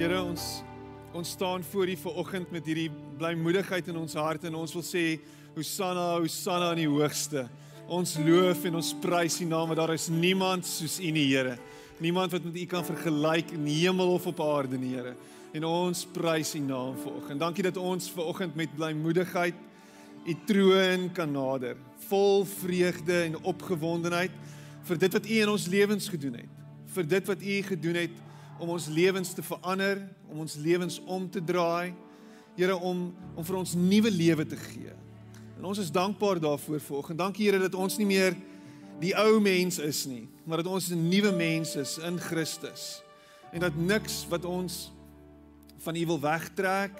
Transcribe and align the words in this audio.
Here 0.00 0.16
ons 0.16 0.42
ons 1.12 1.28
staan 1.28 1.60
voor 1.60 1.90
U 1.92 1.94
vanoggend 2.00 2.52
met 2.54 2.64
hierdie 2.64 2.88
blymoedigheid 3.20 3.90
in 3.92 3.98
ons 4.00 4.14
harte 4.16 4.46
en 4.48 4.54
ons 4.56 4.72
wil 4.72 4.84
sê 4.86 5.02
Hosanna, 5.52 6.14
Hosanna 6.22 6.70
in 6.72 6.78
die 6.80 6.86
hoogste. 6.88 7.42
Ons 7.84 8.14
loof 8.24 8.62
en 8.64 8.78
ons 8.80 8.92
prys 9.02 9.36
U 9.44 9.48
naam 9.50 9.68
want 9.68 9.76
daar 9.82 9.92
is 9.92 10.06
niemand 10.08 10.64
soos 10.64 10.94
U 11.04 11.10
nie, 11.12 11.26
Here. 11.34 11.58
Niemand 12.00 12.32
wat 12.32 12.46
met 12.48 12.56
U 12.56 12.64
kan 12.70 12.86
vergelyk 12.86 13.52
in 13.58 13.66
die 13.68 13.74
hemel 13.82 14.14
of 14.14 14.30
op 14.30 14.40
aarde 14.40 14.80
nie, 14.80 14.94
Here. 14.94 15.12
En 15.52 15.68
ons 15.68 16.06
prys 16.16 16.54
U 16.56 16.62
naam 16.64 16.96
vanoggend. 17.02 17.44
Dankie 17.44 17.68
dat 17.68 17.76
ons 17.76 18.08
vanoggend 18.16 18.56
met 18.56 18.72
blymoedigheid 18.80 19.60
U 20.24 20.38
troon 20.48 21.10
kan 21.12 21.36
nader, 21.36 21.76
vol 22.08 22.48
vreugde 22.48 23.20
en 23.26 23.36
opgewondenheid 23.52 24.32
vir 24.88 25.04
dit 25.04 25.20
wat 25.20 25.28
U 25.28 25.44
in 25.44 25.54
ons 25.58 25.70
lewens 25.76 26.08
gedoen 26.08 26.40
het. 26.40 26.58
Vir 26.96 27.12
dit 27.18 27.32
wat 27.34 27.48
U 27.52 27.62
gedoen 27.68 28.02
het 28.06 28.18
om 28.60 28.68
ons 28.76 28.86
lewens 28.92 29.32
te 29.34 29.42
verander, 29.42 30.02
om 30.28 30.44
ons 30.44 30.54
lewens 30.60 31.00
om 31.08 31.26
te 31.30 31.40
draai. 31.44 31.94
Here 32.58 32.76
om 32.76 33.08
om 33.34 33.46
vir 33.46 33.56
ons 33.56 33.74
nuwe 33.78 34.10
lewe 34.12 34.44
te 34.46 34.58
gee. 34.58 34.92
En 35.56 35.64
ons 35.70 35.78
is 35.80 35.92
dankbaar 35.92 36.40
daarvoor 36.40 36.80
vanoggend. 36.80 37.18
Dankie 37.18 37.46
Here 37.48 37.60
dat 37.62 37.74
ons 37.74 37.96
nie 37.96 38.08
meer 38.08 38.36
die 39.00 39.14
ou 39.16 39.40
mens 39.40 39.78
is 39.80 40.04
nie, 40.08 40.28
maar 40.44 40.60
dat 40.60 40.72
ons 40.72 40.90
'n 40.90 41.08
nuwe 41.08 41.32
mens 41.32 41.76
is 41.76 41.98
in 41.98 42.18
Christus. 42.18 43.02
En 43.52 43.60
dat 43.60 43.76
niks 43.76 44.26
wat 44.28 44.44
ons 44.44 44.92
van 45.78 45.96
U 45.96 46.06
wil 46.06 46.20
wegtrek 46.20 46.92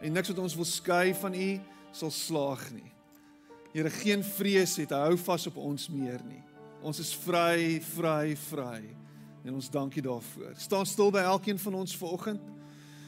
en 0.00 0.12
niks 0.12 0.28
wat 0.28 0.38
ons 0.38 0.54
wil 0.54 0.64
skei 0.64 1.14
van 1.14 1.34
U 1.34 1.60
sal 1.92 2.10
slaag 2.10 2.70
nie. 2.72 2.92
Here, 3.72 3.90
geen 3.90 4.24
vrees 4.24 4.76
het 4.76 4.90
hou 4.90 5.16
vas 5.16 5.46
op 5.46 5.56
ons 5.56 5.88
meer 5.88 6.20
nie. 6.26 6.42
Ons 6.82 6.98
is 6.98 7.14
vry, 7.14 7.80
vry, 7.80 8.36
vry. 8.36 8.99
En 9.44 9.54
ons 9.54 9.70
dankie 9.70 10.02
daarvoor. 10.02 10.52
Staan 10.56 10.86
stil 10.86 11.10
by 11.10 11.22
elkeen 11.24 11.58
van 11.58 11.74
ons 11.74 11.96
vanoggend. 11.96 12.40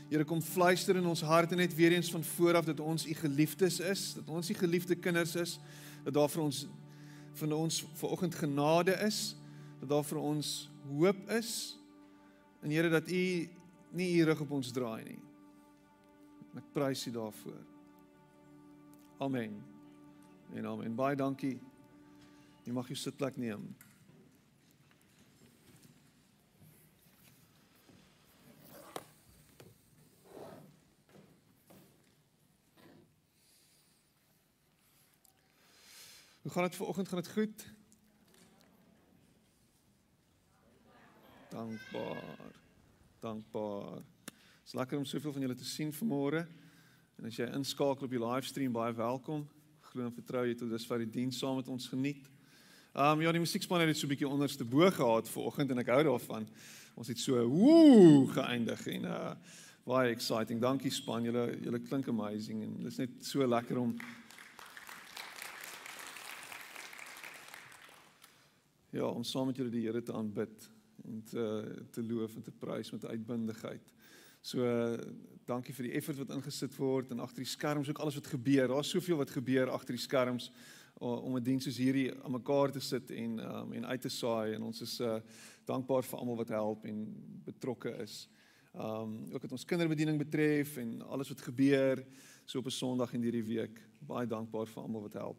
Here 0.08 0.25
kom 0.25 0.42
fluister 0.44 0.97
in 0.97 1.06
ons 1.08 1.22
harte 1.25 1.56
net 1.56 1.75
weer 1.75 1.92
eens 1.92 2.11
van 2.12 2.25
vooraf 2.25 2.64
dat 2.64 2.80
ons 2.80 3.06
u 3.06 3.14
geliefdes 3.14 3.80
is, 3.80 4.12
dat 4.14 4.28
ons 4.28 4.50
u 4.50 4.55
geliefde 4.55 4.94
kinders 4.94 5.34
is, 5.41 5.58
dat 6.05 6.14
daar 6.14 6.28
vir 6.28 6.42
ons 6.42 6.66
van 7.41 7.53
ons 7.53 7.84
vanoggend 7.97 8.34
genade 8.34 8.92
is, 9.06 9.36
dat 9.80 9.88
daar 9.88 10.05
vir 10.05 10.20
ons 10.20 10.70
hoop 10.91 11.30
is. 11.30 11.78
En 12.60 12.70
Here 12.70 12.88
dat 12.92 13.10
u 13.10 13.48
nie 13.91 14.10
u 14.20 14.25
rug 14.25 14.41
op 14.41 14.50
ons 14.50 14.72
draai 14.72 15.05
nie. 15.05 15.20
Ek 16.56 16.69
prys 16.72 17.06
u 17.08 17.10
daarvoor. 17.10 17.60
Amen. 19.25 19.56
En 20.53 20.66
amen. 20.66 20.94
Baie 20.97 21.16
dankie. 21.16 21.56
Jy 22.64 22.72
mag 22.77 22.88
jou 22.92 22.98
sitplek 22.98 23.36
neem. 23.41 23.64
Hoe 36.42 36.50
gaan 36.50 36.62
dit 36.62 36.76
vanoggend? 36.76 37.08
Gaan 37.08 37.18
dit 37.18 37.32
goed? 37.32 37.66
Dankbaar. 41.48 42.54
Dankbaar. 43.20 43.94
Dit 44.24 44.64
is 44.64 44.72
lekker 44.72 44.98
om 44.98 45.04
soveel 45.04 45.32
van 45.32 45.40
julle 45.40 45.54
te 45.54 45.64
sien 45.64 45.92
vanmôre. 45.94 46.46
En 47.16 47.28
as 47.28 47.38
jy 47.38 47.46
inskakel 47.46 48.08
op 48.08 48.10
die 48.10 48.22
livestream, 48.24 48.74
baie 48.74 48.94
welkom. 48.98 49.44
Glo 49.92 50.08
en 50.08 50.14
vertrou 50.16 50.42
jy 50.48 50.56
tot 50.58 50.72
dusver 50.72 51.04
die 51.04 51.12
diens 51.14 51.38
saam 51.38 51.60
met 51.60 51.70
ons 51.70 51.86
geniet. 51.92 52.26
Ehm 52.92 53.20
um, 53.20 53.22
ja, 53.22 53.32
die 53.32 53.44
musiekspan 53.44 53.84
het 53.84 53.92
dit 53.92 54.00
so 54.00 54.06
'n 54.06 54.14
bietjie 54.16 54.28
onderste 54.28 54.64
bo 54.64 54.90
gehad 54.90 55.28
vanoggend 55.28 55.70
en 55.70 55.78
ek 55.78 55.94
hou 55.94 56.02
daarvan. 56.02 56.48
Ons 56.94 57.08
het 57.08 57.18
so 57.18 57.46
woe 57.48 58.26
geëindig 58.26 58.86
en 58.86 59.04
uh 59.04 59.34
baie 59.84 60.10
exciting. 60.10 60.60
Dankie 60.60 60.91
span. 60.91 61.22
Julle 61.22 61.58
julle 61.62 61.78
klink 61.78 62.08
amazing 62.08 62.62
en 62.62 62.76
dit 62.82 62.92
is 62.92 62.98
net 62.98 63.10
so 63.20 63.47
lekker 63.47 63.78
om 63.78 63.97
ja, 68.92 69.08
om 69.08 69.25
saam 69.25 69.48
met 69.50 69.56
julle 69.56 69.72
die 69.72 69.86
Here 69.86 70.03
te 70.03 70.12
aanbid 70.12 70.69
en 71.08 71.22
te 71.25 71.47
te 71.91 72.03
loof 72.04 72.36
en 72.36 72.42
te 72.42 72.53
prys 72.53 72.92
met 72.92 73.06
uitbundigheid. 73.06 73.92
So 74.42 74.66
dankie 75.47 75.75
vir 75.75 75.88
die 75.88 75.97
effort 75.98 76.19
wat 76.19 76.34
ingesit 76.36 76.76
word 76.76 77.12
en 77.14 77.22
agter 77.22 77.44
die 77.44 77.50
skerms 77.50 77.88
ook 77.91 78.00
alles 78.02 78.19
wat 78.19 78.31
gebeur. 78.34 78.69
Daar's 78.69 78.91
soveel 78.91 79.20
wat 79.20 79.31
gebeur 79.31 79.70
agter 79.70 79.97
die 79.97 80.02
skerms 80.02 80.50
om 81.02 81.36
'n 81.36 81.42
diens 81.42 81.64
soos 81.64 81.78
hierdie 81.78 82.12
aan 82.22 82.31
mekaar 82.31 82.70
te 82.70 82.81
sit 82.81 83.10
en 83.10 83.38
um, 83.38 83.72
en 83.72 83.86
uit 83.86 84.00
te 84.00 84.08
saai 84.08 84.54
en 84.54 84.62
ons 84.62 84.81
is 84.81 85.00
uh 85.00 85.20
dankbaar 85.64 86.02
vir 86.02 86.19
almal 86.19 86.36
wat 86.36 86.48
help 86.48 86.84
en 86.84 87.06
betrokke 87.44 87.91
is. 88.02 88.28
Um 88.75 89.32
ook 89.32 89.42
wat 89.42 89.52
ons 89.52 89.64
kinderbediening 89.64 90.19
betref 90.19 90.76
en 90.76 91.02
alles 91.02 91.28
wat 91.28 91.41
gebeur 91.41 92.04
so 92.44 92.58
op 92.58 92.66
'n 92.66 92.70
Sondag 92.70 93.14
en 93.14 93.22
hierdie 93.22 93.44
week. 93.44 93.81
Baie 94.00 94.26
dankbaar 94.26 94.66
vir 94.66 94.82
almal 94.82 95.02
wat 95.02 95.12
help. 95.12 95.38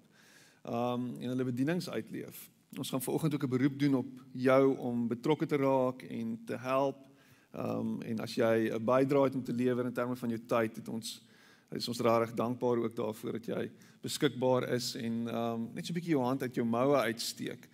Um 0.64 1.16
en 1.20 1.30
hulle 1.30 1.44
bedienings 1.44 1.90
uitleef. 1.90 2.52
Ons 2.78 2.90
gaan 2.90 3.02
vanoggend 3.02 3.34
ook 3.34 3.44
'n 3.44 3.50
beroep 3.50 3.80
doen 3.80 3.96
op 3.96 4.08
jou 4.32 4.78
om 4.78 5.08
betrokke 5.08 5.46
te 5.46 5.56
raak 5.56 6.02
en 6.02 6.42
te 6.46 6.58
help. 6.58 6.98
Ehm 7.52 7.80
um, 7.80 8.02
en 8.02 8.20
as 8.20 8.36
jy 8.36 8.70
'n 8.74 8.86
bydrae 8.86 9.24
het 9.24 9.36
om 9.36 9.44
te 9.44 9.54
lewer 9.54 9.86
in 9.86 9.94
terme 9.94 10.16
van 10.16 10.30
jou 10.30 10.42
tyd, 10.46 10.76
het 10.76 10.88
ons 10.88 11.22
is 11.72 11.88
ons 11.88 12.00
regtig 12.00 12.34
dankbaar 12.34 12.78
ook 12.78 12.96
daarvoor 12.96 13.32
dat 13.32 13.46
jy 13.46 13.72
beskikbaar 14.02 14.70
is 14.74 14.96
en 14.96 15.28
ehm 15.28 15.54
um, 15.54 15.70
net 15.74 15.86
so 15.86 15.92
'n 15.92 15.96
bietjie 15.96 16.16
jou 16.16 16.24
hand 16.24 16.42
uit 16.42 16.56
jou 16.56 16.66
moue 16.66 16.96
uitsteek. 16.96 17.70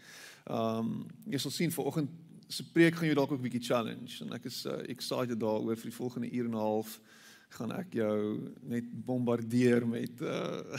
Ehm 0.45 0.77
um, 0.77 1.05
jy 1.25 1.37
sal 1.37 1.51
sien 1.51 1.71
vanoggend 1.71 2.09
se 2.47 2.71
preek 2.71 2.95
gaan 2.95 3.05
jou 3.05 3.15
dalk 3.15 3.31
ook 3.31 3.39
'n 3.39 3.49
bietjie 3.49 3.67
challenge 3.67 4.23
en 4.23 4.33
ek 4.33 4.45
is 4.45 4.65
uh, 4.65 4.89
excited 4.89 5.39
daaroor 5.39 5.75
vir 5.75 5.89
die 5.89 5.99
volgende 6.01 6.31
uur 6.31 6.45
en 6.45 6.51
'n 6.51 6.65
half 6.65 7.01
gaan 7.49 7.71
ek 7.71 7.93
jou 7.93 8.51
net 8.61 9.05
bombardeer 9.05 9.87
met 9.87 10.21
uh 10.21 10.77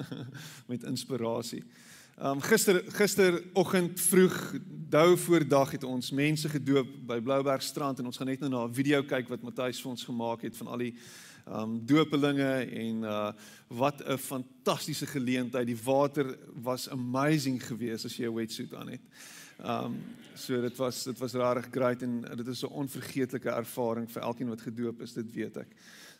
met 0.70 0.84
inspirasie. 0.84 1.62
Um 2.20 2.40
gister 2.44 2.82
gisteroggend 2.92 4.00
vroeg 4.00 4.54
dou 4.92 5.16
voor 5.16 5.48
dag 5.48 5.70
het 5.70 5.84
ons 5.84 6.10
mense 6.10 6.48
gedoop 6.48 6.88
by 7.08 7.16
Blouberg 7.24 7.62
strand 7.64 7.98
en 7.98 8.06
ons 8.10 8.16
gaan 8.20 8.28
net 8.28 8.40
nou 8.40 8.50
na 8.50 8.64
'n 8.66 8.74
video 8.74 9.02
kyk 9.02 9.28
wat 9.28 9.42
Matthys 9.42 9.80
vir 9.80 9.90
ons 9.90 10.04
gemaak 10.04 10.42
het 10.42 10.56
van 10.56 10.66
al 10.66 10.78
die 10.78 10.94
um 11.48 11.80
doopelinge 11.86 12.68
en 12.68 13.02
uh 13.02 13.32
wat 13.68 14.04
'n 14.04 14.18
fantastiese 14.18 15.06
geleentheid. 15.06 15.66
Die 15.66 15.82
water 15.84 16.36
was 16.62 16.88
amazing 16.88 17.66
geweest 17.66 18.04
as 18.04 18.16
jy 18.16 18.26
'n 18.26 18.34
wetsuit 18.34 18.74
aan 18.74 18.88
het. 18.88 19.00
Um 19.64 19.96
so 20.34 20.60
dit 20.60 20.76
was 20.76 21.04
dit 21.04 21.18
was 21.18 21.32
regtig 21.32 21.70
great 21.70 22.02
en 22.02 22.20
dit 22.36 22.46
is 22.46 22.62
'n 22.62 22.66
onvergeetlike 22.66 23.50
ervaring 23.50 24.10
vir 24.10 24.22
elkeen 24.22 24.48
wat 24.48 24.60
gedoop 24.60 25.00
is, 25.00 25.12
dit 25.12 25.32
weet 25.32 25.56
ek. 25.56 25.68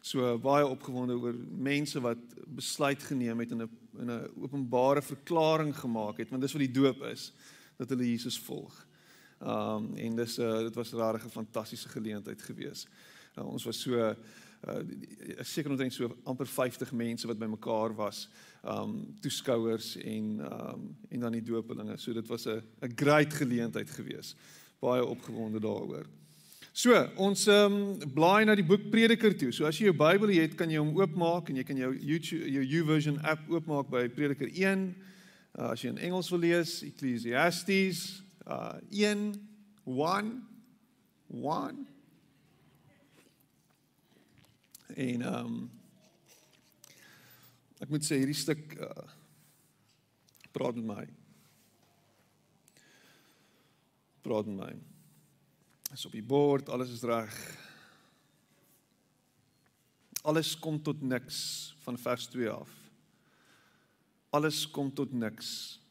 So 0.03 0.39
baie 0.43 0.67
opgewonde 0.67 1.15
oor 1.15 1.37
mense 1.49 2.01
wat 2.03 2.19
besluit 2.51 3.03
geneem 3.07 3.39
het 3.39 3.53
en 3.55 3.63
'n 3.63 3.71
in 3.99 4.11
'n 4.11 4.31
openbare 4.41 5.03
verklaring 5.03 5.77
gemaak 5.77 6.17
het, 6.17 6.31
want 6.31 6.43
dis 6.43 6.53
wat 6.53 6.63
die 6.63 6.81
doop 6.81 7.03
is, 7.03 7.33
dat 7.77 7.89
hulle 7.89 8.11
Jesus 8.11 8.39
volg. 8.39 8.87
Um 9.41 9.95
en 9.95 10.17
dis 10.17 10.39
'n 10.39 10.43
uh, 10.43 10.59
dit 10.59 10.75
was 10.75 10.93
regtig 10.93 11.25
'n 11.25 11.31
fantastiese 11.31 11.89
geleentheid 11.89 12.43
gewees. 12.43 12.87
Uh, 13.39 13.47
ons 13.47 13.65
was 13.65 13.81
so 13.81 13.95
uh 13.99 14.15
seker 15.41 15.71
omtrent 15.71 15.93
so 15.93 16.17
amper 16.25 16.47
50 16.47 16.93
mense 16.93 17.27
wat 17.27 17.39
bymekaar 17.39 17.95
was. 17.95 18.29
Um 18.65 19.17
toeskouers 19.21 19.97
en 19.97 20.41
um 20.53 20.97
en 21.09 21.21
dan 21.21 21.33
die 21.33 21.43
doopelinge. 21.43 21.97
So 21.97 22.13
dit 22.13 22.29
was 22.29 22.47
'n 22.47 22.63
'n 22.81 22.93
great 22.95 23.33
geleentheid 23.35 23.91
gewees. 23.91 24.35
Baie 24.79 25.05
opgewonde 25.05 25.61
daaroor. 25.61 26.07
So, 26.73 26.97
ons 27.21 27.43
ehm 27.53 27.75
um, 28.01 28.13
blaai 28.17 28.47
na 28.49 28.55
die 28.57 28.65
boek 28.65 28.87
Prediker 28.89 29.35
toe. 29.37 29.51
So 29.53 29.67
as 29.69 29.77
jy 29.77 29.91
jou 29.91 29.97
Bybel 29.99 30.31
het, 30.33 30.55
kan 30.57 30.71
jy 30.73 30.79
hom 30.81 30.95
oopmaak 30.97 31.51
en 31.53 31.59
jy 31.61 31.65
kan 31.69 31.77
jou 31.77 31.91
YouTube 31.93 32.47
jou 32.49 32.63
YouVersion 32.65 33.19
app 33.29 33.43
oopmaak 33.53 33.91
by 33.93 34.07
Prediker 34.09 34.49
1. 34.49 34.87
Uh, 35.53 35.67
as 35.75 35.83
jy 35.85 35.91
in 35.93 36.01
Engels 36.01 36.31
wil 36.33 36.41
lees, 36.47 36.79
Ecclesiastes 36.87 38.23
uh 38.49 38.81
1 38.89 39.35
1 39.85 40.31
1 41.45 41.83
En 44.97 45.27
ehm 45.27 45.45
um, 45.45 45.59
ek 47.85 47.93
moet 47.93 48.07
sê 48.07 48.17
hierdie 48.17 48.39
stuk 48.39 48.73
uh, 48.79 49.05
praat 50.57 50.81
met 50.81 50.89
my. 50.89 51.05
Praat 54.25 54.49
met 54.49 54.57
my 54.57 54.92
is 55.93 56.07
op 56.09 56.15
die 56.17 56.25
bord, 56.25 56.71
alles 56.73 56.91
is 56.95 57.05
reg. 57.05 57.37
Alles 60.23 60.55
kom 60.59 60.79
tot 60.83 61.03
niks 61.03 61.75
van 61.83 61.99
vers 61.99 62.27
2 62.33 62.49
af. 62.51 62.71
Alles 64.33 64.65
kom 64.71 64.89
tot 64.95 65.13
niks 65.13 65.83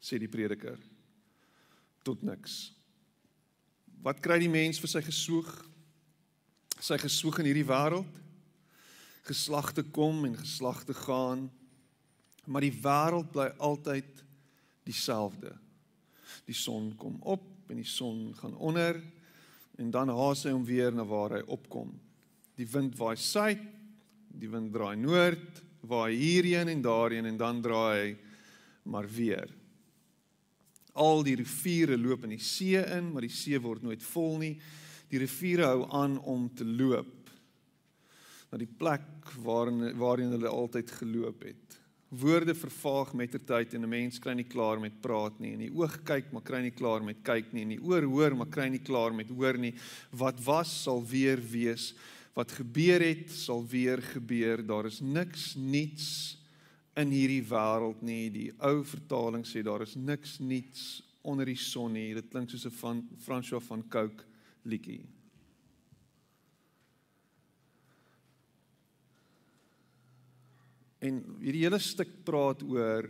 sê 0.00 0.16
die 0.20 0.30
prediker. 0.30 0.78
Tot 2.06 2.22
niks. 2.24 2.70
Wat 4.00 4.20
kry 4.24 4.38
die 4.40 4.52
mens 4.52 4.80
vir 4.80 4.92
sy 4.94 5.02
gesoog? 5.04 5.50
Sy 6.80 6.96
gesoog 7.00 7.42
in 7.42 7.50
hierdie 7.50 7.66
wêreld? 7.68 8.20
Geslagte 9.28 9.84
kom 9.84 10.24
en 10.24 10.38
geslagte 10.38 10.96
gaan, 10.96 11.44
maar 12.48 12.64
die 12.64 12.72
wêreld 12.72 13.28
bly 13.34 13.50
altyd 13.60 14.22
dieselfde. 14.88 15.52
Die 16.48 16.56
son 16.56 16.94
kom 16.98 17.18
op 17.20 17.49
en 17.70 17.80
die 17.80 17.88
son 17.88 18.30
gaan 18.38 18.56
onder 18.58 19.00
en 19.80 19.90
dan 19.90 20.12
haas 20.12 20.44
hy 20.44 20.52
hom 20.52 20.64
weer 20.68 20.92
na 20.92 21.06
waar 21.08 21.38
hy 21.38 21.44
opkom. 21.48 21.94
Die 22.58 22.68
wind 22.68 22.98
waai 23.00 23.16
suid, 23.16 23.62
die 24.28 24.50
wind 24.52 24.74
draai 24.74 24.96
noord, 25.00 25.62
waai 25.88 26.12
hierheen 26.18 26.68
en 26.68 26.82
daarheen 26.84 27.30
en 27.30 27.38
dan 27.40 27.62
draai 27.64 27.94
hy 27.96 28.10
maar 28.90 29.08
weer. 29.08 29.48
Al 31.00 31.24
die 31.24 31.38
riviere 31.38 31.96
loop 31.96 32.26
in 32.26 32.34
die 32.34 32.44
see 32.44 32.80
in, 32.82 33.12
maar 33.14 33.24
die 33.24 33.32
see 33.32 33.58
word 33.62 33.84
nooit 33.86 34.02
vol 34.04 34.36
nie. 34.42 34.54
Die 35.10 35.20
riviere 35.22 35.70
hou 35.70 35.86
aan 35.96 36.18
om 36.28 36.48
te 36.54 36.66
loop 36.66 37.16
na 38.50 38.58
die 38.58 38.68
plek 38.68 39.30
waarin 39.44 39.92
waarheen 39.98 40.34
hulle 40.34 40.50
altyd 40.50 40.90
geloop 40.98 41.44
het. 41.46 41.79
Woorde 42.10 42.54
vervaag 42.58 43.12
met 43.14 43.30
ter 43.30 43.42
tyd 43.46 43.74
en 43.74 43.84
'n 43.86 43.88
mens 43.88 44.18
kry 44.18 44.32
nie 44.34 44.48
klaar 44.48 44.80
met 44.80 45.00
praat 45.00 45.38
nie. 45.38 45.52
En 45.52 45.58
die 45.58 45.74
oog 45.74 46.02
kyk, 46.02 46.32
maar 46.32 46.42
kry 46.42 46.60
nie 46.62 46.74
klaar 46.74 47.04
met 47.04 47.22
kyk 47.22 47.52
nie. 47.52 47.62
En 47.62 47.68
die 47.68 47.82
oor 47.82 48.02
hoor, 48.02 48.36
maar 48.36 48.50
kry 48.50 48.68
nie 48.68 48.82
klaar 48.82 49.14
met 49.14 49.28
hoor 49.28 49.58
nie. 49.58 49.74
Wat 50.10 50.40
was 50.44 50.82
sal 50.82 51.06
weer 51.06 51.38
wees. 51.38 51.94
Wat 52.34 52.50
gebeur 52.50 53.00
het, 53.00 53.30
sal 53.30 53.66
weer 53.66 54.02
gebeur. 54.02 54.66
Daar 54.66 54.86
is 54.86 55.00
niks 55.00 55.54
niets 55.54 56.36
in 56.96 57.10
hierdie 57.10 57.44
wêreld 57.44 58.02
nie. 58.02 58.30
Die 58.30 58.52
ou 58.58 58.84
vertaling 58.84 59.46
sê 59.46 59.62
daar 59.62 59.82
is 59.82 59.94
niks 59.94 60.38
niets 60.38 61.02
onder 61.22 61.46
die 61.46 61.56
son 61.56 61.92
nie. 61.92 62.14
Dit 62.14 62.28
klink 62.28 62.50
soos 62.50 62.66
'n 62.66 62.70
van 62.70 63.08
François 63.18 63.62
van 63.62 63.88
Cooke 63.88 64.24
liedjie. 64.64 65.19
En 71.00 71.22
hierdie 71.40 71.64
hele 71.64 71.80
stuk 71.80 72.12
praat 72.26 72.62
oor 72.66 73.08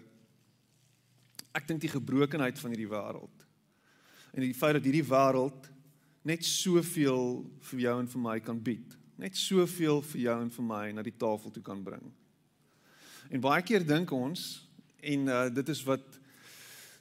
ek 1.56 1.66
dink 1.66 1.82
die 1.82 1.90
gebrokenheid 1.90 2.58
van 2.62 2.70
hierdie 2.70 2.90
wêreld. 2.90 3.46
En 4.30 4.44
die 4.44 4.54
feit 4.54 4.78
dat 4.78 4.86
hierdie 4.86 5.06
wêreld 5.06 5.66
net 6.26 6.44
soveel 6.46 7.40
vir 7.70 7.84
jou 7.86 7.96
en 7.98 8.10
vir 8.12 8.22
my 8.22 8.38
kan 8.44 8.60
bied. 8.62 8.96
Net 9.20 9.36
soveel 9.36 10.02
vir 10.12 10.22
jou 10.28 10.36
en 10.44 10.52
vir 10.54 10.66
my 10.66 10.84
na 10.94 11.04
die 11.04 11.16
tafel 11.18 11.52
toe 11.52 11.64
kan 11.64 11.82
bring. 11.84 12.04
En 13.30 13.42
baie 13.42 13.62
keer 13.66 13.84
dink 13.86 14.12
ons 14.14 14.46
en 15.00 15.28
uh, 15.28 15.44
dit 15.50 15.74
is 15.74 15.82
wat 15.88 16.18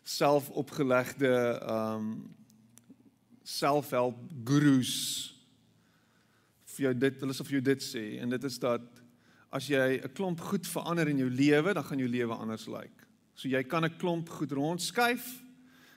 selfopgelegde 0.09 1.33
ehm 1.59 1.95
um, 1.95 2.11
selfhelp 3.49 4.17
gurus 4.45 4.93
vir 6.75 6.83
jou 6.83 6.91
dit 7.01 7.23
hulle 7.23 7.33
sê 7.33 7.45
vir 7.47 7.55
jou 7.55 7.61
dit 7.65 7.85
sê 7.85 8.03
en 8.21 8.29
dit 8.29 8.43
is 8.45 8.57
dat 8.61 8.98
as 9.51 9.67
jy 9.67 10.01
'n 10.03 10.13
klomp 10.13 10.39
goed 10.39 10.67
verander 10.67 11.07
in 11.07 11.17
jou 11.17 11.29
lewe, 11.29 11.73
dan 11.73 11.83
gaan 11.83 11.97
jou 11.97 12.09
lewe 12.09 12.33
anders 12.33 12.67
lyk. 12.67 12.81
Like. 12.81 13.05
So 13.33 13.47
jy 13.47 13.63
kan 13.63 13.85
'n 13.85 13.97
klomp 13.97 14.29
goed 14.29 14.51
rondskuif 14.51 15.43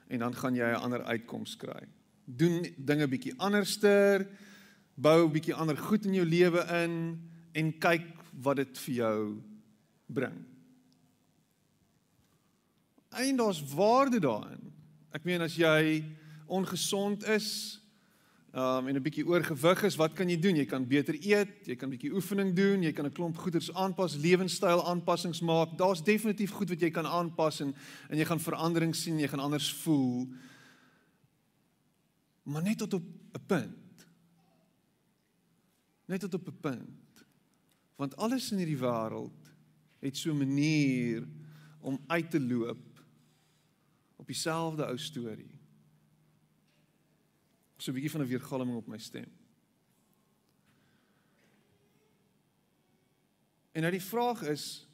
en 0.09 0.19
dan 0.19 0.35
gaan 0.35 0.55
jy 0.55 0.71
'n 0.71 0.83
ander 0.83 1.03
uitkoms 1.03 1.57
kry. 1.57 1.87
Doen 2.25 2.67
dinge 2.79 3.09
bietjie 3.09 3.35
anderster, 3.39 4.29
bou 4.95 5.29
bietjie 5.29 5.55
ander 5.55 5.77
goed 5.77 6.05
in 6.07 6.15
jou 6.15 6.25
lewe 6.25 6.61
in 6.85 7.21
en 7.53 7.79
kyk 7.79 8.07
wat 8.43 8.57
dit 8.57 8.79
vir 8.79 8.95
jou 8.95 9.43
bring. 10.07 10.47
En 13.11 13.37
daar's 13.37 13.63
waarde 13.75 14.21
daarin. 14.21 14.73
Ek 15.13 15.25
meen 15.25 15.41
as 15.41 15.57
jy 15.57 16.05
ongesond 16.47 17.25
is, 17.29 17.81
um, 18.55 18.89
en 18.89 18.97
'n 18.97 19.03
bietjie 19.03 19.27
oorgewig 19.27 19.83
is, 19.83 19.97
wat 19.97 20.13
kan 20.13 20.29
jy 20.29 20.39
doen? 20.39 20.57
Jy 20.57 20.67
kan 20.67 20.87
beter 20.87 21.15
eet, 21.15 21.67
jy 21.67 21.77
kan 21.77 21.89
'n 21.89 21.97
bietjie 21.97 22.13
oefening 22.13 22.55
doen, 22.55 22.83
jy 22.83 22.93
kan 22.93 23.07
'n 23.07 23.13
klomp 23.13 23.37
goeders 23.37 23.73
aanpas, 23.73 24.17
lewenstyl 24.17 24.85
aanpassings 24.85 25.41
maak. 25.41 25.79
Daar's 25.79 26.03
definitief 26.03 26.51
goed 26.51 26.69
wat 26.69 26.81
jy 26.81 26.91
kan 26.91 27.07
aanpas 27.07 27.61
en 27.61 27.75
en 28.09 28.19
jy 28.19 28.25
gaan 28.25 28.41
verandering 28.41 28.95
sien, 28.95 29.19
jy 29.19 29.29
gaan 29.29 29.41
anders 29.41 29.73
voel. 29.73 30.29
Maar 32.43 32.63
net 32.63 32.79
tot 32.79 32.95
op 32.95 33.03
'n 33.03 33.47
punt. 33.47 34.07
Net 36.07 36.21
tot 36.21 36.35
op 36.35 36.49
'n 36.49 36.61
punt. 36.61 37.25
Want 37.97 38.17
alles 38.17 38.53
in 38.53 38.59
hierdie 38.59 38.79
wêreld 38.79 39.51
het 40.01 40.17
so 40.17 40.31
'n 40.31 40.39
manier 40.39 41.27
om 41.81 41.99
uit 42.07 42.31
te 42.31 42.41
loop 42.41 43.05
op 44.17 44.27
dieselfde 44.27 44.87
ou 44.87 44.99
storie 44.99 45.62
so 47.83 47.91
'n 47.91 47.95
bietjie 47.95 48.11
van 48.11 48.23
'n 48.23 48.31
weergalming 48.31 48.77
op 48.77 48.87
my 48.87 48.99
stem. 48.99 49.31
En 53.73 53.81
nou 53.81 53.91
die 53.91 54.05
vraag 54.05 54.43
is 54.43 54.87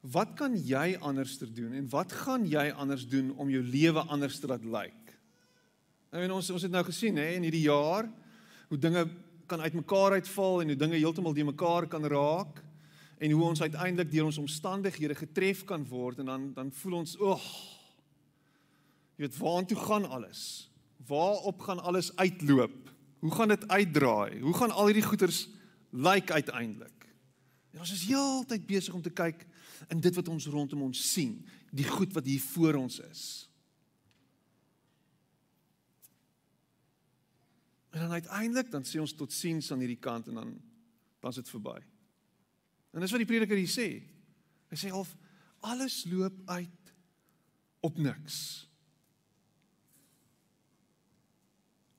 wat 0.00 0.34
kan 0.34 0.54
jy 0.56 0.96
anderster 1.00 1.50
doen 1.54 1.72
en 1.72 1.88
wat 1.90 2.12
gaan 2.12 2.46
jy 2.46 2.70
anders 2.70 3.08
doen 3.08 3.34
om 3.36 3.50
jou 3.50 3.62
lewe 3.62 4.00
anders 4.00 4.38
te 4.38 4.46
laat 4.46 4.64
lyk? 4.64 5.18
Nou 6.10 6.22
en 6.24 6.32
ons 6.32 6.50
ons 6.50 6.62
het 6.62 6.70
nou 6.70 6.84
gesien 6.84 7.16
hè 7.16 7.34
in 7.34 7.42
hierdie 7.42 7.66
jaar 7.66 8.08
hoe 8.68 8.78
dinge 8.78 9.08
kan 9.46 9.60
uitmekaar 9.60 10.12
uitval 10.12 10.60
en 10.60 10.68
hoe 10.68 10.76
dinge 10.76 10.96
heeltemal 10.96 11.34
die 11.34 11.44
mekaar 11.44 11.88
kan 11.88 12.04
raak 12.04 12.62
en 13.18 13.30
hoe 13.30 13.44
ons 13.44 13.62
uiteindelik 13.62 14.10
deur 14.10 14.24
ons 14.24 14.38
omstandighede 14.38 15.14
getref 15.14 15.64
kan 15.64 15.84
word 15.84 16.18
en 16.18 16.26
dan 16.26 16.52
dan 16.54 16.72
voel 16.72 16.92
ons, 16.92 17.18
"Ag, 17.18 17.20
oh, 17.20 17.44
jy 19.16 19.26
weet 19.26 19.38
waartoe 19.38 19.76
gaan 19.76 20.04
alles?" 20.04 20.67
Waarop 21.08 21.60
gaan 21.66 21.82
alles 21.82 22.12
uitloop? 22.16 22.94
Hoe 23.18 23.34
gaan 23.34 23.48
dit 23.48 23.68
uitdraai? 23.68 24.40
Hoe 24.40 24.54
gaan 24.54 24.70
al 24.70 24.90
hierdie 24.90 25.06
goeters 25.06 25.48
lyk 25.90 26.12
like 26.14 26.32
uiteindelik? 26.32 27.08
En 27.72 27.80
ons 27.84 27.92
is 27.92 28.06
heeltyd 28.06 28.66
besig 28.66 28.94
om 28.94 29.02
te 29.02 29.12
kyk 29.12 29.46
in 29.88 30.00
dit 30.00 30.14
wat 30.14 30.28
ons 30.28 30.46
rondom 30.46 30.82
ons 30.88 31.02
sien, 31.12 31.40
die 31.70 31.86
goed 31.86 32.12
wat 32.16 32.26
hier 32.26 32.40
voor 32.40 32.78
ons 32.80 33.00
is. 33.04 33.22
En 37.90 38.00
dan 38.00 38.10
uiteindelik 38.12 38.70
dan 38.70 38.84
sê 38.84 39.00
ons 39.00 39.14
tot 39.16 39.32
siens 39.32 39.72
aan 39.72 39.82
hierdie 39.82 40.00
kant 40.00 40.28
en 40.28 40.42
dan 40.42 40.56
dan 41.18 41.30
is 41.30 41.40
dit 41.40 41.48
verby. 41.50 41.80
En 42.94 43.02
dis 43.02 43.10
wat 43.10 43.22
die 43.24 43.26
prediker 43.26 43.58
hier 43.58 43.72
sê. 43.72 43.88
Hy 44.70 44.76
sê 44.78 44.90
half 44.94 45.10
alles 45.66 46.04
loop 46.06 46.36
uit 46.46 46.92
op 47.82 47.98
niks. 47.98 48.67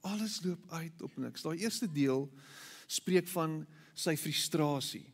Alles 0.01 0.39
loop 0.43 0.63
uit 0.71 1.01
op 1.01 1.17
niks. 1.17 1.41
Daai 1.41 1.59
eerste 1.59 1.91
deel 1.91 2.29
spreek 2.87 3.27
van 3.27 3.61
sy 3.93 4.15
frustrasie. 4.17 5.05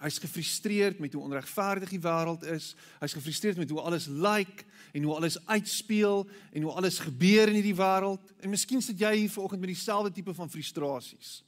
Hy's 0.00 0.16
gefrustreerd 0.18 0.98
met 0.98 1.12
hoe 1.12 1.22
onregverdig 1.22 1.92
die 1.92 2.00
wêreld 2.00 2.46
is. 2.48 2.72
Hy's 3.02 3.12
gefrustreerd 3.12 3.60
met 3.60 3.70
hoe 3.70 3.82
alles 3.84 4.08
lyk 4.08 4.48
like, 4.48 4.64
en 4.92 5.02
hoe 5.02 5.14
alles 5.14 5.46
uitspeel 5.46 6.28
en 6.52 6.62
hoe 6.62 6.72
alles 6.72 6.98
gebeur 6.98 7.48
in 7.48 7.58
hierdie 7.60 7.76
wêreld. 7.76 8.32
En 8.40 8.50
miskien 8.50 8.82
sit 8.82 8.98
jy 9.00 9.12
hier 9.22 9.32
vanoggend 9.32 9.62
met 9.62 9.72
dieselfde 9.74 10.12
tipe 10.14 10.34
van 10.34 10.50
frustrasies. 10.50 11.40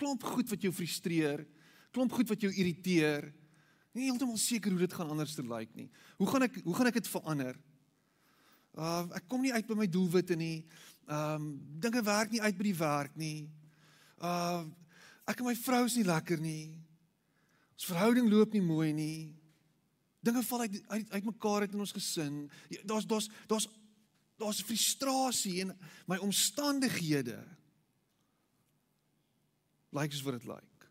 Klomp 0.00 0.24
goed 0.24 0.48
wat 0.50 0.62
jou 0.64 0.72
frustreer, 0.74 1.44
klomp 1.94 2.12
goed 2.12 2.28
wat 2.32 2.44
jou 2.44 2.52
irriteer. 2.52 3.30
Nie 3.96 4.08
heeltemal 4.08 4.38
seker 4.40 4.72
hoe 4.72 4.84
dit 4.84 4.94
gaan 4.94 5.10
anders 5.12 5.34
te 5.34 5.42
lyk 5.42 5.50
like 5.58 5.76
nie. 5.76 5.90
Hoe 6.20 6.28
gaan 6.30 6.46
ek 6.46 6.60
hoe 6.64 6.76
gaan 6.76 6.90
ek 6.92 7.00
dit 7.00 7.10
verander? 7.10 7.58
Uh 8.78 9.02
ek 9.18 9.26
kom 9.28 9.42
nie 9.42 9.54
uit 9.54 9.66
by 9.66 9.76
my 9.80 9.88
doelwitte 9.90 10.36
nie. 10.38 10.64
Ehm 11.10 11.42
um, 11.42 11.46
dinge 11.82 12.02
werk 12.02 12.30
nie 12.30 12.42
uit 12.42 12.56
by 12.56 12.68
die 12.68 12.76
werk 12.78 13.16
nie. 13.18 13.50
Uh 14.22 14.62
ek 15.26 15.42
en 15.42 15.46
my 15.46 15.54
vrou 15.58 15.84
is 15.86 15.96
nie 15.98 16.06
lekker 16.06 16.38
nie. 16.42 16.78
Ons 17.74 17.88
verhouding 17.90 18.28
loop 18.30 18.54
nie 18.54 18.62
mooi 18.62 18.92
nie. 18.94 19.18
Dinge 20.22 20.42
val 20.46 20.66
uit 20.66 20.78
uit 20.86 21.10
uitmekaar 21.10 21.66
uit 21.66 21.74
in 21.74 21.82
ons 21.82 21.94
gesin. 21.96 22.44
Ja, 22.70 22.82
daar's 22.92 23.08
daar's 23.10 23.26
daar's 23.50 23.66
daar's 24.38 24.62
frustrasie 24.62 25.60
en 25.64 25.74
my 26.06 26.20
omstandighede 26.22 27.40
lyk 29.90 30.14
soos 30.14 30.26
wat 30.28 30.38
dit 30.38 30.46
lyk. 30.46 30.86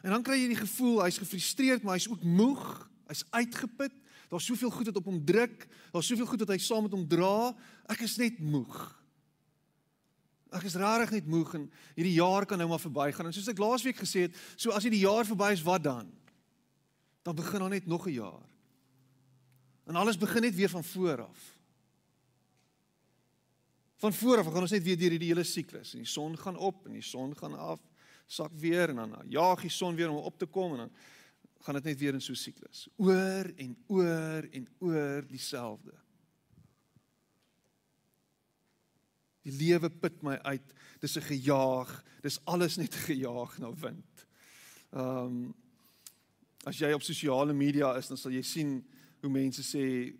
En 0.00 0.16
dan 0.16 0.24
kry 0.24 0.38
jy 0.40 0.48
die 0.54 0.62
gevoel 0.62 1.02
hy's 1.04 1.20
gefrustreerd, 1.20 1.84
maar 1.84 1.98
hy's 2.00 2.08
ook 2.08 2.24
moeg, 2.24 2.64
hy's 3.10 3.26
uitgeput. 3.36 3.92
Daar's 4.30 4.46
soveel 4.46 4.70
goed 4.70 4.86
wat 4.86 4.96
op 4.96 5.08
hom 5.10 5.18
druk, 5.26 5.66
daar's 5.90 6.06
soveel 6.06 6.26
goed 6.30 6.44
wat 6.44 6.52
hy 6.54 6.58
saam 6.62 6.86
met 6.86 6.94
hom 6.94 7.06
dra. 7.10 7.50
Ek 7.90 8.04
is 8.06 8.14
net 8.20 8.38
moeg. 8.38 8.78
Ek 10.54 10.66
is 10.66 10.76
rarig 10.78 11.10
net 11.14 11.26
moeg 11.30 11.50
en 11.58 11.66
hierdie 11.96 12.14
jaar 12.16 12.46
kan 12.46 12.58
nou 12.58 12.68
maar 12.70 12.82
verbygaan. 12.82 13.26
En 13.26 13.34
soos 13.34 13.50
ek 13.50 13.62
laasweek 13.62 13.98
gesê 13.98 14.28
het, 14.28 14.38
so 14.54 14.74
as 14.74 14.86
hierdie 14.86 15.02
jaar 15.02 15.26
verby 15.26 15.50
is, 15.54 15.64
wat 15.66 15.82
dan? 15.82 16.10
Dan 17.26 17.38
begin 17.38 17.66
dan 17.66 17.74
net 17.74 17.90
nog 17.90 18.06
'n 18.06 18.14
jaar. 18.18 18.46
En 19.86 19.96
alles 19.96 20.18
begin 20.18 20.42
net 20.42 20.54
weer 20.54 20.70
van 20.70 20.84
voor 20.84 21.26
af. 21.26 21.56
Van 23.96 24.12
voor 24.12 24.38
af 24.38 24.46
gaan 24.46 24.62
ons 24.62 24.70
net 24.70 24.82
weer 24.82 24.98
deur 24.98 25.10
hierdie 25.10 25.28
hele 25.28 25.44
siklus. 25.44 25.92
En 25.92 25.98
die 25.98 26.08
son 26.08 26.38
gaan 26.38 26.56
op 26.56 26.86
en 26.86 26.92
die 26.92 27.02
son 27.02 27.36
gaan 27.36 27.58
af, 27.58 27.80
sak 28.26 28.52
weer 28.54 28.88
en 28.88 28.96
dan 28.96 29.16
jaag 29.28 29.60
die 29.60 29.70
son 29.70 29.94
weer 29.94 30.10
om 30.10 30.16
op 30.16 30.38
te 30.38 30.46
kom 30.46 30.72
en 30.72 30.78
dan 30.78 30.92
gaan 31.60 31.74
dit 31.74 31.84
net 31.84 31.98
weer 31.98 32.14
in 32.14 32.20
so 32.20 32.32
'n 32.32 32.36
siklus. 32.36 32.88
Oor 32.96 33.52
en 33.56 33.76
oor 33.86 34.48
en 34.50 34.68
oor 34.78 35.26
dieselfde. 35.26 35.92
Die 39.42 39.52
lewe 39.52 39.90
put 39.90 40.22
my 40.22 40.36
uit. 40.36 40.72
Dis 41.00 41.16
'n 41.16 41.22
gejaag. 41.22 42.04
Dis 42.22 42.44
alles 42.44 42.76
net 42.76 42.94
gejaag 42.94 43.58
na 43.58 43.74
wind. 43.74 44.26
Ehm 44.92 45.26
um, 45.26 45.54
as 46.64 46.78
jy 46.78 46.92
op 46.92 47.02
sosiale 47.02 47.52
media 47.52 47.94
is, 47.96 48.08
dan 48.08 48.16
sal 48.16 48.32
jy 48.32 48.42
sien 48.42 48.84
hoe 49.20 49.30
mense 49.30 49.62
sê 49.62 50.12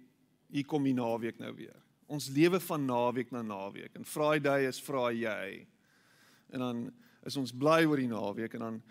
hier 0.49 0.65
kom 0.65 0.85
die 0.85 0.95
naweek 0.97 1.39
nou 1.39 1.53
weer. 1.55 1.77
Ons 2.07 2.29
lewe 2.29 2.61
van 2.61 2.85
naweek 2.85 3.31
na 3.31 3.43
naweek. 3.43 3.95
En 3.95 4.05
Friday 4.05 4.67
is 4.67 4.81
vra 4.81 5.11
jy. 5.13 5.67
En 6.51 6.59
dan 6.59 6.81
is 7.29 7.37
ons 7.37 7.53
bly 7.53 7.85
oor 7.85 8.01
die 8.01 8.11
naweek 8.11 8.55
en 8.55 8.61
dan 8.61 8.83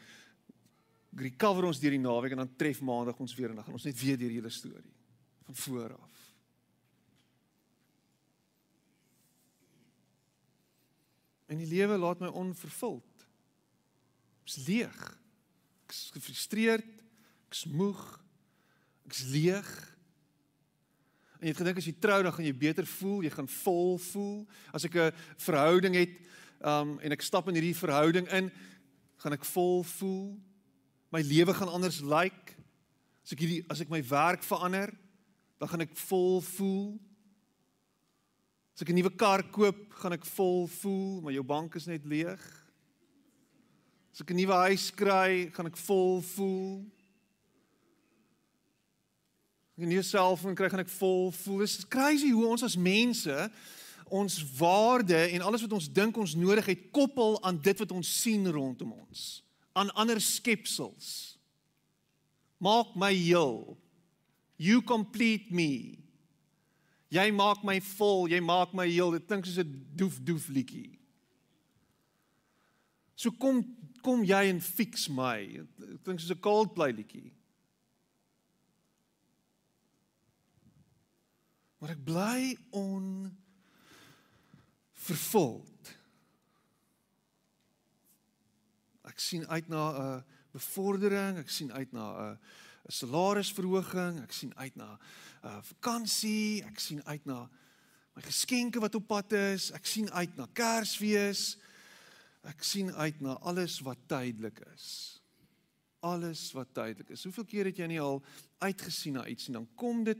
recover 1.18 1.66
ons 1.66 1.80
deur 1.80 1.96
die 1.96 2.02
naweek 2.02 2.32
en 2.36 2.44
dan 2.44 2.56
tref 2.56 2.82
maandag 2.82 3.20
ons 3.20 3.36
weer 3.36 3.50
en 3.50 3.56
dan 3.56 3.66
gaan 3.66 3.78
ons 3.80 3.88
net 3.90 4.02
weer 4.02 4.18
deur 4.18 4.30
die 4.30 4.40
hele 4.40 4.54
storie 4.54 4.96
van 5.46 5.56
voor 5.56 5.94
af. 5.98 6.18
En 11.50 11.58
die 11.58 11.68
lewe 11.68 11.98
laat 11.98 12.20
my 12.22 12.28
onvervuld. 12.28 13.26
Ek's 14.46 14.60
leeg. 14.68 15.00
Ek's 15.90 16.10
gefrustreerd, 16.14 16.86
ek's 17.50 17.64
moeg, 17.66 18.02
ek's 19.10 19.24
leeg. 19.34 19.70
En 21.40 21.48
jy 21.48 21.54
het 21.56 21.62
gedink 21.64 21.82
as 21.82 21.88
jy 21.90 21.96
trou 21.98 22.20
dan 22.22 22.36
gaan 22.36 22.46
jy 22.46 22.54
beter 22.54 22.86
voel, 22.86 23.24
jy 23.26 23.32
gaan 23.34 23.50
vol 23.50 23.98
voel. 24.12 24.38
As 24.76 24.86
ek 24.86 24.96
'n 24.96 25.14
verhouding 25.38 25.96
het, 25.96 26.14
um 26.62 27.00
en 27.00 27.12
ek 27.12 27.22
stap 27.22 27.48
in 27.48 27.56
hierdie 27.56 27.76
verhouding 27.76 28.28
in, 28.30 28.52
gaan 29.18 29.34
ek 29.34 29.46
vol 29.46 29.84
voel. 29.84 30.38
My 31.10 31.22
lewe 31.22 31.54
gaan 31.54 31.72
anders 31.72 32.00
lyk. 32.00 32.34
Like. 32.34 32.60
As 33.30 33.36
ek 33.36 33.44
hierdie 33.44 33.62
as 33.70 33.82
ek 33.84 33.92
my 33.94 34.00
werk 34.10 34.42
verander, 34.42 34.90
dan 35.62 35.70
gaan 35.70 35.84
ek 35.86 35.92
vol 36.08 36.40
voel. 36.42 36.98
As 38.74 38.82
ek 38.82 38.90
'n 38.90 38.96
nuwe 38.98 39.12
kar 39.14 39.44
koop, 39.54 39.94
gaan 40.02 40.14
ek 40.14 40.26
vol 40.26 40.66
voel, 40.66 41.22
maar 41.22 41.34
jou 41.34 41.44
bank 41.44 41.76
is 41.76 41.86
net 41.86 42.06
leeg. 42.06 42.42
As 44.14 44.22
ek 44.22 44.32
'n 44.32 44.36
nuwe 44.36 44.56
huis 44.66 44.90
kry, 44.90 45.52
gaan 45.54 45.68
ek 45.68 45.78
vol 45.78 46.22
voel. 46.22 46.86
As 49.78 49.78
ek 49.78 49.86
'n 49.86 49.90
nuwe 49.94 50.04
selfoon 50.04 50.56
kry, 50.56 50.70
gaan 50.70 50.80
ek 50.80 50.90
vol 50.90 51.32
voel. 51.32 51.60
Dit 51.60 51.70
is 51.70 51.86
crazy 51.86 52.32
hoe 52.32 52.48
ons 52.48 52.64
as 52.64 52.76
mense 52.76 53.52
ons 54.10 54.58
waarde 54.58 55.30
en 55.38 55.42
alles 55.42 55.62
wat 55.62 55.74
ons 55.74 55.92
dink 55.92 56.18
ons 56.18 56.34
nodig 56.34 56.66
het 56.66 56.92
koppel 56.92 57.38
aan 57.44 57.62
dit 57.62 57.78
wat 57.78 57.92
ons 57.92 58.22
sien 58.22 58.42
rondom 58.50 58.92
ons 58.92 59.44
aan 59.74 59.92
ander 59.94 60.22
skepsels. 60.22 61.38
Maak 62.58 62.96
my 62.96 63.14
heel. 63.14 63.78
You 64.58 64.82
complete 64.82 65.52
me. 65.52 66.00
Jy 67.10 67.32
maak 67.34 67.64
my 67.66 67.80
vol 67.98 68.28
jy 68.30 68.40
maak 68.44 68.74
my 68.78 68.86
heel. 68.90 69.12
Dit 69.16 69.28
klink 69.28 69.46
soos 69.46 69.58
'n 69.64 69.86
doef 69.96 70.20
doef 70.22 70.48
liedjie. 70.50 71.00
So 73.16 73.32
kom 73.32 73.64
kom 74.02 74.24
jy 74.24 74.50
en 74.50 74.62
fix 74.62 75.10
my. 75.10 75.66
Dit 75.78 76.04
klink 76.04 76.20
soos 76.20 76.32
'n 76.32 76.40
Coldplay 76.40 76.92
liedjie. 76.92 77.32
Maar 81.80 81.90
ek 81.96 82.04
bly 82.04 82.58
on 82.76 83.38
vervuld. 84.94 85.79
Ek 89.20 89.26
sien 89.26 89.44
uit 89.52 89.68
na 89.68 89.84
'n 89.92 90.24
bevordering, 90.56 91.38
ek 91.38 91.50
sien 91.52 91.74
uit 91.76 91.92
na 91.92 92.06
'n 92.32 92.38
'n 92.88 92.92
salarisverhoging, 92.92 94.24
ek 94.24 94.32
sien 94.32 94.56
uit 94.56 94.76
na 94.76 94.96
'n 95.44 95.62
vakansie, 95.62 96.64
ek 96.64 96.80
sien 96.80 97.04
uit 97.04 97.26
na 97.26 97.50
my 98.16 98.22
geskenke 98.22 98.80
wat 98.80 98.96
op 98.96 99.08
pad 99.08 99.34
is, 99.34 99.72
ek 99.72 99.86
sien 99.86 100.10
uit 100.12 100.38
na 100.38 100.48
Kersfees. 100.54 101.58
Ek 102.44 102.64
sien 102.64 102.94
uit 102.96 103.20
na 103.20 103.36
alles 103.44 103.82
wat 103.84 103.98
tydelik 104.08 104.60
is. 104.74 105.20
Alles 106.00 106.54
wat 106.56 106.74
tydelik 106.74 107.10
is. 107.10 107.24
Hoeveel 107.24 107.46
keer 107.46 107.66
het 107.66 107.78
jy 107.78 107.88
nie 107.88 108.00
al 108.00 108.24
uitgesien 108.60 109.14
na 109.14 109.28
iets 109.28 109.48
en 109.48 109.54
dan 109.54 109.68
kom 109.76 110.04
dit 110.04 110.18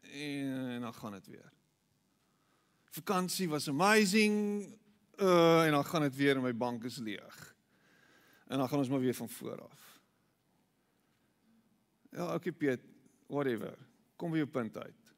en 0.00 0.80
dan 0.80 0.94
gaan 0.94 1.12
dit 1.12 1.26
weer 1.26 1.52
vakansie 2.94 3.48
was 3.48 3.68
amazing. 3.68 4.66
Uh 5.20 5.64
en 5.66 5.70
dan 5.70 5.84
gaan 5.84 6.02
dit 6.02 6.16
weer 6.16 6.36
in 6.36 6.42
my 6.42 6.56
bank 6.56 6.84
is 6.84 6.96
leeg. 6.96 7.53
En 8.46 8.58
dan 8.58 8.68
gaan 8.68 8.78
ons 8.78 8.88
maar 8.88 9.00
weer 9.00 9.14
van 9.14 9.28
voor 9.28 9.62
af. 9.62 10.00
Ja, 12.10 12.34
okay 12.34 12.52
Piet, 12.52 12.80
whatever. 13.26 13.78
Kom 14.16 14.30
by 14.30 14.42
jou 14.42 14.48
punt 14.48 14.76
uit. 14.76 15.10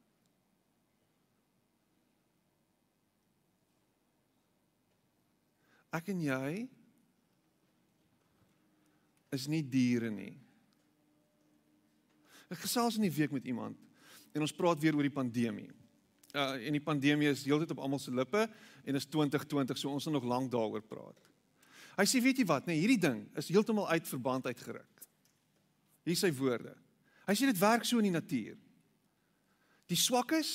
Ek 5.97 6.09
en 6.12 6.21
jy 6.21 6.50
is 9.33 9.47
nie 9.49 9.62
diere 9.64 10.11
nie. 10.12 10.35
Ek 12.52 12.62
gesels 12.62 12.97
in 12.97 13.09
die 13.09 13.16
week 13.16 13.33
met 13.35 13.45
iemand 13.49 13.80
en 14.37 14.45
ons 14.45 14.54
praat 14.54 14.80
weer 14.80 14.97
oor 14.97 15.06
die 15.06 15.12
pandemie 15.12 15.73
uh, 16.37 16.66
en 16.66 16.76
die 16.76 16.83
pandemie 16.83 17.30
is 17.30 17.45
heeltyd 17.47 17.73
op 17.75 17.83
almal 17.85 18.00
se 18.02 18.12
lippe 18.14 18.45
en 18.85 18.99
is 18.99 19.09
2020 19.09 19.80
so 19.80 19.92
ons 19.92 20.06
gaan 20.06 20.16
nog 20.16 20.28
lank 20.28 20.50
daaroor 20.52 20.85
praat. 20.85 21.18
Hy 21.97 22.05
sê 22.09 22.21
weet 22.21 22.43
jy 22.43 22.47
wat, 22.49 22.67
nee, 22.69 22.79
hierdie 22.81 23.00
ding 23.00 23.23
is 23.41 23.49
heeltemal 23.49 23.88
uit 23.88 24.09
verband 24.09 24.47
uitgeruk. 24.50 25.05
Hier 26.05 26.15
is 26.17 26.23
sy 26.23 26.31
woorde. 26.37 26.75
Hy 27.26 27.35
sê 27.35 27.49
dit 27.49 27.61
werk 27.61 27.87
so 27.88 27.99
in 27.99 28.11
die 28.11 28.15
natuur. 28.15 28.59
Die 29.91 29.99
swakkes 29.99 30.50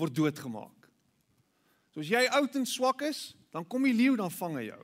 word 0.00 0.16
doodgemaak. 0.16 0.88
So 1.92 2.02
as 2.02 2.10
jy 2.10 2.24
oud 2.38 2.56
en 2.58 2.66
swak 2.68 3.04
is, 3.06 3.32
dan 3.52 3.64
kom 3.68 3.84
die 3.86 3.94
leeu 3.94 4.16
dan 4.18 4.32
vang 4.32 4.58
hy 4.58 4.66
jou. 4.70 4.82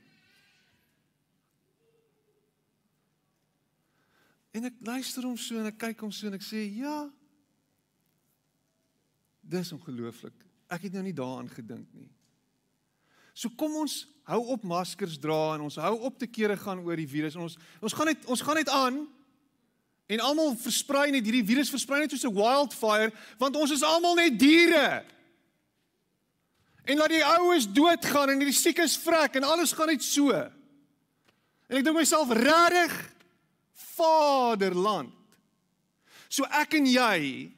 En 4.57 4.69
ek 4.69 4.81
luister 4.85 5.25
hom 5.27 5.37
so 5.37 5.59
en 5.59 5.69
ek 5.69 5.79
kyk 5.81 6.05
hom 6.05 6.13
so 6.13 6.29
en 6.29 6.37
ek 6.37 6.45
sê 6.45 6.63
ja, 6.79 7.09
Dis 9.49 9.71
ongelooflik. 9.73 10.45
Ek 10.69 10.85
het 10.85 10.93
nou 10.93 11.01
nie 11.07 11.15
daaraan 11.15 11.49
gedink 11.49 11.89
nie. 11.97 12.09
So 13.39 13.47
kom 13.55 13.77
ons 13.79 14.01
hou 14.27 14.41
op 14.53 14.65
maskers 14.67 15.15
dra 15.21 15.55
en 15.55 15.63
ons 15.69 15.77
hou 15.79 15.93
op 16.09 16.17
te 16.19 16.27
kere 16.27 16.57
gaan 16.59 16.81
oor 16.83 16.99
die 16.99 17.07
virus 17.07 17.37
en 17.37 17.45
ons 17.45 17.55
ons 17.79 17.95
gaan 17.95 18.11
net 18.11 18.25
ons 18.27 18.41
gaan 18.43 18.59
net 18.59 18.71
aan 18.73 18.97
en 20.11 20.23
almal 20.25 20.57
versprei 20.59 21.07
net 21.13 21.23
hierdie 21.23 21.45
virus 21.47 21.71
versprei 21.71 22.01
net 22.01 22.11
soos 22.11 22.27
'n 22.27 22.35
wildfire 22.35 23.13
want 23.39 23.55
ons 23.55 23.71
is 23.71 23.85
almal 23.85 24.15
net 24.19 24.35
diere. 24.39 25.05
En 26.83 26.97
laat 26.97 27.13
die 27.13 27.23
oues 27.23 27.67
doodgaan 27.67 28.29
en 28.33 28.39
die 28.39 28.51
siekes 28.51 28.97
vrek 28.97 29.35
en 29.35 29.43
alles 29.43 29.71
gaan 29.73 29.87
net 29.87 30.03
so. 30.03 30.33
En 30.33 31.77
ek 31.77 31.83
dink 31.85 31.95
myself 31.95 32.29
regtig 32.33 33.13
Vaderland. 33.95 35.13
So 36.27 36.43
ek 36.43 36.73
en 36.73 36.85
jy 36.85 37.51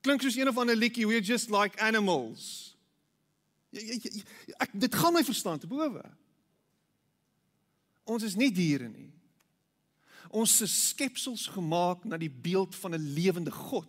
klink 0.00 0.22
soos 0.22 0.36
een 0.36 0.48
of 0.48 0.56
ander 0.56 0.76
liedjie 0.76 1.06
we're 1.06 1.20
just 1.20 1.50
like 1.50 1.76
animals. 1.82 2.67
Ja, 3.70 3.80
ja, 3.84 3.98
ja, 4.46 4.56
ek 4.64 4.72
dit 4.72 4.94
gaan 4.94 5.12
my 5.12 5.24
verstand 5.24 5.64
te 5.64 5.70
bowe. 5.70 6.04
Ons 8.08 8.24
is 8.24 8.36
nie 8.40 8.50
diere 8.54 8.88
nie. 8.88 9.10
Ons 10.28 10.60
is 10.64 10.74
skepsels 10.90 11.46
gemaak 11.52 12.04
na 12.08 12.16
die 12.20 12.32
beeld 12.32 12.76
van 12.76 12.94
'n 12.94 13.12
lewende 13.14 13.52
God. 13.52 13.88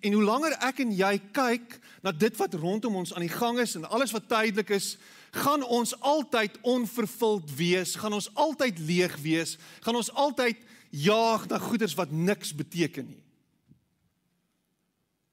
En 0.00 0.12
hoe 0.12 0.22
langer 0.22 0.56
ek 0.66 0.80
en 0.82 0.92
jy 0.92 1.18
kyk 1.32 1.78
na 2.02 2.12
dit 2.12 2.36
wat 2.36 2.54
rondom 2.54 2.96
ons 2.96 3.14
aan 3.14 3.22
die 3.22 3.32
gang 3.32 3.58
is 3.58 3.76
en 3.76 3.84
alles 3.84 4.10
wat 4.10 4.28
tydelik 4.28 4.70
is, 4.70 4.96
gaan 5.30 5.62
ons 5.62 5.94
altyd 6.00 6.58
onvervuld 6.62 7.54
wees, 7.56 7.94
gaan 7.94 8.12
ons 8.12 8.34
altyd 8.34 8.78
leeg 8.78 9.16
wees, 9.22 9.56
gaan 9.80 9.96
ons 9.96 10.10
altyd 10.10 10.56
jaag 10.90 11.46
na 11.48 11.58
goederes 11.58 11.94
wat 11.94 12.10
niks 12.10 12.54
beteken 12.54 13.06
nie. 13.06 13.22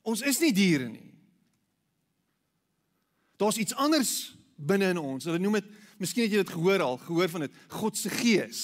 Ons 0.04 0.22
is 0.22 0.40
nie 0.40 0.54
diere 0.54 0.90
nie. 0.90 1.13
Daar's 3.42 3.60
iets 3.62 3.76
anders 3.76 4.34
binne 4.56 4.94
in 4.94 5.02
ons. 5.02 5.26
Hulle 5.28 5.42
noem 5.42 5.60
dit, 5.60 5.70
miskien 6.02 6.26
het 6.26 6.34
jy 6.36 6.42
dit 6.44 6.56
gehoor 6.56 6.84
al, 6.86 6.98
gehoor 7.06 7.32
van 7.32 7.48
dit, 7.48 7.62
God 7.74 7.98
se 7.98 8.12
gees. 8.14 8.64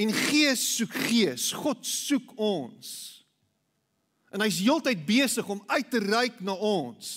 En 0.00 0.10
gees 0.10 0.62
soek 0.76 0.94
gees. 1.06 1.52
God 1.54 1.86
soek 1.86 2.32
ons. 2.40 2.88
En 4.34 4.42
hy's 4.42 4.58
heeltyd 4.64 5.04
besig 5.06 5.48
om 5.50 5.62
uit 5.70 5.90
te 5.90 6.00
reik 6.02 6.40
na 6.42 6.56
ons. 6.58 7.12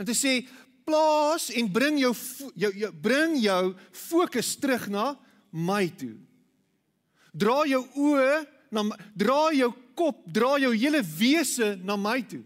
En 0.00 0.06
te 0.06 0.16
sê, 0.16 0.40
plaas 0.86 1.50
en 1.54 1.68
bring 1.70 2.00
jou 2.00 2.10
jou, 2.58 2.70
jou 2.82 2.90
bring 3.04 3.36
jou 3.38 3.74
fokus 3.94 4.56
terug 4.58 4.88
na 4.90 5.12
my 5.54 5.84
toe. 6.00 6.16
Dra 7.30 7.62
jou 7.70 7.84
oë 7.94 8.40
na 8.74 8.84
dra 9.18 9.50
jou 9.54 9.70
kop, 9.98 10.24
dra 10.26 10.56
jou 10.62 10.72
hele 10.74 11.02
wese 11.18 11.76
na 11.84 11.98
my 12.00 12.18
toe. 12.26 12.42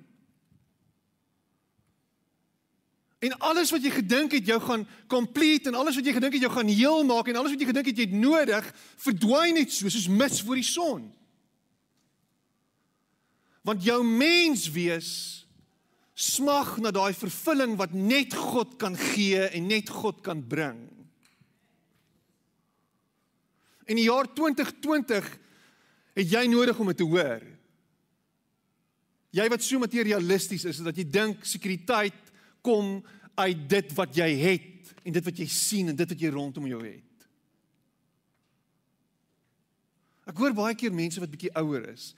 En 3.25 3.33
alles 3.40 3.71
wat 3.73 3.85
jy 3.85 3.93
gedink 3.95 4.35
het 4.37 4.49
jou 4.49 4.59
gaan 4.61 4.83
complete 5.09 5.71
en 5.71 5.78
alles 5.78 5.97
wat 5.97 6.04
jy 6.04 6.12
gedink 6.16 6.37
het 6.37 6.45
jou 6.45 6.52
gaan 6.52 6.69
heel 6.69 7.04
maak 7.09 7.31
en 7.31 7.38
alles 7.40 7.54
wat 7.54 7.62
jy 7.62 7.69
gedink 7.71 7.88
het 7.88 8.00
jy 8.00 8.09
het 8.11 8.19
nodig, 8.19 8.66
verdwyn 9.00 9.57
net 9.57 9.73
so 9.73 9.88
soos 9.88 10.11
mis 10.12 10.43
voor 10.45 10.61
die 10.61 10.66
son. 10.66 11.07
Want 13.64 13.87
jou 13.87 14.02
menswees 14.04 15.12
smag 16.14 16.76
na 16.85 16.93
daai 16.95 17.14
vervulling 17.16 17.78
wat 17.81 17.95
net 17.97 18.37
God 18.37 18.76
kan 18.78 18.99
gee 18.99 19.40
en 19.49 19.71
net 19.73 19.88
God 19.90 20.21
kan 20.26 20.45
bring. 20.45 20.85
In 23.88 23.99
die 23.99 24.07
jaar 24.07 24.28
2020 24.31 25.33
het 26.14 26.31
jy 26.31 26.45
nodig 26.52 26.78
om 26.78 26.93
dit 26.93 27.00
te 27.00 27.09
hoor. 27.09 27.43
Jy 29.35 29.49
wat 29.50 29.64
so 29.66 29.81
materialisties 29.83 30.69
is 30.71 30.85
dat 30.85 30.97
jy 31.00 31.09
dink 31.11 31.43
sekuriteit 31.49 32.24
kom 32.64 33.02
uit 33.35 33.66
dit 33.68 33.92
wat 33.99 34.16
jy 34.16 34.30
het 34.40 34.94
en 35.04 35.12
dit 35.12 35.26
wat 35.26 35.40
jy 35.42 35.47
sien 35.50 35.90
en 35.92 35.99
dit 35.99 36.14
wat 36.14 36.21
jy 36.21 36.30
rondom 36.33 36.68
jou 36.71 36.80
het. 36.85 37.26
Ek 40.25 40.38
hoor 40.40 40.56
baie 40.56 40.76
keer 40.78 40.94
mense 40.94 41.21
wat 41.21 41.33
bietjie 41.33 41.52
ouer 41.61 41.90
is 41.92 42.12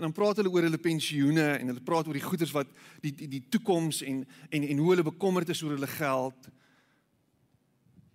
en 0.00 0.06
dan 0.06 0.14
praat 0.16 0.38
hulle 0.40 0.48
oor 0.48 0.64
hulle 0.64 0.80
pensioene 0.80 1.58
en 1.58 1.72
hulle 1.72 1.82
praat 1.84 2.06
oor 2.08 2.16
die 2.16 2.24
goederes 2.24 2.54
wat 2.56 2.70
die 3.02 3.12
die, 3.12 3.28
die 3.28 3.42
toekoms 3.52 4.00
en 4.06 4.22
en 4.48 4.64
en 4.64 4.78
hoe 4.80 4.94
hulle 4.94 5.04
bekommerd 5.10 5.52
is 5.52 5.60
oor 5.62 5.74
hulle 5.76 5.90
geld. 5.98 6.48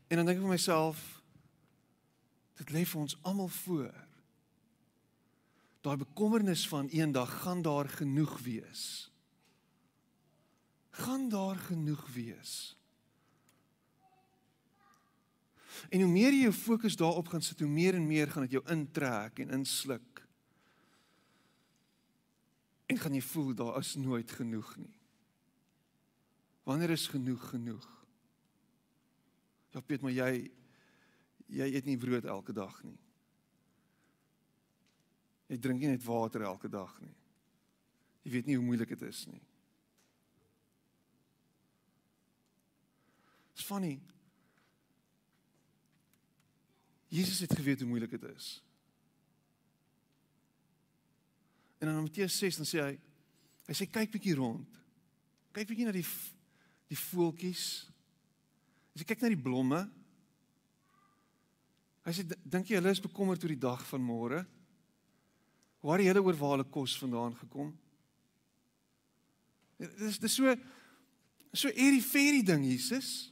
En 0.10 0.18
dan 0.18 0.26
dink 0.26 0.40
ek 0.40 0.48
vir 0.48 0.56
myself 0.56 1.04
dit 2.58 2.72
lê 2.74 2.86
vir 2.88 3.02
ons 3.04 3.18
almal 3.28 3.52
voor. 3.52 3.94
Daai 5.86 5.98
bekommernis 6.02 6.64
van 6.72 6.90
eendag 6.90 7.42
gaan 7.44 7.62
daar 7.62 7.90
genoeg 8.00 8.40
wees. 8.42 9.12
Gaan 10.96 11.30
daar 11.30 11.56
genoeg 11.56 12.06
wees. 12.14 12.76
En 15.90 16.02
hoe 16.02 16.12
meer 16.12 16.34
jy 16.34 16.46
jou 16.48 16.54
fokus 16.56 16.96
daarop 16.96 17.28
gaan 17.28 17.44
sit, 17.44 17.60
hoe 17.60 17.70
meer 17.70 17.98
en 17.98 18.08
meer 18.08 18.32
gaan 18.32 18.46
dit 18.48 18.56
jou 18.58 18.64
intrek 18.72 19.42
en 19.44 19.58
insluk. 19.60 20.22
En 22.86 23.00
gaan 23.02 23.18
jy 23.18 23.22
voel 23.26 23.54
daar 23.58 23.80
is 23.82 23.96
nooit 24.00 24.32
genoeg 24.32 24.76
nie. 24.80 24.94
Wanneer 26.66 26.96
is 26.96 27.08
genoeg 27.12 27.50
genoeg? 27.50 27.86
Ja, 29.76 29.82
Piet, 29.82 30.02
maar 30.02 30.16
jy 30.16 30.52
jy 31.46 31.66
eet 31.76 31.86
nie 31.86 31.98
brood 32.02 32.26
elke 32.26 32.54
dag 32.58 32.78
nie. 32.84 32.98
Jy 35.52 35.60
drink 35.62 35.84
nie 35.84 35.92
net 35.92 36.06
water 36.08 36.42
elke 36.48 36.72
dag 36.72 36.96
nie. 37.04 37.14
Jy 38.26 38.32
weet 38.34 38.48
nie 38.50 38.56
hoe 38.58 38.66
moeilik 38.66 38.96
dit 38.96 39.04
is 39.06 39.26
nie. 39.30 39.44
Dit's 43.56 43.64
funny. 43.64 44.02
Jesus 47.08 47.40
het 47.40 47.56
geweet 47.56 47.80
hoe 47.80 47.88
moeilik 47.88 48.12
dit 48.12 48.24
is. 48.36 48.64
En 51.78 51.88
dan 51.88 51.96
in 51.96 52.02
Matteus 52.02 52.38
6 52.38 52.56
dan 52.56 52.68
sê 52.68 52.82
hy 52.84 52.96
hy 53.66 53.76
sê 53.78 53.88
kyk 53.88 54.12
bietjie 54.12 54.36
rond. 54.36 54.80
Kyk 55.56 55.70
bietjie 55.70 55.88
na 55.88 55.94
die 55.96 56.06
die 56.92 57.00
voeltjies. 57.00 57.86
As 58.94 59.02
jy 59.02 59.08
kyk 59.08 59.24
na 59.24 59.32
die 59.32 59.40
blomme. 59.40 59.80
Hy 62.06 62.14
sê 62.14 62.26
dink 62.28 62.68
jy 62.70 62.78
hulle 62.78 62.92
is 62.92 63.02
bekommerd 63.02 63.44
oor 63.46 63.54
die 63.56 63.64
dag 63.64 63.86
van 63.88 64.04
môre? 64.04 64.42
Waar 65.86 66.04
het 66.04 66.12
hulle 66.12 66.26
oor 66.26 66.40
waar 66.42 66.58
hulle 66.58 66.68
kos 66.76 66.98
vandaan 67.00 67.38
gekom? 67.40 67.72
Dis 69.80 70.20
dis 70.20 70.36
so 70.36 70.52
so 71.56 71.72
eerie 71.72 72.04
fairy 72.04 72.44
ding 72.44 72.68
Jesus. 72.68 73.32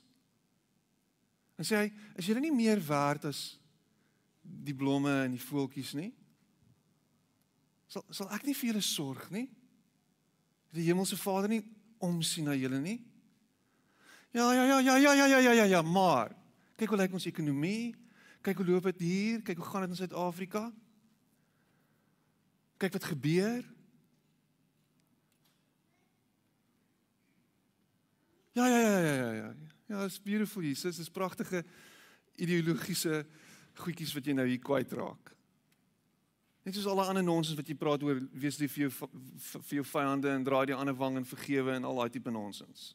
En 1.64 1.68
sê 1.68 1.78
hy, 1.80 1.92
is 2.20 2.28
julle 2.28 2.42
nie 2.44 2.52
meer 2.52 2.82
werd 2.84 3.30
as 3.30 3.54
die 4.44 4.76
blomme 4.76 5.14
en 5.24 5.32
die 5.32 5.40
voeltjies 5.40 5.94
nie? 5.96 6.10
Sal 7.88 8.04
sal 8.12 8.34
ek 8.36 8.44
nie 8.44 8.56
vir 8.58 8.74
julle 8.74 8.84
sorg 8.84 9.30
nie? 9.32 9.46
Die 10.76 10.84
hemelse 10.90 11.16
Vader 11.16 11.48
nie 11.54 11.62
omsien 12.04 12.50
na 12.50 12.58
julle 12.60 12.82
nie? 12.84 12.98
Ja 14.36 14.50
ja 14.52 14.68
ja 14.68 14.82
ja 14.84 14.98
ja 14.98 15.16
ja 15.16 15.26
ja 15.32 15.40
ja 15.40 15.54
ja 15.62 15.66
ja, 15.78 15.82
maar 15.88 16.36
kyk 16.76 16.92
hoe 16.92 17.00
lyk 17.00 17.16
ons 17.16 17.32
ekonomie? 17.32 17.94
Kyk 18.44 18.60
hoe 18.60 18.68
loop 18.68 18.92
dit 18.92 19.08
hier? 19.08 19.44
Kyk 19.48 19.64
hoe 19.64 19.70
gaan 19.72 19.88
dit 19.88 19.96
in 19.96 20.02
Suid-Afrika? 20.04 20.68
Kyk 22.76 23.00
wat 23.00 23.12
gebeur. 23.14 23.62
Ja 28.52 28.68
ja 28.68 28.80
ja 28.84 29.00
ja 29.00 29.16
ja 29.16 29.32
ja. 29.40 29.63
Ja, 29.86 30.04
it's 30.04 30.22
beautiful 30.22 30.62
Jesus. 30.62 30.98
Dis 30.98 31.10
pragtige 31.10 31.64
ideologiese 32.36 33.26
goedjies 33.74 34.14
wat 34.14 34.26
jy 34.26 34.36
nou 34.38 34.46
hier 34.48 34.62
kwyt 34.62 34.94
raak. 34.98 35.34
Net 36.64 36.78
soos 36.78 36.88
alle 36.88 37.04
ander 37.12 37.26
nonsens 37.26 37.58
wat 37.60 37.68
jy 37.68 37.76
praat 37.76 38.04
oor 38.06 38.22
wees 38.40 38.58
lief 38.62 38.78
vir 38.78 38.86
jou 38.86 39.10
vir 39.44 39.80
jou 39.82 39.84
vyande 39.88 40.32
en 40.32 40.46
draai 40.48 40.66
die 40.72 40.78
ander 40.78 40.96
wang 40.96 41.18
en 41.20 41.28
vergewe 41.28 41.76
en 41.76 41.84
al 41.90 42.00
daai 42.00 42.14
tipe 42.14 42.32
nonsens. 42.32 42.94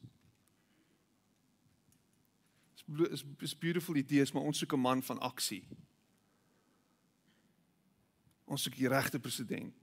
Is 3.11 3.25
is 3.45 3.53
beautiful 3.53 3.99
idees, 4.01 4.33
maar 4.33 4.49
ons 4.49 4.59
soek 4.59 4.73
'n 4.73 4.81
man 4.81 5.03
van 5.03 5.21
aksie. 5.21 5.65
Ons 8.47 8.63
soek 8.63 8.77
die 8.77 8.89
regte 8.89 9.21
president. 9.21 9.77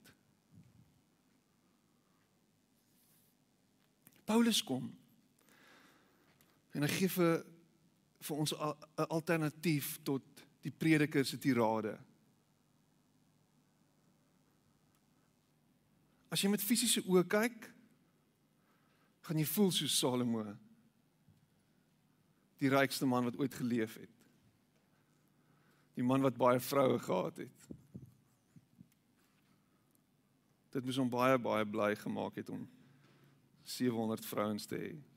Paulus 4.24 4.62
kom 4.62 4.90
en 6.76 6.84
hy 6.84 6.90
gee 6.92 7.08
vir 7.08 7.38
vir 8.26 8.36
ons 8.36 8.52
'n 8.52 9.06
alternatief 9.08 9.98
tot 10.04 10.22
die 10.62 10.70
prediker 10.70 11.24
se 11.24 11.38
tirade. 11.38 11.96
As 16.30 16.42
jy 16.42 16.50
met 16.50 16.62
fisiese 16.62 17.02
oë 17.06 17.24
kyk, 17.28 17.72
gaan 19.22 19.38
jy 19.38 19.46
voel 19.46 19.70
soos 19.70 19.98
Salomo, 19.98 20.56
die 22.58 22.68
rykste 22.68 23.06
man 23.06 23.24
wat 23.24 23.36
ooit 23.36 23.54
geleef 23.54 23.96
het. 23.96 24.10
Die 25.94 26.04
man 26.04 26.22
wat 26.22 26.36
baie 26.36 26.60
vroue 26.60 26.98
gehad 26.98 27.36
het. 27.36 27.68
Dit 30.72 30.84
moes 30.84 30.96
hom 30.96 31.10
baie 31.10 31.38
baie 31.38 31.64
bly 31.64 31.94
gemaak 31.96 32.36
het 32.36 32.50
om 32.50 32.68
700 33.64 34.24
vrouens 34.24 34.66
te 34.66 34.76
hê. 34.76 35.15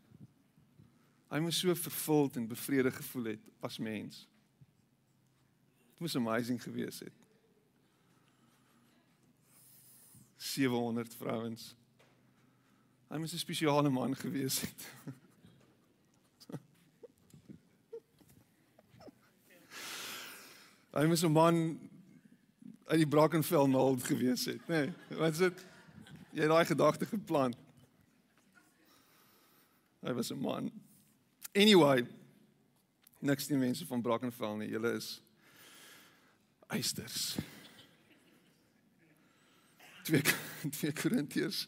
Hy 1.30 1.40
moes 1.40 1.60
so 1.62 1.76
vervuld 1.76 2.36
en 2.36 2.48
bevredig 2.50 2.96
gevoel 2.96 3.24
het 3.24 3.50
as 3.60 3.78
mens. 3.78 4.28
Dit 5.92 6.00
moes 6.00 6.16
amazing 6.16 6.64
gewees 6.64 7.00
het. 7.00 7.14
700 10.38 11.16
vrouens. 11.16 11.76
Hy 13.10 13.18
moes 13.18 13.34
'n 13.34 13.38
spesiale 13.38 13.90
man 13.90 14.16
gewees 14.16 14.62
het. 14.62 14.88
Hy 20.98 21.06
moes 21.06 21.24
'n 21.24 21.32
man 21.32 21.80
uit 22.86 22.98
die 22.98 23.08
Brackenfell 23.08 23.68
naald 23.68 24.04
gewees 24.04 24.46
het, 24.46 24.62
nê? 24.68 24.86
Nee, 24.86 25.18
wat 25.18 25.32
is 25.32 25.38
dit? 25.38 25.66
Jy 26.32 26.42
het 26.42 26.50
daai 26.50 26.66
gedagte 26.66 27.06
geplant. 27.06 27.58
Hy 30.02 30.14
was 30.14 30.32
'n 30.32 30.40
man. 30.42 30.72
Anyway, 31.56 32.06
niks 33.20 33.48
die 33.48 33.58
mense 33.58 33.86
van 33.86 34.02
Brackenfell 34.02 34.58
nie. 34.58 34.70
Julle 34.70 34.94
is 34.98 35.18
eisters. 36.70 37.38
2 40.06 40.22
2 40.70 40.94
Korintiërs. 41.02 41.66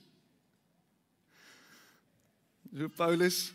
So 2.71 2.87
Paulus 2.95 3.49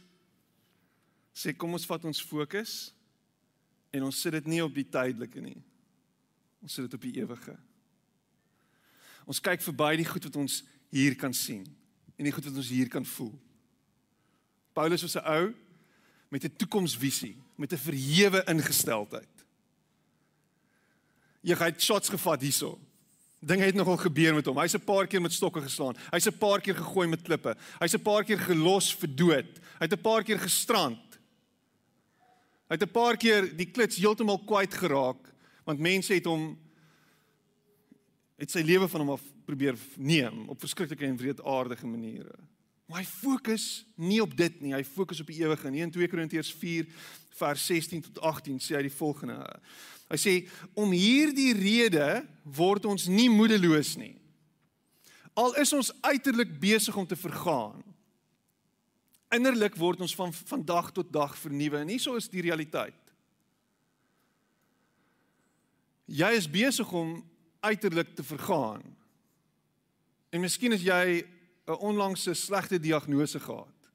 sê 1.36 1.54
kom 1.56 1.76
ons 1.76 1.86
vat 1.88 2.04
ons 2.08 2.20
fokus 2.20 2.74
en 3.94 4.04
ons 4.08 4.18
sit 4.20 4.34
dit 4.36 4.50
nie 4.50 4.62
op 4.64 4.74
die 4.74 4.84
tydelike 4.84 5.40
nie. 5.40 5.58
Ons 6.64 6.76
sit 6.76 6.86
dit 6.86 6.96
op 6.98 7.06
die 7.06 7.14
ewige. 7.22 7.54
Ons 9.26 9.40
kyk 9.42 9.62
verby 9.64 9.94
die 10.00 10.08
goed 10.08 10.26
wat 10.28 10.38
ons 10.42 10.60
hier 10.92 11.16
kan 11.18 11.34
sien 11.34 11.64
en 12.16 12.26
die 12.26 12.34
goed 12.34 12.46
wat 12.48 12.58
ons 12.58 12.72
hier 12.72 12.90
kan 12.92 13.06
voel. 13.16 13.32
Paulus 14.76 15.06
was 15.06 15.16
'n 15.16 15.24
ou 15.24 15.54
met 16.28 16.44
'n 16.44 16.56
toekomsvisie, 16.56 17.36
met 17.54 17.72
'n 17.72 17.76
verhewe 17.76 18.44
ingesteldheid. 18.44 19.28
Jy 21.40 21.54
het 21.54 21.82
shots 21.82 22.08
gevat 22.08 22.40
hierso. 22.40 22.78
Dinge 23.38 23.64
het 23.64 23.74
nogal 23.74 23.96
gebeur 23.96 24.34
met 24.34 24.46
hom. 24.46 24.58
Hy's 24.58 24.74
'n 24.74 24.84
paar 24.84 25.06
keer 25.06 25.20
met 25.20 25.32
stokke 25.32 25.62
geslaan. 25.62 25.96
Hy's 26.10 26.26
'n 26.26 26.38
paar 26.38 26.60
keer 26.60 26.74
gegooi 26.74 27.08
met 27.08 27.22
klippe. 27.22 27.56
Hy's 27.78 27.94
'n 27.94 28.02
paar 28.02 28.24
keer 28.24 28.38
gelos 28.38 28.94
vir 28.94 29.14
dood. 29.14 29.60
Hy't 29.78 29.92
'n 29.92 30.00
paar 30.00 30.22
keer 30.22 30.38
gestrand. 30.38 31.18
Hy't 32.68 32.82
'n 32.82 32.90
paar 32.90 33.16
keer 33.16 33.56
die 33.56 33.70
klits 33.70 33.96
heeltemal 33.96 34.38
kwyt 34.38 34.74
geraak 34.74 35.34
want 35.66 35.82
mense 35.82 36.14
het 36.14 36.24
hom 36.24 36.54
het 38.38 38.50
sy 38.50 38.62
lewe 38.62 38.88
van 38.88 39.02
hom 39.02 39.10
af 39.16 39.22
probeer 39.46 39.78
neem 39.96 40.48
op 40.48 40.60
verskriklike 40.60 41.06
en 41.06 41.16
wreedaardige 41.16 41.86
maniere. 41.86 42.34
Maar 42.86 43.02
hy 43.02 43.06
fokus 43.08 43.84
nie 43.98 44.20
op 44.22 44.36
dit 44.38 44.60
nie, 44.62 44.74
hy 44.74 44.84
fokus 44.86 45.20
op 45.20 45.30
die 45.30 45.40
ewige. 45.42 45.70
In 45.74 45.90
2 45.90 46.08
Korintiërs 46.10 46.52
4 46.54 46.86
vers 47.36 47.66
16 47.66 48.04
tot 48.08 48.20
18 48.20 48.60
sê 48.62 48.78
hy 48.78 48.84
die 48.86 48.94
volgende. 48.94 49.40
Hy 50.06 50.18
sê 50.20 50.34
om 50.78 50.94
hierdie 50.94 51.50
rede 51.58 52.22
word 52.56 52.86
ons 52.86 53.08
nie 53.10 53.28
moedeloos 53.32 53.96
nie. 53.98 54.14
Al 55.36 55.56
is 55.60 55.74
ons 55.76 55.90
uiterlik 56.06 56.54
besig 56.62 56.96
om 56.96 57.06
te 57.06 57.18
vergaan. 57.18 57.82
Innerlik 59.34 59.74
word 59.76 60.00
ons 60.00 60.14
van 60.16 60.32
van 60.32 60.62
dag 60.64 60.92
tot 60.94 61.10
dag 61.12 61.34
vernuwe 61.36 61.82
en 61.82 61.90
hieso 61.90 62.14
is 62.16 62.30
die 62.30 62.44
realiteit. 62.46 62.96
Jy 66.06 66.30
is 66.38 66.46
besig 66.46 66.92
om 66.94 67.18
uiterlik 67.66 68.14
te 68.14 68.22
vergaan. 68.22 68.84
En 70.30 70.40
miskien 70.40 70.72
is 70.76 70.86
jy 70.86 71.26
'n 71.66 71.78
onlangse 71.78 72.34
slegte 72.34 72.80
diagnose 72.80 73.40
gehad. 73.40 73.90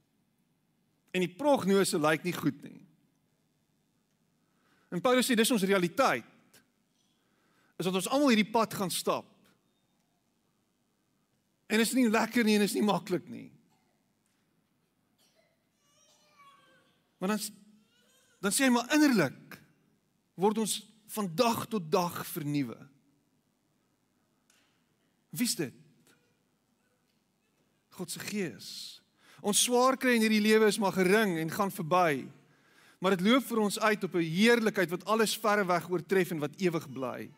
En 1.12 1.20
die 1.20 1.36
prognose 1.36 2.00
lyk 2.00 2.24
nie 2.24 2.36
goed 2.36 2.62
nie. 2.64 2.82
En 4.92 5.02
Paulus 5.02 5.28
sê 5.28 5.36
dis 5.36 5.52
ons 5.52 5.64
realiteit. 5.64 6.28
Is 7.80 7.88
dat 7.88 7.96
ons 7.96 8.10
almal 8.12 8.34
hierdie 8.34 8.52
pad 8.52 8.74
gaan 8.74 8.92
stap. 8.92 9.26
En 11.72 11.80
dit 11.80 11.88
is 11.88 11.96
nie 11.96 12.10
lekker 12.12 12.44
nie 12.44 12.58
en 12.60 12.68
is 12.68 12.76
nie 12.76 12.84
maklik 12.84 13.28
nie. 13.32 13.48
Maar 17.18 17.36
dan 17.36 17.44
dan 18.42 18.52
sê 18.52 18.66
hy 18.66 18.72
maar 18.74 18.90
innerlik 18.96 19.60
word 20.34 20.58
ons 20.64 20.80
van 21.14 21.28
dag 21.38 21.68
tot 21.70 21.92
dag 21.94 22.16
vernuwe. 22.26 22.78
Wie 25.30 25.46
is 25.46 25.56
dit? 25.56 25.81
God 28.02 28.10
se 28.10 28.22
Gees. 28.26 28.70
Ons 29.46 29.62
swaar 29.62 29.98
kry 29.98 30.16
in 30.18 30.24
hierdie 30.26 30.42
lewe 30.42 30.70
is 30.70 30.80
maar 30.82 30.96
gering 30.96 31.36
en 31.38 31.54
gaan 31.54 31.74
verby. 31.74 32.26
Maar 33.02 33.16
dit 33.16 33.28
loop 33.28 33.46
vir 33.46 33.62
ons 33.62 33.78
uit 33.80 34.04
op 34.06 34.16
'n 34.16 34.26
heerlikheid 34.26 34.90
wat 34.90 35.06
alles 35.06 35.38
verre 35.38 35.66
weg 35.66 35.90
oortref 35.90 36.32
en 36.32 36.42
wat 36.42 36.58
ewig 36.58 36.90
bly. 36.90 37.30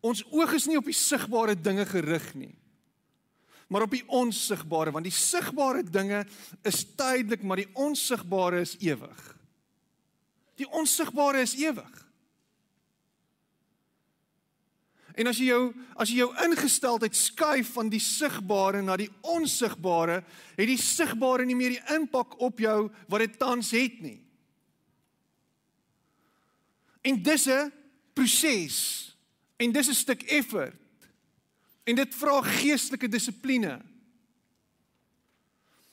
Ons 0.00 0.22
oog 0.30 0.52
is 0.54 0.66
nie 0.66 0.78
op 0.78 0.84
die 0.84 0.94
sigbare 0.94 1.54
dinge 1.54 1.86
gerig 1.86 2.34
nie. 2.34 2.54
Maar 3.68 3.82
op 3.82 3.90
die 3.90 4.04
onsigbare, 4.06 4.90
want 4.90 5.04
die 5.04 5.12
sigbare 5.12 5.82
dinge 5.82 6.26
is 6.62 6.84
tydelik, 6.96 7.42
maar 7.42 7.56
die 7.56 7.74
onsigbare 7.74 8.60
is 8.60 8.76
ewig. 8.78 9.36
Die 10.54 10.70
onsigbare 10.70 11.40
is 11.40 11.54
ewig. 11.54 12.07
En 15.18 15.26
as 15.26 15.40
jy 15.40 15.50
jou 15.50 15.62
as 15.98 16.12
jy 16.12 16.20
jou 16.20 16.30
ingesteldheid 16.46 17.16
skuif 17.16 17.72
van 17.74 17.88
die 17.90 18.02
sigbare 18.02 18.84
na 18.86 18.94
die 19.00 19.10
onsigbare, 19.26 20.20
het 20.54 20.70
die 20.70 20.78
sigbare 20.78 21.46
nie 21.46 21.56
meer 21.58 21.74
die 21.74 21.94
impak 21.96 22.36
op 22.38 22.62
jou 22.62 22.86
wat 23.10 23.24
dit 23.24 23.38
tans 23.40 23.72
het 23.74 23.98
nie. 24.04 24.20
En 27.02 27.22
dis 27.22 27.46
'n 27.48 27.72
proses. 28.14 29.16
En 29.58 29.72
dis 29.72 29.88
'n 29.88 29.94
stuk 29.94 30.22
effort. 30.22 30.76
En 31.84 31.94
dit 31.94 32.14
vra 32.14 32.42
geestelike 32.42 33.08
dissipline. 33.08 33.80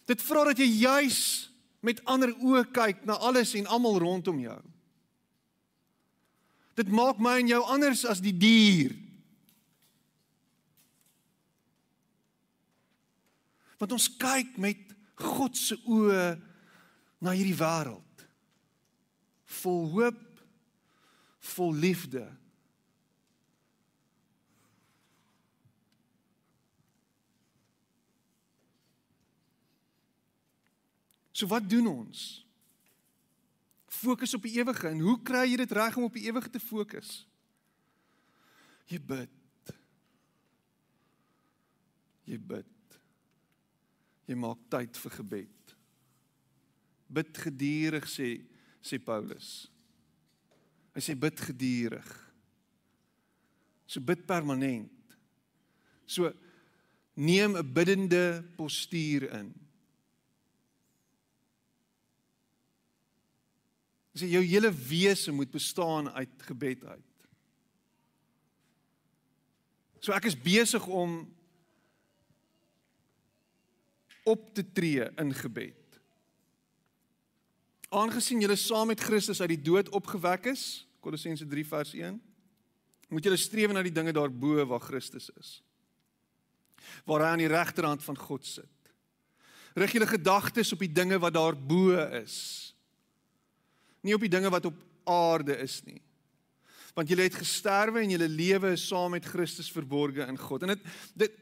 Dit 0.05 0.21
vra 0.21 0.43
dat 0.43 0.57
jy 0.57 0.65
juis 0.65 1.49
met 1.79 2.03
ander 2.05 2.33
oë 2.33 2.71
kyk 2.71 3.05
na 3.05 3.13
alles 3.13 3.53
en 3.53 3.65
almal 3.65 3.97
rondom 3.97 4.39
jou. 4.39 4.61
Dit 6.75 6.88
maak 6.88 7.17
my 7.17 7.39
en 7.39 7.47
jou 7.47 7.63
anders 7.63 8.05
as 8.05 8.21
die 8.21 8.38
dier 8.38 9.04
Want 13.77 13.95
ons 13.95 14.07
kyk 14.17 14.55
met 14.61 14.81
God 15.19 15.57
se 15.57 15.77
oë 15.88 16.35
na 17.23 17.33
hierdie 17.35 17.57
wêreld. 17.57 18.25
Vol 19.61 19.85
hoop, 19.95 20.23
vol 21.55 21.77
liefde. 21.79 22.25
So 31.35 31.47
wat 31.51 31.67
doen 31.69 31.88
ons? 31.88 32.19
Fokus 33.91 34.33
op 34.33 34.45
die 34.47 34.55
ewige 34.55 34.88
en 34.88 35.01
hoe 35.03 35.17
kry 35.23 35.43
jy 35.49 35.57
dit 35.63 35.73
reg 35.75 35.97
om 35.99 36.07
op 36.07 36.15
die 36.15 36.27
ewige 36.29 36.51
te 36.51 36.61
fokus? 36.63 37.25
Jy 38.88 39.01
bid. 39.01 39.73
Jy 42.29 42.39
bid. 42.39 42.74
Jy 44.25 44.35
maak 44.39 44.61
tyd 44.73 44.97
vir 44.97 45.15
gebed. 45.19 45.75
Bid 47.15 47.31
geduldig 47.38 48.07
sê 48.09 48.29
sê 48.85 48.99
Paulus. 49.01 49.65
Hy 50.93 51.01
sê 51.01 51.15
bid 51.17 51.41
geduldig. 51.41 52.07
So 53.85 54.01
bid 54.01 54.25
permanent. 54.27 54.91
So 56.05 56.31
neem 57.15 57.55
'n 57.55 57.73
biddende 57.73 58.43
postuur 58.57 59.29
in. 59.31 59.53
Sê 64.15 64.27
jou 64.31 64.43
hele 64.43 64.71
wese 64.71 65.31
moet 65.31 65.51
bestaan 65.51 66.09
uit 66.09 66.41
gebed 66.41 66.83
uit. 66.83 67.15
So 69.99 70.13
ek 70.13 70.25
is 70.25 70.38
besig 70.38 70.88
om 70.88 71.34
op 74.25 74.53
te 74.53 74.65
tree 74.73 75.05
in 75.21 75.33
gebed. 75.38 75.99
Aangesien 77.95 78.41
julle 78.41 78.57
saam 78.59 78.89
met 78.91 79.03
Christus 79.05 79.41
uit 79.41 79.53
die 79.53 79.61
dood 79.61 79.91
opgewek 79.95 80.49
is, 80.51 80.85
Kolossense 81.05 81.45
3 81.47 81.65
vers 81.69 81.93
1, 81.93 82.17
moet 83.13 83.27
julle 83.27 83.39
streef 83.39 83.73
na 83.73 83.83
die 83.85 83.93
dinge 83.93 84.13
daarbo 84.15 84.65
waar 84.65 84.81
Christus 84.81 85.29
is. 85.39 85.59
Waar 87.05 87.21
hy 87.21 87.29
aan 87.33 87.43
die 87.43 87.51
regterhand 87.51 88.03
van 88.03 88.17
God 88.17 88.47
sit. 88.49 88.71
Rig 89.77 89.93
julle 89.93 90.09
gedagtes 90.09 90.73
op 90.73 90.81
die 90.81 90.91
dinge 90.91 91.19
wat 91.21 91.35
daarbo 91.35 91.93
is. 92.21 92.38
Nie 94.05 94.15
op 94.17 94.25
die 94.25 94.31
dinge 94.31 94.49
wat 94.53 94.65
op 94.69 94.81
aarde 95.05 95.57
is 95.61 95.81
nie. 95.85 96.01
Want 96.95 97.11
julle 97.11 97.27
het 97.27 97.38
gesterwe 97.38 98.01
en 98.01 98.13
julle 98.15 98.29
lewe 98.31 98.71
is 98.73 98.85
saam 98.88 99.13
met 99.13 99.27
Christus 99.27 99.69
verborge 99.71 100.25
in 100.25 100.39
God. 100.39 100.63
En 100.63 100.73
dit 100.73 100.85
dit 101.25 101.41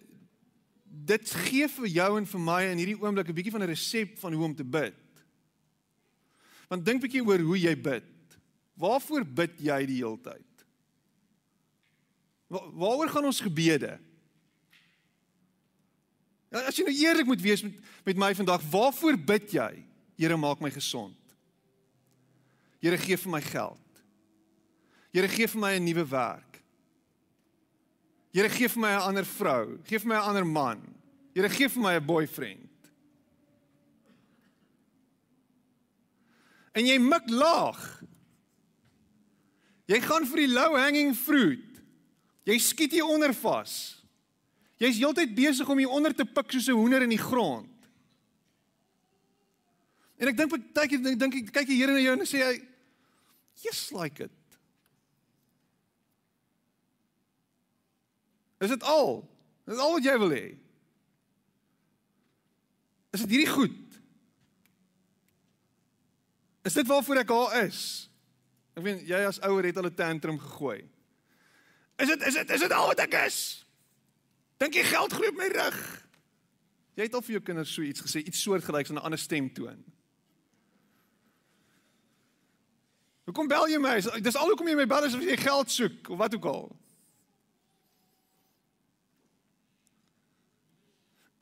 dit 0.94 1.32
gee 1.48 1.68
vir 1.68 1.88
jou 1.90 2.10
en 2.20 2.26
vir 2.30 2.42
my 2.42 2.60
in 2.70 2.78
hierdie 2.78 3.00
oomblik 3.02 3.30
'n 3.30 3.36
bietjie 3.36 3.52
van 3.52 3.64
'n 3.64 3.74
resep 3.74 4.20
van 4.20 4.34
hoe 4.34 4.46
om 4.46 4.56
te 4.56 4.64
bid. 4.64 5.02
Want 6.70 6.86
dink 6.86 7.02
bietjie 7.02 7.26
oor 7.26 7.40
hoe 7.40 7.60
jy 7.60 7.76
bid. 7.76 8.38
Waarvoor 8.78 9.26
bid 9.26 9.60
jy 9.60 9.86
die 9.86 10.02
hele 10.02 10.22
tyd? 10.22 10.66
Waar, 12.48 12.72
waaroor 12.72 13.10
gaan 13.10 13.26
ons 13.26 13.42
gebede? 13.42 14.00
Ja, 16.52 16.60
as 16.70 16.78
jy 16.78 16.86
nou 16.86 16.96
eerlik 16.96 17.26
moet 17.26 17.42
wees 17.42 17.62
met 17.62 17.74
met 18.06 18.18
my 18.18 18.36
vandag, 18.36 18.62
waarvoor 18.70 19.18
bid 19.18 19.52
jy? 19.52 19.86
Here 20.18 20.38
maak 20.38 20.60
my 20.60 20.70
gesond. 20.70 21.18
Here 22.82 22.98
gee 22.98 23.18
vir 23.18 23.32
my 23.32 23.42
geld. 23.42 23.80
Here 25.14 25.28
gee 25.28 25.48
vir 25.48 25.60
my 25.60 25.76
'n 25.76 25.84
nuwe 25.84 26.06
werk. 26.06 26.53
Here 28.34 28.50
gee 28.50 28.68
vir 28.68 28.82
my 28.82 28.94
'n 28.96 29.08
ander 29.10 29.26
vrou, 29.26 29.78
gee 29.86 30.00
vir 30.00 30.08
my 30.08 30.16
'n 30.16 30.28
ander 30.30 30.46
man. 30.46 30.82
Here 31.36 31.50
gee 31.50 31.68
vir 31.68 31.82
my 31.82 31.96
'n 31.96 32.06
boyfriend. 32.06 32.70
En 36.74 36.86
jy 36.86 36.98
mik 36.98 37.30
laag. 37.30 38.04
Jy 39.86 40.00
gaan 40.02 40.26
vir 40.26 40.38
die 40.38 40.48
low 40.48 40.76
hanging 40.76 41.14
fruit. 41.16 41.82
Jy 42.46 42.58
skiet 42.58 42.92
hier 42.92 43.06
onder 43.06 43.34
vas. 43.34 44.02
Jy's 44.82 44.98
heeltyd 44.98 45.36
besig 45.36 45.70
om 45.70 45.78
hier 45.78 45.90
onder 45.90 46.14
te 46.16 46.26
pik 46.26 46.52
soos 46.52 46.68
'n 46.68 46.76
hoender 46.76 47.02
in 47.02 47.10
die 47.10 47.22
grond. 47.22 47.70
En 50.18 50.28
ek 50.28 50.38
dink 50.38 50.50
baie 50.50 51.16
dink 51.18 51.36
ek 51.36 51.52
kyk 51.52 51.68
die 51.68 51.78
Here 51.78 51.94
na 51.94 52.00
jou 52.00 52.14
en 52.14 52.26
sê 52.26 52.40
hy 52.44 52.68
just 53.62 53.92
like 53.92 54.24
it. 54.24 54.32
Is 58.64 58.70
dit 58.70 58.84
al? 58.84 59.18
Is 59.68 59.76
dit 59.76 59.84
al 59.84 59.92
wat 59.92 60.06
jy 60.08 60.14
wil 60.22 60.32
hê? 60.32 60.46
Is 63.14 63.26
dit 63.26 63.36
hierdie 63.36 63.52
goed? 63.52 63.80
Is 66.64 66.78
dit 66.78 66.88
waarvoor 66.88 67.22
ek 67.22 67.32
daar 67.32 67.58
is? 67.66 67.82
Ek 68.74 68.86
weet 68.86 69.04
jy 69.08 69.20
as 69.28 69.42
ouer 69.44 69.68
het 69.68 69.78
al 69.78 69.90
'n 69.92 69.96
tantrum 69.96 70.40
gegooi. 70.40 70.80
Is 72.00 72.08
dit 72.08 72.22
is 72.28 72.34
dit 72.34 72.50
is 72.50 72.64
dit 72.64 72.72
al 72.72 72.88
wat 72.88 73.00
ek 73.00 73.14
is? 73.28 73.66
Dink 74.58 74.74
jy 74.74 74.84
geld 74.84 75.14
groei 75.14 75.30
op 75.30 75.38
my 75.38 75.48
rug? 75.52 76.08
Jy 76.96 77.04
het 77.04 77.14
al 77.14 77.22
vir 77.22 77.32
jou 77.32 77.44
kinders 77.44 77.74
so 77.74 77.82
iets 77.82 78.02
gesê, 78.02 78.24
iets 78.24 78.42
soortgelyks 78.42 78.90
in 78.90 78.96
'n 78.96 79.04
ander 79.04 79.20
stemtoon. 79.20 79.84
Hoekom 83.24 83.48
bel 83.48 83.68
jy 83.68 83.78
my? 83.78 84.00
Dis 84.22 84.36
al 84.36 84.48
hoekom 84.48 84.68
jy 84.68 84.76
my 84.76 84.88
bel 84.88 85.04
as 85.04 85.14
jy 85.14 85.38
geld 85.38 85.72
soek 85.72 86.10
of 86.10 86.18
wat 86.18 86.36
ook 86.36 86.46
al. 86.46 86.83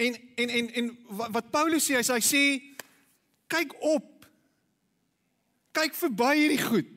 En 0.01 0.17
en 0.35 0.49
en 0.49 0.73
en 0.73 0.87
wat 1.07 1.51
Paulus 1.53 1.85
sê, 1.85 1.99
hy 2.01 2.23
sê 2.25 2.43
kyk 3.51 3.75
op. 3.85 4.07
Kyk 5.77 5.93
verby 5.99 6.31
hierdie 6.39 6.63
goed. 6.63 6.89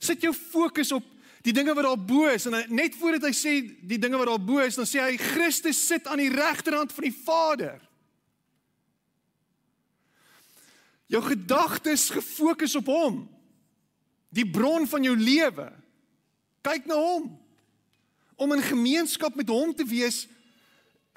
Sit 0.00 0.22
jou 0.24 0.32
fokus 0.36 0.92
op 0.96 1.06
die 1.44 1.54
dinge 1.56 1.74
wat 1.74 1.86
daar 1.88 2.06
bo 2.06 2.28
is 2.28 2.46
en 2.46 2.56
net 2.72 2.96
voordat 3.00 3.26
hy 3.30 3.34
sê 3.36 3.54
die 3.88 3.98
dinge 4.00 4.20
wat 4.20 4.28
daar 4.28 4.44
bo 4.44 4.60
is, 4.62 4.76
dan 4.78 4.88
sê 4.88 5.02
hy 5.02 5.16
Christus 5.20 5.80
sit 5.88 6.08
aan 6.08 6.20
die 6.20 6.32
regterhand 6.32 6.92
van 6.94 7.06
die 7.08 7.16
Vader. 7.16 7.78
Jou 11.10 11.22
gedagtes 11.26 12.10
gefokus 12.14 12.76
op 12.78 12.88
hom. 12.92 13.22
Die 14.30 14.46
bron 14.46 14.86
van 14.86 15.02
jou 15.02 15.16
lewe. 15.18 15.66
Kyk 16.62 16.86
na 16.86 17.00
hom. 17.00 17.32
Om 18.38 18.54
in 18.54 18.62
gemeenskap 18.62 19.34
met 19.34 19.50
hom 19.50 19.74
te 19.74 19.84
wees 19.88 20.28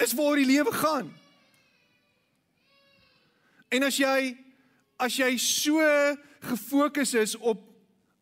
Dis 0.04 0.12
waar 0.12 0.36
die 0.36 0.46
lewe 0.46 0.72
gaan. 0.72 1.08
En 3.72 3.86
as 3.88 3.96
jy 3.96 4.36
as 5.00 5.16
jy 5.16 5.32
so 5.40 5.80
gefokus 6.44 7.14
is 7.16 7.32
op 7.40 7.62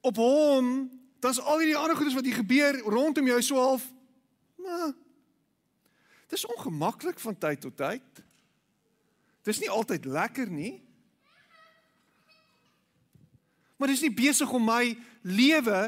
op 0.02 0.16
hom, 0.18 0.68
dan's 1.22 1.40
al 1.42 1.60
hierdie 1.60 1.76
ander 1.78 1.98
goedes 1.98 2.14
wat 2.14 2.26
hier 2.26 2.38
gebeur 2.38 2.78
rondom 2.90 3.26
jou 3.26 3.38
so 3.42 3.58
half 3.58 3.84
nou 4.62 4.92
Dis 6.32 6.46
ongemaklik 6.48 7.18
van 7.20 7.36
tyd 7.36 7.60
tot 7.60 7.74
tyd. 7.76 8.22
Dis 9.44 9.58
nie 9.60 9.68
altyd 9.68 10.06
lekker 10.08 10.48
nie. 10.48 10.78
Maar 13.76 13.92
dis 13.92 14.04
nie 14.06 14.14
besig 14.16 14.48
om 14.48 14.64
my 14.64 14.94
lewe 15.28 15.82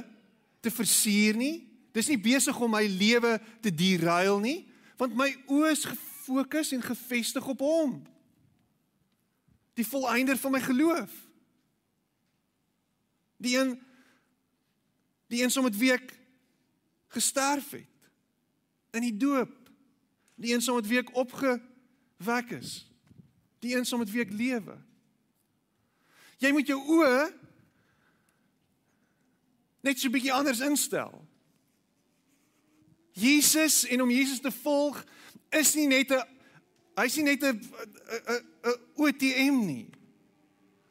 te 0.60 0.68
versuur 0.74 1.38
nie. 1.40 1.54
Dis 1.96 2.10
nie 2.12 2.20
besig 2.20 2.60
om 2.60 2.76
my 2.76 2.82
lewe 2.84 3.38
te 3.64 3.72
derail 3.72 4.36
nie, 4.42 4.58
want 4.96 5.14
my 5.18 5.30
oë 5.50 5.70
is 5.74 5.84
gefokus 5.88 6.72
en 6.72 6.82
gefestig 6.82 7.46
op 7.46 7.62
hom. 7.64 7.96
Die 9.74 9.86
volëinder 9.86 10.38
van 10.38 10.54
my 10.54 10.60
geloof. 10.62 11.12
Die 13.36 13.58
een 13.58 13.74
die 15.32 15.42
een 15.42 15.50
som 15.50 15.64
met 15.64 15.76
week 15.76 16.12
gesterf 17.08 17.70
het 17.70 18.10
in 18.94 19.02
die 19.02 19.16
doop. 19.16 19.54
Die 20.34 20.54
een 20.54 20.62
som 20.62 20.74
met 20.74 20.86
week 20.86 21.16
opgewek 21.16 22.50
is. 22.50 22.86
Die 23.58 23.76
een 23.76 23.86
som 23.86 23.98
met 23.98 24.10
week 24.10 24.30
lewe. 24.30 24.76
Jy 26.38 26.52
moet 26.52 26.68
jou 26.68 26.78
oë 26.78 27.32
net 29.84 29.98
so 30.00 30.08
'n 30.08 30.12
bietjie 30.12 30.32
anders 30.32 30.60
instel. 30.60 31.23
Jesus 33.14 33.84
en 33.86 34.02
om 34.02 34.10
Jesus 34.10 34.40
te 34.40 34.50
volg 34.50 35.04
is 35.54 35.74
nie 35.78 35.86
net 35.86 36.10
'n 36.10 36.22
hy's 36.98 37.16
nie 37.16 37.24
net 37.24 37.42
'n 37.42 37.54
'n 37.54 38.42
'n 38.64 38.78
OTM 38.96 39.66
nie. 39.66 39.90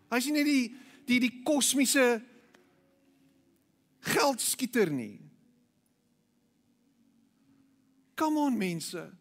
Hy's 0.10 0.26
nie 0.26 0.34
net 0.40 0.46
die 0.46 0.76
die 1.06 1.20
die 1.20 1.44
kosmiese 1.44 2.24
geldskieter 4.00 4.90
nie. 4.92 5.20
Come 8.16 8.40
on 8.40 8.58
mense. 8.58 9.12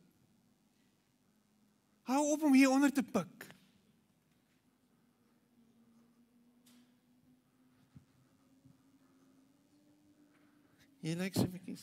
Hou 2.03 2.33
op 2.33 2.43
om 2.43 2.55
hier 2.55 2.71
onder 2.71 2.93
te 2.93 3.03
pik. 3.03 3.51
Jy 11.03 11.15
lyk 11.19 11.35
so 11.35 11.43
'n 11.43 11.51
bietjie 11.51 11.77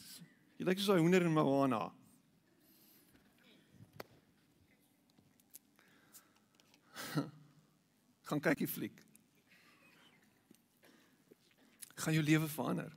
Jy 0.60 0.66
lyk 0.68 0.80
soos 0.82 1.00
'n 1.00 1.00
hoender 1.00 1.24
in 1.24 1.32
Moana. 1.32 1.88
Gaan 8.28 8.44
kyk 8.44 8.60
die 8.60 8.68
fliek. 8.68 8.98
Gaan 11.96 12.14
jou 12.14 12.24
lewe 12.24 12.48
verander. 12.52 12.92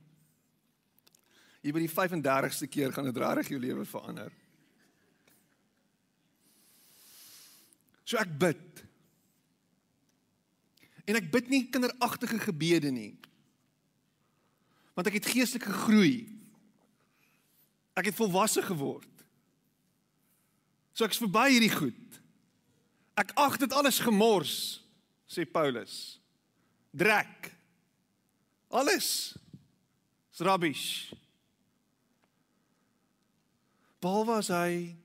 Hier 1.63 1.71
by 1.71 1.79
die 1.79 1.91
35ste 1.91 2.67
keer 2.67 2.91
gaan 2.91 3.07
dit 3.07 3.17
regtig 3.17 3.55
jou 3.55 3.59
lewe 3.59 3.85
verander. 3.87 4.31
So 8.03 8.19
ek 8.19 8.27
bid. 8.39 8.83
En 11.07 11.15
ek 11.15 11.31
bid 11.31 11.47
nie 11.47 11.69
kinderagtige 11.71 12.39
gebede 12.43 12.91
nie. 12.91 13.15
Want 14.91 15.07
ek 15.07 15.13
het 15.21 15.31
geestelik 15.31 15.71
gegroei. 15.71 16.32
Ek 17.93 18.09
het 18.09 18.17
volwasse 18.17 18.61
geword. 18.65 19.09
So 20.93 21.05
ek's 21.05 21.21
verby 21.21 21.47
hierdie 21.53 21.73
goed. 21.73 22.19
Ek 23.17 23.33
ag 23.37 23.59
dit 23.61 23.73
alles 23.73 23.99
gemors, 24.01 24.55
sê 25.29 25.45
Paulus. 25.45 26.19
Drek. 26.93 27.51
Alles. 28.73 29.33
Is 30.33 30.41
rubbish. 30.41 31.13
Behalwe 34.01 34.39
as 34.41 34.49
hy 34.53 34.95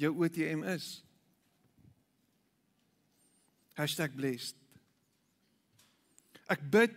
jou 0.00 0.12
OTM 0.24 0.64
is. 0.72 1.02
#blessed. 3.76 4.56
Ek 6.48 6.62
bid 6.70 6.96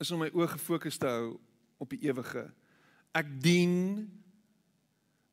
is 0.00 0.10
om 0.10 0.20
my 0.24 0.28
oë 0.34 0.56
gefokus 0.56 0.98
te 0.98 1.06
hou 1.06 1.36
op 1.82 1.90
die 1.92 2.00
ewige. 2.08 2.46
Ek 3.16 3.28
dien 3.42 4.06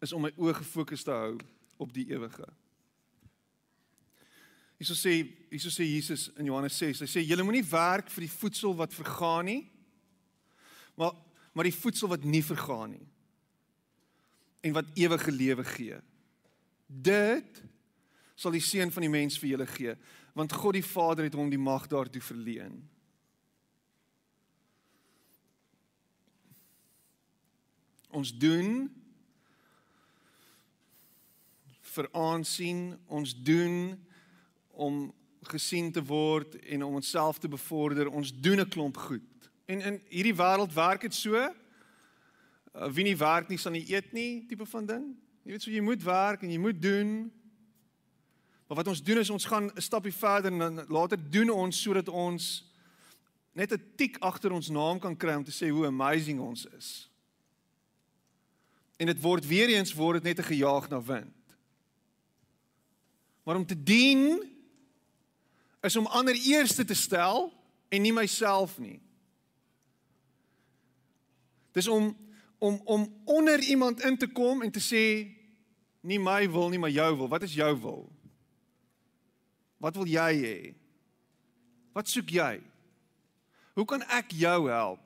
is 0.03 0.13
om 0.15 0.25
my 0.25 0.33
oë 0.35 0.57
gefokus 0.59 1.05
te 1.05 1.15
hou 1.15 1.37
op 1.81 1.93
die 1.95 2.05
ewige. 2.11 2.47
Hieso 4.81 4.95
sê 4.97 5.15
hieso 5.53 5.71
sê 5.71 5.85
Jesus 5.87 6.27
in 6.41 6.49
Johannes 6.49 6.75
6, 6.79 7.03
hy 7.05 7.09
sê 7.09 7.23
julle 7.23 7.45
moenie 7.45 7.63
werk 7.69 8.09
vir 8.11 8.25
die 8.25 8.33
voedsel 8.33 8.75
wat 8.75 8.95
vergaan 8.95 9.47
nie, 9.47 9.61
maar 10.99 11.15
maar 11.53 11.67
die 11.69 11.75
voedsel 11.75 12.09
wat 12.09 12.23
nie 12.25 12.41
vergaan 12.41 12.95
nie 12.95 13.07
en 14.65 14.73
wat 14.73 14.89
ewige 14.97 15.31
lewe 15.31 15.63
gee. 15.67 15.99
Dit 16.87 17.59
sal 18.33 18.55
die 18.55 18.63
seun 18.63 18.91
van 18.95 19.05
die 19.05 19.11
mens 19.11 19.37
vir 19.37 19.51
julle 19.51 19.67
gee, 19.69 19.93
want 20.33 20.55
God 20.55 20.77
die 20.79 20.85
Vader 20.87 21.27
het 21.27 21.35
hom 21.37 21.51
die 21.51 21.61
mag 21.61 21.85
daartoe 21.91 22.23
verleen. 22.23 22.79
Ons 28.23 28.31
doen 28.39 28.87
vir 31.93 32.07
aansien, 32.15 32.93
ons 33.11 33.33
doen 33.35 33.75
om 34.71 35.01
gesien 35.51 35.91
te 35.91 35.99
word 36.07 36.55
en 36.71 36.85
om 36.87 36.95
onsself 37.01 37.41
te 37.43 37.51
bevorder. 37.51 38.07
Ons 38.07 38.31
doen 38.31 38.59
'n 38.63 38.69
klomp 38.69 38.97
goed. 38.97 39.49
En 39.65 39.81
in 39.81 40.01
hierdie 40.07 40.35
wêreld 40.35 40.73
werk 40.73 41.01
dit 41.01 41.13
so. 41.13 41.35
Uh, 41.35 41.51
wie 42.89 43.03
nie 43.03 43.17
werk 43.17 43.49
nie, 43.49 43.57
sal 43.57 43.71
nie 43.71 43.85
eet 43.91 44.13
nie, 44.13 44.45
tipe 44.47 44.65
van 44.65 44.85
ding. 44.85 45.15
Jy 45.43 45.51
weet 45.51 45.61
so 45.61 45.71
jy 45.71 45.81
moet 45.81 46.03
werk 46.03 46.41
en 46.43 46.49
jy 46.49 46.57
moet 46.57 46.81
doen. 46.81 47.31
Maar 48.67 48.77
wat 48.77 48.87
ons 48.87 49.03
doen 49.03 49.17
is 49.17 49.29
ons 49.29 49.45
gaan 49.45 49.71
'n 49.75 49.81
stapie 49.81 50.13
verder 50.13 50.51
en 50.51 50.59
dan 50.59 50.85
later 50.87 51.19
doen 51.29 51.49
ons 51.49 51.81
sodat 51.81 52.09
ons 52.09 52.71
net 53.53 53.73
'n 53.73 53.83
tik 53.95 54.17
agter 54.19 54.51
ons 54.51 54.69
naam 54.69 54.99
kan 54.99 55.17
kry 55.17 55.35
om 55.35 55.43
te 55.43 55.51
sê 55.51 55.69
hoe 55.69 55.85
amazing 55.85 56.39
ons 56.39 56.65
is. 56.65 57.12
En 58.97 59.05
dit 59.05 59.21
word 59.21 59.47
weer 59.47 59.69
eens 59.69 59.93
word 59.93 60.23
dit 60.23 60.35
net 60.35 60.45
'n 60.45 60.49
gejaag 60.53 60.89
na 60.89 61.01
wind. 61.01 61.55
Maar 63.43 63.55
om 63.55 63.65
te 63.65 63.83
dien 63.83 64.51
is 65.81 65.95
om 65.95 66.05
ander 66.05 66.35
eerste 66.35 66.85
te 66.85 66.93
stel 66.93 67.53
en 67.89 68.01
nie 68.01 68.13
myself 68.13 68.77
nie. 68.77 69.01
Dis 71.71 71.87
om 71.87 72.17
om 72.57 72.81
om 72.83 73.21
onder 73.25 73.59
iemand 73.59 74.01
in 74.01 74.17
te 74.17 74.27
kom 74.27 74.61
en 74.61 74.71
te 74.71 74.79
sê 74.79 75.35
nie 75.99 76.19
my 76.19 76.49
wil 76.51 76.69
nie, 76.69 76.79
maar 76.79 76.89
jou 76.91 77.17
wil. 77.17 77.27
Wat 77.27 77.43
is 77.43 77.53
jou 77.53 77.79
wil? 77.81 78.11
Wat 79.77 79.95
wil 79.95 80.07
jy 80.07 80.31
hê? 80.39 80.57
Wat 81.91 82.07
soek 82.07 82.29
jy? 82.29 82.61
Hoe 83.73 83.85
kan 83.85 84.03
ek 84.07 84.31
jou 84.31 84.69
help? 84.69 85.01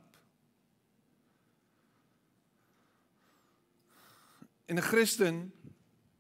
En 4.68 4.76
'n 4.76 4.82
Christen 4.82 5.52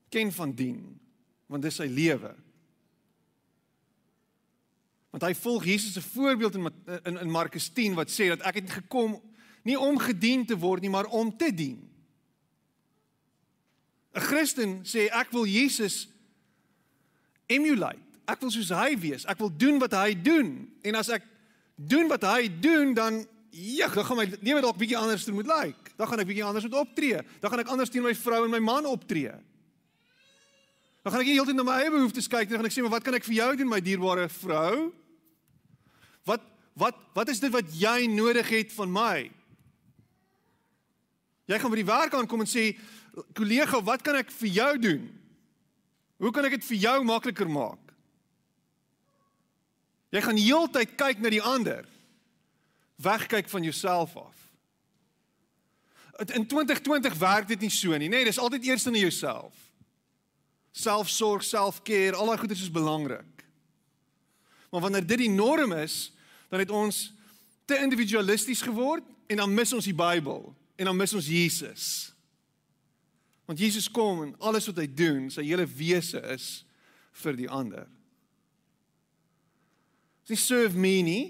ken 0.10 0.32
van 0.32 0.54
dien, 0.56 1.00
want 1.46 1.62
dis 1.62 1.76
sy 1.76 1.86
lewe. 1.86 2.36
Want 5.10 5.24
hy 5.24 5.34
volg 5.36 5.66
Jesus 5.66 5.94
se 5.94 6.02
voorbeeld 6.02 6.56
in 6.56 6.72
in 7.04 7.18
in 7.18 7.32
Markus 7.32 7.68
10 7.68 7.94
wat 7.94 8.12
sê 8.12 8.28
dat 8.32 8.42
ek 8.42 8.56
het 8.56 8.70
gekom 8.70 9.22
nie 9.64 9.80
om 9.80 9.98
gedien 10.00 10.46
te 10.46 10.58
word 10.58 10.82
nie, 10.82 10.90
maar 10.90 11.06
om 11.06 11.38
te 11.38 11.54
dien. 11.54 11.90
'n 14.14 14.20
Christen 14.20 14.82
sê 14.86 15.10
ek 15.12 15.32
wil 15.32 15.46
Jesus 15.46 16.08
emulate. 17.46 18.02
Ek 18.28 18.40
wil 18.40 18.52
soos 18.52 18.70
hy 18.70 18.98
wees. 19.00 19.26
Ek 19.26 19.40
wil 19.40 19.52
doen 19.58 19.80
wat 19.80 19.94
hy 19.96 20.22
doen. 20.22 20.72
En 20.82 20.96
as 20.96 21.10
ek 21.10 21.24
doen 21.76 22.08
wat 22.08 22.26
hy 22.28 22.50
doen, 22.60 22.94
dan 22.94 23.26
dan 23.58 24.06
gaan 24.06 24.20
my 24.20 24.26
lewe 24.42 24.62
dalk 24.62 24.78
bietjie 24.78 24.98
anders 24.98 25.26
moet 25.34 25.48
lyk. 25.50 25.87
Dan 25.98 26.08
gaan 26.08 26.22
ek 26.22 26.30
bietjie 26.30 26.46
anders 26.46 26.66
moet 26.68 26.78
optree. 26.78 27.22
Dan 27.42 27.52
gaan 27.52 27.64
ek 27.64 27.72
anders 27.74 27.90
teen 27.90 28.06
my 28.06 28.14
vrou 28.16 28.44
en 28.46 28.54
my 28.54 28.62
man 28.62 28.86
optree. 28.86 29.34
Dan 31.02 31.14
gaan 31.14 31.24
ek 31.24 31.30
nie 31.30 31.38
heeltyd 31.40 31.58
na 31.58 31.66
my 31.66 31.80
eie 31.82 31.94
behoeftes 31.94 32.30
kyk 32.30 32.46
nie. 32.46 32.54
Dan 32.54 32.62
gaan 32.62 32.70
ek 32.70 32.76
sê, 32.76 32.82
"Maar 32.84 32.96
wat 33.00 33.04
kan 33.04 33.16
ek 33.16 33.24
vir 33.24 33.36
jou 33.36 33.56
doen, 33.56 33.70
my 33.70 33.82
dierbare 33.82 34.30
vrou? 34.30 34.94
Wat 36.26 36.42
wat 36.76 36.96
wat 37.14 37.30
is 37.30 37.40
dit 37.40 37.52
wat 37.52 37.66
jy 37.74 38.08
nodig 38.08 38.50
het 38.50 38.72
van 38.72 38.92
my?" 38.92 39.32
Jy 41.48 41.60
gaan 41.60 41.72
by 41.72 41.76
die 41.76 41.86
werk 41.86 42.14
aankom 42.14 42.42
en 42.42 42.46
sê, 42.46 42.78
"Kollega, 43.34 43.82
wat 43.82 44.04
kan 44.04 44.16
ek 44.16 44.32
vir 44.32 44.50
jou 44.50 44.78
doen? 44.80 45.20
Hoe 46.20 46.32
kan 46.32 46.46
ek 46.46 46.52
dit 46.52 46.66
vir 46.66 46.78
jou 46.78 47.04
makliker 47.04 47.50
maak?" 47.50 47.80
Jy 50.12 50.22
gaan 50.22 50.38
heeltyd 50.38 50.96
kyk 50.96 51.20
na 51.20 51.30
die 51.30 51.42
ander 51.42 51.86
wegkyk 52.96 53.50
van 53.50 53.64
jouself 53.64 54.16
af. 54.18 54.47
In 56.26 56.48
2020 56.48 57.18
werk 57.18 57.48
dit 57.48 57.60
nie 57.60 57.72
so 57.74 57.94
nie, 57.98 58.10
nê? 58.10 58.22
Nee, 58.22 58.30
dis 58.30 58.40
altyd 58.42 58.66
eers 58.66 58.86
in 58.90 58.96
jouself. 58.98 59.54
Selfsorg, 60.72 61.44
selfcare, 61.46 62.16
al 62.16 62.30
daai 62.32 62.40
goedes 62.42 62.62
is 62.66 62.74
belangrik. 62.74 63.46
Maar 64.70 64.82
wanneer 64.82 65.06
dit 65.06 65.18
die 65.26 65.30
norm 65.30 65.72
is, 65.78 66.12
dan 66.50 66.60
het 66.60 66.70
ons 66.70 67.14
te 67.66 67.78
individualisties 67.78 68.62
geword 68.62 69.04
en 69.28 69.42
dan 69.44 69.54
mis 69.54 69.74
ons 69.74 69.86
die 69.86 69.96
Bybel 69.96 70.56
en 70.78 70.90
dan 70.90 70.98
mis 70.98 71.14
ons 71.14 71.28
Jesus. 71.28 71.86
Want 73.46 73.60
Jesus 73.60 73.92
kom 73.92 74.24
en 74.24 74.36
alles 74.40 74.68
wat 74.68 74.82
hy 74.82 74.88
doen, 74.92 75.30
sy 75.32 75.46
hele 75.48 75.66
wese 75.70 76.22
is 76.34 76.48
vir 77.24 77.38
die 77.40 77.50
ander. 77.50 77.88
Dis 80.28 80.44
serve 80.44 80.76
me 80.76 80.98
nie. 81.06 81.26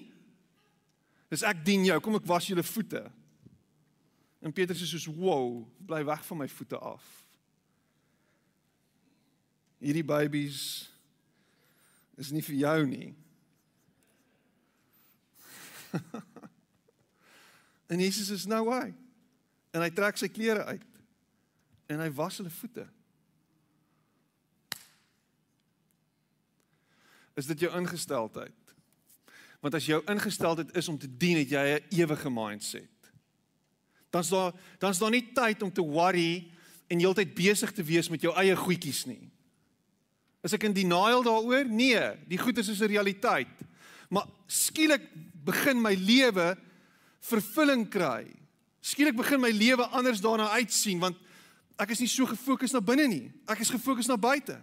Dis 1.30 1.44
ek 1.46 1.60
dien 1.66 1.86
jou, 1.86 1.98
kom 2.02 2.18
ek 2.18 2.28
was 2.30 2.48
julle 2.50 2.66
voete. 2.66 3.04
En 4.40 4.54
Petrus 4.54 4.82
is 4.82 4.90
soos, 4.90 5.06
"Wow, 5.06 5.68
bly 5.86 6.06
weg 6.06 6.26
van 6.26 6.38
my 6.38 6.48
voete 6.50 6.78
af." 6.78 7.26
Hierdie 9.78 10.06
babies 10.06 10.90
is 12.16 12.32
nie 12.32 12.42
vir 12.42 12.56
jou 12.56 12.86
nie. 12.86 13.16
en 17.92 18.00
Jesus 18.00 18.30
is 18.30 18.46
nou 18.50 18.64
hy. 18.74 18.94
En 19.72 19.82
hy 19.82 19.90
trek 19.94 20.18
sy 20.18 20.30
klere 20.34 20.66
uit. 20.66 21.02
En 21.88 22.02
hy 22.02 22.10
was 22.18 22.38
hulle 22.42 22.50
voete. 22.50 22.88
Is 27.38 27.46
dit 27.46 27.60
jou 27.68 27.72
ingesteldheid? 27.78 28.74
Want 29.62 29.78
as 29.78 29.86
jou 29.86 30.02
ingesteldheid 30.10 30.74
is 30.78 30.88
om 30.90 30.98
te 30.98 31.10
dien, 31.10 31.38
het 31.38 31.54
jy 31.54 31.66
'n 31.78 31.86
ewige 32.02 32.30
mindset. 32.34 32.97
Dan's 34.18 34.34
daar 34.34 34.54
dan's 34.82 34.98
daar 34.98 35.14
nie 35.14 35.26
tyd 35.34 35.62
om 35.62 35.72
te 35.74 35.86
worry 35.86 36.48
en 36.90 37.02
heeltyd 37.02 37.36
besig 37.38 37.72
te 37.76 37.84
wees 37.86 38.10
met 38.10 38.24
jou 38.24 38.34
eie 38.40 38.56
goedjies 38.58 39.06
nie. 39.06 39.30
Is 40.46 40.56
ek 40.56 40.66
in 40.70 40.76
denial 40.76 41.26
daaroor? 41.26 41.68
Nee, 41.70 42.02
die 42.30 42.40
goed 42.42 42.58
is 42.58 42.70
'n 42.70 42.90
realiteit. 42.90 43.54
Maar 44.10 44.26
skielik 44.48 45.04
begin 45.44 45.82
my 45.82 45.94
lewe 45.94 46.58
vervulling 47.20 47.90
kry. 47.90 48.26
Skielik 48.82 49.16
begin 49.16 49.42
my 49.42 49.52
lewe 49.52 49.86
anders 49.92 50.22
daarna 50.22 50.50
uitsien 50.50 51.00
want 51.00 51.18
ek 51.78 51.92
is 51.92 52.00
nie 52.00 52.10
so 52.10 52.26
gefokus 52.26 52.74
na 52.74 52.82
binne 52.82 53.08
nie. 53.08 53.32
Ek 53.46 53.60
is 53.60 53.70
gefokus 53.70 54.08
na 54.08 54.18
buite. 54.18 54.58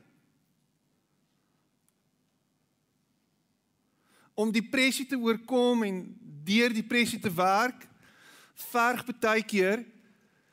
Om 4.34 4.50
depressie 4.50 5.06
te 5.06 5.16
oorkom 5.16 5.82
en 5.82 6.18
deur 6.44 6.72
depressie 6.74 7.20
te 7.20 7.30
werk, 7.30 7.86
verg 8.54 9.04
baie 9.20 9.42
keer 9.42 9.84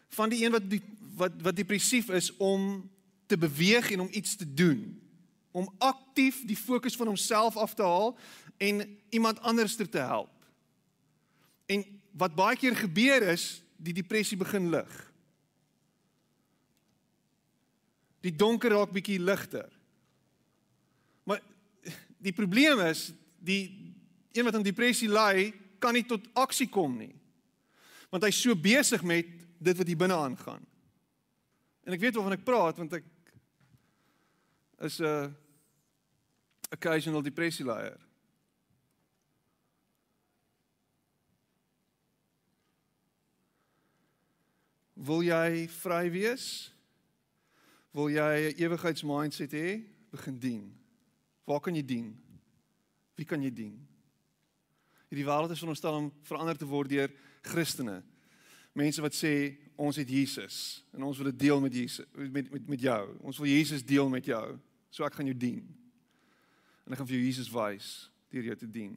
van 0.10 0.30
die 0.30 0.46
een 0.46 0.52
wat 0.52 0.70
die, 0.70 0.82
wat 1.16 1.42
wat 1.42 1.56
depressief 1.56 2.10
is 2.10 2.32
om 2.38 2.90
te 3.26 3.38
beweeg 3.38 3.92
en 3.92 4.00
om 4.00 4.12
iets 4.12 4.36
te 4.36 4.54
doen. 4.54 5.00
Om 5.52 5.74
aktief 5.78 6.46
die 6.46 6.58
fokus 6.58 6.96
van 6.96 7.08
homself 7.08 7.58
af 7.58 7.74
te 7.74 7.84
haal 7.84 8.18
en 8.58 8.98
iemand 9.10 9.40
anders 9.40 9.76
te 9.76 9.98
help. 9.98 10.34
En 11.66 11.86
wat 12.12 12.36
baie 12.36 12.58
keer 12.58 12.76
gebeur 12.76 13.22
is, 13.22 13.64
die 13.78 13.94
depressie 13.94 14.38
begin 14.38 14.70
lig. 14.70 15.12
Die 18.22 18.36
donker 18.36 18.72
raak 18.72 18.92
bietjie 18.92 19.20
ligter. 19.20 19.70
Maar 21.24 21.42
die 22.18 22.34
probleem 22.34 22.80
is 22.80 23.12
die 23.40 23.96
een 24.32 24.44
wat 24.44 24.56
aan 24.56 24.64
depressie 24.64 25.10
ly, 25.10 25.54
kan 25.80 25.94
nie 25.94 26.06
tot 26.06 26.28
aksie 26.34 26.70
kom 26.70 26.98
nie 26.98 27.21
want 28.12 28.28
hy's 28.28 28.42
so 28.44 28.56
besig 28.56 29.04
met 29.08 29.28
dit 29.62 29.78
wat 29.78 29.88
hier 29.88 29.98
binne 29.98 30.18
aangaan. 30.18 30.64
En 31.88 31.96
ek 31.96 32.04
weet 32.04 32.18
waarvan 32.18 32.36
ek 32.36 32.46
praat 32.46 32.78
want 32.78 32.94
ek 33.00 33.08
is 34.82 35.00
'n 35.00 35.36
occasional 36.72 37.22
depressie 37.22 37.66
leier. 37.66 38.00
Wil 44.96 45.24
jy 45.24 45.68
vry 45.68 46.12
wees? 46.12 46.74
Wil 47.92 48.10
jy 48.10 48.52
'n 48.52 48.58
ewigheidsmindset 48.60 49.52
hê? 49.52 49.84
Begin 50.12 50.40
dien. 50.40 50.78
Waar 51.46 51.60
kan 51.60 51.76
jy 51.76 51.86
dien? 51.86 52.18
Wie 53.16 53.26
kan 53.26 53.42
jy 53.42 53.54
dien? 53.54 53.88
Hierdie 55.10 55.26
wêreld 55.26 55.52
is 55.52 55.60
veronderstel 55.60 55.94
om 55.94 56.12
verander 56.24 56.58
te 56.58 56.66
word 56.66 56.90
deur 56.90 57.12
Christene. 57.42 58.02
Mense 58.74 59.02
wat 59.04 59.16
sê 59.18 59.58
ons 59.76 59.98
het 59.98 60.10
Jesus 60.10 60.84
en 60.94 61.04
ons 61.04 61.18
wil 61.18 61.32
dit 61.32 61.40
deel 61.48 61.62
met 61.64 61.74
Jesus 61.74 62.06
met 62.14 62.52
met 62.52 62.68
met 62.76 62.82
jou. 62.82 63.02
Ons 63.20 63.40
wil 63.42 63.52
Jesus 63.52 63.86
deel 63.86 64.10
met 64.10 64.26
jou. 64.26 64.46
So 64.92 65.04
ek 65.08 65.18
gaan 65.18 65.28
jou 65.28 65.38
dien. 65.38 65.64
En 66.86 66.94
ek 66.94 67.02
gaan 67.02 67.10
vir 67.10 67.18
jou 67.18 67.26
Jesus 67.26 67.52
wys 67.52 67.90
deur 68.32 68.48
jou 68.52 68.56
te 68.56 68.70
dien. 68.70 68.96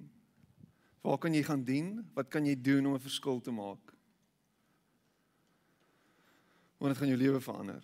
Waar 1.05 1.19
kan 1.19 1.35
jy 1.35 1.43
gaan 1.45 1.65
dien? 1.65 1.99
Wat 2.15 2.31
kan 2.33 2.47
jy 2.47 2.55
doen 2.55 2.87
om 2.87 2.95
'n 2.95 3.01
verskil 3.01 3.41
te 3.41 3.51
maak? 3.51 3.93
Want 6.79 6.93
dit 6.93 6.99
gaan 6.99 7.09
jou 7.09 7.19
lewe 7.19 7.41
verander. 7.41 7.83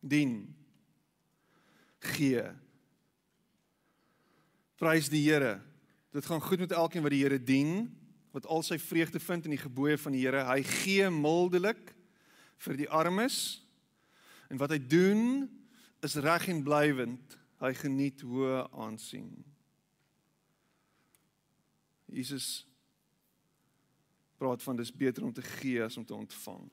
Dien. 0.00 0.54
Gee. 1.98 2.42
Prys 4.76 5.08
die 5.08 5.24
Here. 5.30 5.65
Dit 6.16 6.26
gaan 6.26 6.40
goed 6.40 6.58
met 6.58 6.72
elkeen 6.72 7.02
wat 7.02 7.12
die 7.12 7.22
Here 7.22 7.36
dien, 7.42 7.90
wat 8.32 8.46
al 8.48 8.62
sy 8.64 8.78
vreugde 8.80 9.20
vind 9.20 9.44
in 9.44 9.52
die 9.52 9.60
gebooie 9.60 9.98
van 10.00 10.14
die 10.16 10.22
Here. 10.24 10.46
Hy 10.48 10.62
gee 10.64 11.10
mildelik 11.12 11.92
vir 12.64 12.78
die 12.80 12.88
armes. 12.88 13.60
En 14.48 14.56
wat 14.56 14.72
hy 14.72 14.78
doen 14.80 15.44
is 16.00 16.16
reg 16.24 16.48
en 16.48 16.62
blywend. 16.64 17.36
Hy 17.60 17.74
geniet 17.76 18.24
hoë 18.24 18.62
aansien. 18.72 19.28
Jesus 22.08 22.64
praat 24.40 24.64
van 24.64 24.80
dis 24.80 24.92
beter 24.92 25.24
om 25.24 25.36
te 25.36 25.44
gee 25.44 25.84
as 25.84 26.00
om 26.00 26.04
te 26.08 26.16
ontvang. 26.16 26.64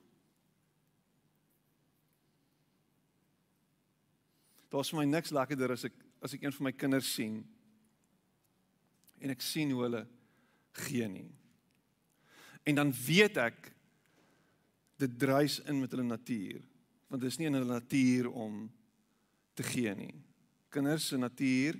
Daar's 4.72 4.88
vir 4.88 5.02
my 5.02 5.10
niks 5.10 5.36
lekkerder 5.36 5.76
as 5.76 5.84
ek 5.84 6.00
as 6.24 6.32
ek 6.32 6.46
een 6.46 6.56
van 6.56 6.70
my 6.70 6.72
kinders 6.72 7.12
sien 7.12 7.42
en 9.24 9.32
ek 9.32 9.44
sien 9.44 9.72
hoe 9.72 9.86
hulle 9.86 10.02
gee 10.84 11.08
nie. 11.08 11.30
En 12.68 12.76
dan 12.76 12.92
weet 12.92 13.38
ek 13.40 13.70
dit 15.00 15.18
druis 15.18 15.58
in 15.68 15.80
met 15.80 15.92
hulle 15.92 16.06
natuur, 16.06 16.60
want 17.08 17.22
dit 17.22 17.32
is 17.32 17.40
nie 17.40 17.48
in 17.48 17.56
hulle 17.58 17.72
natuur 17.72 18.28
om 18.30 18.66
te 19.56 19.64
gee 19.66 19.92
nie. 19.96 20.12
Kinders 20.74 21.08
se 21.10 21.18
natuur 21.20 21.78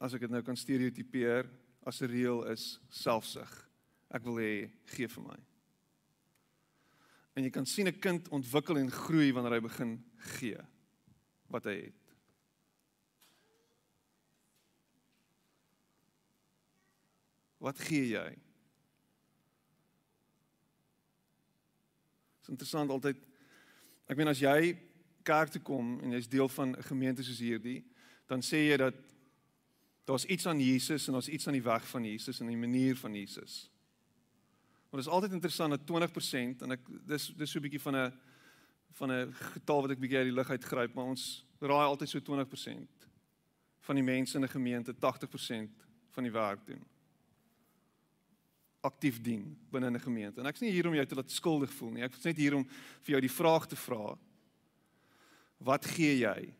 as 0.00 0.14
ek 0.16 0.24
dit 0.24 0.32
nou 0.32 0.42
kan 0.44 0.56
stereotipeer 0.56 1.48
as 1.86 2.00
'n 2.00 2.10
reël 2.10 2.44
is 2.52 2.80
selfsug. 2.88 3.50
Ek 4.10 4.24
wil 4.24 4.40
hê 4.40 4.70
gee 4.96 5.08
vir 5.08 5.22
my. 5.22 5.38
En 7.36 7.44
jy 7.44 7.50
kan 7.50 7.66
sien 7.66 7.86
'n 7.86 8.00
kind 8.00 8.28
ontwikkel 8.28 8.78
en 8.78 8.90
groei 8.90 9.32
wanneer 9.32 9.60
hy 9.60 9.60
begin 9.60 10.04
gee 10.38 10.58
wat 11.48 11.64
hy 11.64 11.76
het. 11.88 11.99
Wat 17.60 17.78
gee 17.78 18.06
jy? 18.08 18.28
Dit 22.40 22.46
is 22.46 22.52
interessant 22.54 22.90
altyd. 22.90 23.18
Ek 24.08 24.16
meen 24.16 24.32
as 24.32 24.40
jy 24.40 24.72
kerk 25.28 25.52
toe 25.52 25.60
kom 25.62 25.98
en 26.00 26.16
jy's 26.16 26.28
deel 26.30 26.48
van 26.48 26.72
'n 26.72 26.82
gemeente 26.88 27.22
soos 27.22 27.38
hierdie, 27.38 27.84
dan 28.26 28.40
sê 28.40 28.64
jy 28.70 28.76
dat 28.76 28.94
daar's 30.04 30.24
iets 30.24 30.46
aan 30.46 30.60
Jesus 30.60 31.06
en 31.06 31.12
daar's 31.12 31.28
iets 31.28 31.46
aan 31.46 31.58
die 31.58 31.62
weg 31.62 31.86
van 31.88 32.04
Jesus 32.04 32.40
en 32.40 32.46
die 32.46 32.56
manier 32.56 32.96
van 32.96 33.14
Jesus. 33.14 33.70
Maar 34.90 35.00
dit 35.00 35.06
is 35.06 35.12
altyd 35.12 35.32
interessant 35.32 35.70
dat 35.70 35.86
20% 35.86 36.62
en 36.62 36.70
ek 36.72 36.80
dis 37.06 37.26
dis 37.36 37.50
so 37.50 37.58
'n 37.58 37.62
bietjie 37.62 37.80
van 37.80 37.96
'n 37.96 38.12
van 38.92 39.12
'n 39.12 39.32
getal 39.32 39.82
wat 39.82 39.90
ek 39.90 40.00
bietjie 40.00 40.18
uit 40.18 40.26
die 40.26 40.34
lug 40.34 40.50
uitgryp, 40.50 40.94
maar 40.94 41.04
ons 41.04 41.46
raai 41.60 41.86
altyd 41.86 42.08
so 42.08 42.20
20% 42.20 42.88
van 43.80 43.94
die 43.94 44.04
mense 44.04 44.36
in 44.36 44.44
'n 44.44 44.48
gemeente 44.48 44.94
80% 44.94 45.70
van 46.10 46.22
die 46.22 46.32
werk 46.32 46.66
doen 46.66 46.84
aktief 48.80 49.20
dien 49.20 49.58
binne 49.70 49.90
'n 49.90 50.00
gemeente. 50.00 50.40
En 50.40 50.46
ek's 50.46 50.60
nie 50.60 50.70
hier 50.70 50.86
om 50.86 50.94
jou 50.94 51.06
te 51.06 51.14
laat 51.14 51.30
skuldig 51.30 51.72
voel 51.72 51.90
nie. 51.90 52.02
Ek 52.02 52.14
is 52.14 52.24
net 52.24 52.36
hier 52.36 52.54
om 52.54 52.64
vir 53.02 53.10
jou 53.12 53.20
die 53.20 53.36
vraag 53.36 53.66
te 53.66 53.76
vra. 53.76 54.18
Wat 55.58 55.84
gee 55.84 56.18
jy? 56.18 56.54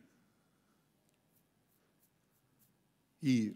Hier 3.19 3.55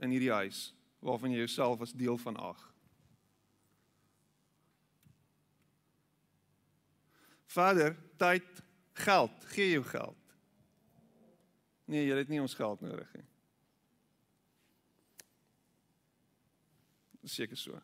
in 0.00 0.10
hierdie 0.10 0.32
huis 0.32 0.74
waarvan 1.00 1.30
jy 1.30 1.38
jouself 1.38 1.80
as 1.80 1.92
deel 1.92 2.18
van 2.18 2.36
ag. 2.36 2.74
Vader, 7.46 7.96
tyd, 8.16 8.62
geld, 8.92 9.44
gee 9.44 9.70
jou 9.70 9.84
geld. 9.84 10.16
Nee, 11.84 12.06
jy 12.06 12.16
het 12.16 12.28
nie 12.28 12.40
ons 12.40 12.54
geld 12.54 12.80
nodig 12.80 13.12
nie. 13.16 13.24
Seker 17.28 17.56
so. 17.56 17.80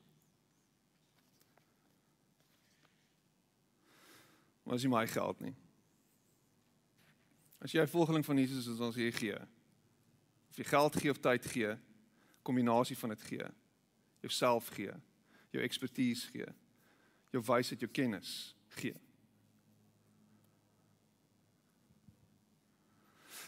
Maar 4.75 4.83
as 4.83 4.89
jy 4.89 4.91
my 4.91 5.07
geld 5.07 5.41
nie. 5.41 5.55
As 7.63 7.73
jy 7.73 7.81
'n 7.81 7.87
volgeling 7.87 8.25
van 8.25 8.37
Jesus 8.37 8.67
is, 8.67 8.79
dan 8.79 8.93
sê 8.93 9.07
jy 9.07 9.13
gee. 9.13 9.39
Of 10.51 10.57
jy 10.57 10.65
geld 10.65 10.97
gee 10.97 11.11
of 11.11 11.21
tyd 11.21 11.47
gee, 11.47 11.79
kombinasie 12.43 12.97
van 12.99 13.09
dit 13.09 13.23
gee. 13.23 13.47
Jouself 14.21 14.69
gee, 14.75 14.91
jou 15.51 15.63
ekspertise 15.63 16.27
gee, 16.31 16.47
jou 17.31 17.43
wysheid, 17.43 17.81
jou 17.81 17.91
kennis 17.91 18.57
gee. 18.69 18.97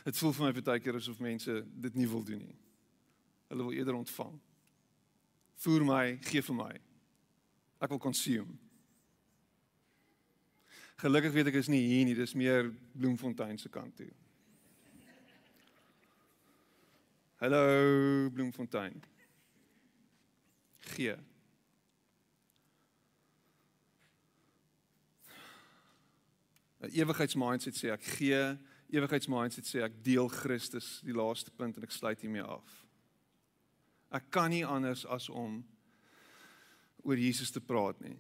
Dit 0.05 0.16
voel 0.16 0.33
vir 0.33 0.45
my 0.45 0.62
baie 0.62 0.81
keer 0.81 0.95
asof 0.95 1.18
mense 1.18 1.66
dit 1.74 1.95
nie 1.95 2.09
wil 2.09 2.22
doen 2.22 2.39
nie. 2.39 2.59
Hulle 3.49 3.62
wil 3.62 3.72
eerder 3.72 3.95
ontvang. 3.95 4.41
Voer 5.57 5.85
my, 5.85 6.18
gee 6.22 6.43
vir 6.43 6.55
my. 6.55 6.81
Ek 7.81 7.89
wil 7.89 7.99
consume. 7.99 8.66
Gelukkig 10.97 11.33
weet 11.33 11.51
ek 11.51 11.59
is 11.61 11.69
nie 11.69 11.83
hier 11.85 12.07
nie, 12.09 12.15
dis 12.17 12.33
meer 12.33 12.71
Bloemfontein 12.97 13.59
se 13.61 13.69
kant 13.69 13.99
toe. 13.99 14.09
Hallo 17.37 18.31
Bloemfontein. 18.33 19.03
Gee. 20.95 21.17
Ewigheidsmindset 26.87 27.77
sê 27.77 27.91
ek 27.93 28.07
gee, 28.17 28.41
ewigheidsmindset 28.95 29.69
sê 29.69 29.83
ek 29.85 29.99
deel 30.07 30.31
Christus 30.33 31.03
die 31.05 31.17
laaste 31.17 31.53
punt 31.53 31.77
en 31.77 31.85
ek 31.85 31.93
sluit 31.93 32.25
hiermee 32.25 32.47
af. 32.47 32.79
Ek 34.17 34.31
kan 34.33 34.49
nie 34.55 34.65
anders 34.65 35.05
as 35.05 35.29
om 35.29 35.61
oor 37.05 37.21
Jesus 37.21 37.53
te 37.53 37.61
praat 37.61 38.01
nie. 38.01 38.17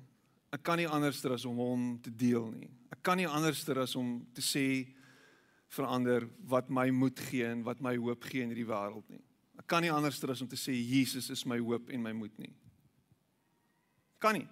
Ek 0.56 0.62
kan 0.64 0.80
nie 0.80 0.88
anderster 0.88 1.34
as 1.36 1.44
om 1.44 1.58
hom 1.60 1.88
te 2.00 2.10
deel 2.10 2.48
nie. 2.54 2.70
Ek 2.94 3.02
kan 3.04 3.18
nie 3.20 3.28
anderster 3.28 3.76
as 3.82 3.92
om 3.98 4.22
te 4.32 4.44
sê 4.44 4.66
verander 5.76 6.24
wat 6.48 6.70
my 6.72 6.88
moed 6.94 7.20
gee 7.28 7.44
en 7.44 7.64
wat 7.66 7.82
my 7.84 7.96
hoop 7.98 8.24
gee 8.30 8.44
in 8.46 8.54
hierdie 8.54 8.68
wêreld 8.68 9.04
nie. 9.12 9.20
Ek 9.60 9.66
kan 9.68 9.84
nie 9.84 9.92
anderster 9.92 10.32
as 10.32 10.40
om 10.40 10.48
te 10.48 10.56
sê 10.56 10.72
Jesus 10.72 11.28
is 11.34 11.44
my 11.44 11.58
hoop 11.60 11.90
en 11.92 12.04
my 12.04 12.14
moed 12.16 12.32
nie. 12.40 12.54
Kan 14.22 14.38
nie. 14.38 14.46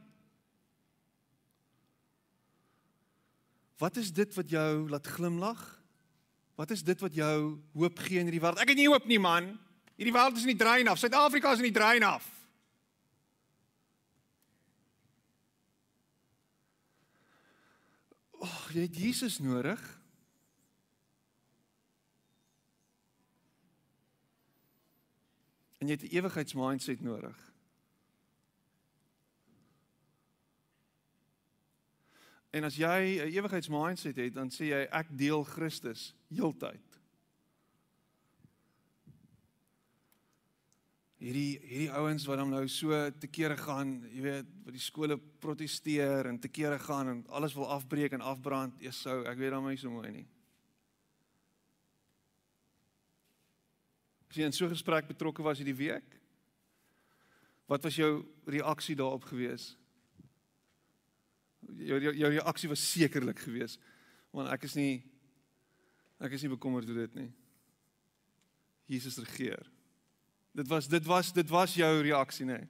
Wat 3.80 3.96
is 3.96 4.12
dit 4.12 4.36
wat 4.36 4.50
jou 4.50 4.88
laat 4.92 5.08
glimlag? 5.16 5.62
Wat 6.54 6.70
is 6.70 6.84
dit 6.86 7.00
wat 7.00 7.16
jou 7.16 7.38
hoop 7.74 8.04
gee 8.06 8.20
in 8.20 8.28
hierdie 8.28 8.44
wêreld? 8.44 8.60
Ek 8.60 8.74
het 8.74 8.78
nie 8.78 8.90
hoop 8.92 9.08
nie 9.08 9.22
man. 9.22 9.54
Hierdie 9.96 10.14
wêreld 10.14 10.36
is 10.36 10.44
in 10.44 10.52
die 10.52 10.60
drein 10.60 10.90
af. 10.90 11.00
Suid-Afrika 11.00 11.56
is 11.56 11.64
in 11.64 11.70
die 11.70 11.78
drein 11.80 12.04
af. 12.06 12.28
Oh, 18.44 18.63
jy 18.74 18.86
het 18.86 18.96
Jesus 18.96 19.38
nodig. 19.38 19.80
En 25.78 25.86
jy 25.86 25.96
het 25.98 26.02
'n 26.02 26.16
ewigheidsmindset 26.16 27.00
nodig. 27.00 27.52
En 32.50 32.64
as 32.64 32.76
jy 32.76 33.18
'n 33.20 33.32
ewigheidsmindset 33.34 34.16
het, 34.16 34.34
dan 34.34 34.50
sê 34.50 34.64
jy 34.64 34.86
ek 34.90 35.18
deel 35.18 35.44
Christus 35.44 36.14
heeltyd. 36.28 36.93
Hierdie 41.24 41.56
hierdie 41.64 41.90
ouens 41.96 42.26
wat 42.28 42.40
dan 42.40 42.50
nou 42.52 42.64
so 42.68 42.96
te 43.20 43.28
kere 43.32 43.56
gaan, 43.56 43.96
jy 44.12 44.24
weet, 44.24 44.48
wat 44.66 44.76
die 44.76 44.82
skole 44.82 45.16
proteseer 45.40 46.28
en 46.28 46.38
te 46.40 46.50
kere 46.52 46.78
gaan 46.82 47.10
en 47.12 47.22
alles 47.32 47.56
wil 47.56 47.70
afbreek 47.72 48.12
en 48.16 48.24
afbrand, 48.24 48.76
sou 48.92 49.22
ek 49.28 49.40
weet 49.40 49.54
dan 49.54 49.64
my 49.64 49.76
so 49.80 49.92
mooi 49.92 50.10
nie. 50.12 50.26
As 54.28 54.36
jy 54.36 54.44
in 54.44 54.52
so 54.52 54.66
'n 54.66 54.76
gesprek 54.76 55.08
betrokke 55.08 55.42
was 55.42 55.58
hierdie 55.58 55.76
week, 55.78 56.20
wat 57.68 57.82
was 57.84 57.96
jou 57.96 58.26
reaksie 58.46 58.96
daarop 58.96 59.24
gewees? 59.24 59.76
Jou 61.78 62.00
jou, 62.00 62.12
jou 62.12 62.30
reaksie 62.30 62.68
was 62.68 62.92
sekerlik 62.92 63.38
gewees 63.38 63.78
want 64.32 64.50
ek 64.50 64.64
is 64.64 64.74
nie 64.74 65.02
ek 66.20 66.32
is 66.32 66.42
nie 66.42 66.50
bekommerd 66.50 66.88
oor 66.88 67.06
dit 67.06 67.14
nie. 67.14 67.32
Jesus 68.86 69.18
regeer. 69.18 69.73
Dit 70.54 70.68
was 70.68 70.88
dit 70.88 71.04
was 71.04 71.32
dit 71.32 71.48
was 71.48 71.74
jou 71.74 72.02
reaksie 72.02 72.46
nê. 72.46 72.58
Nee. 72.58 72.68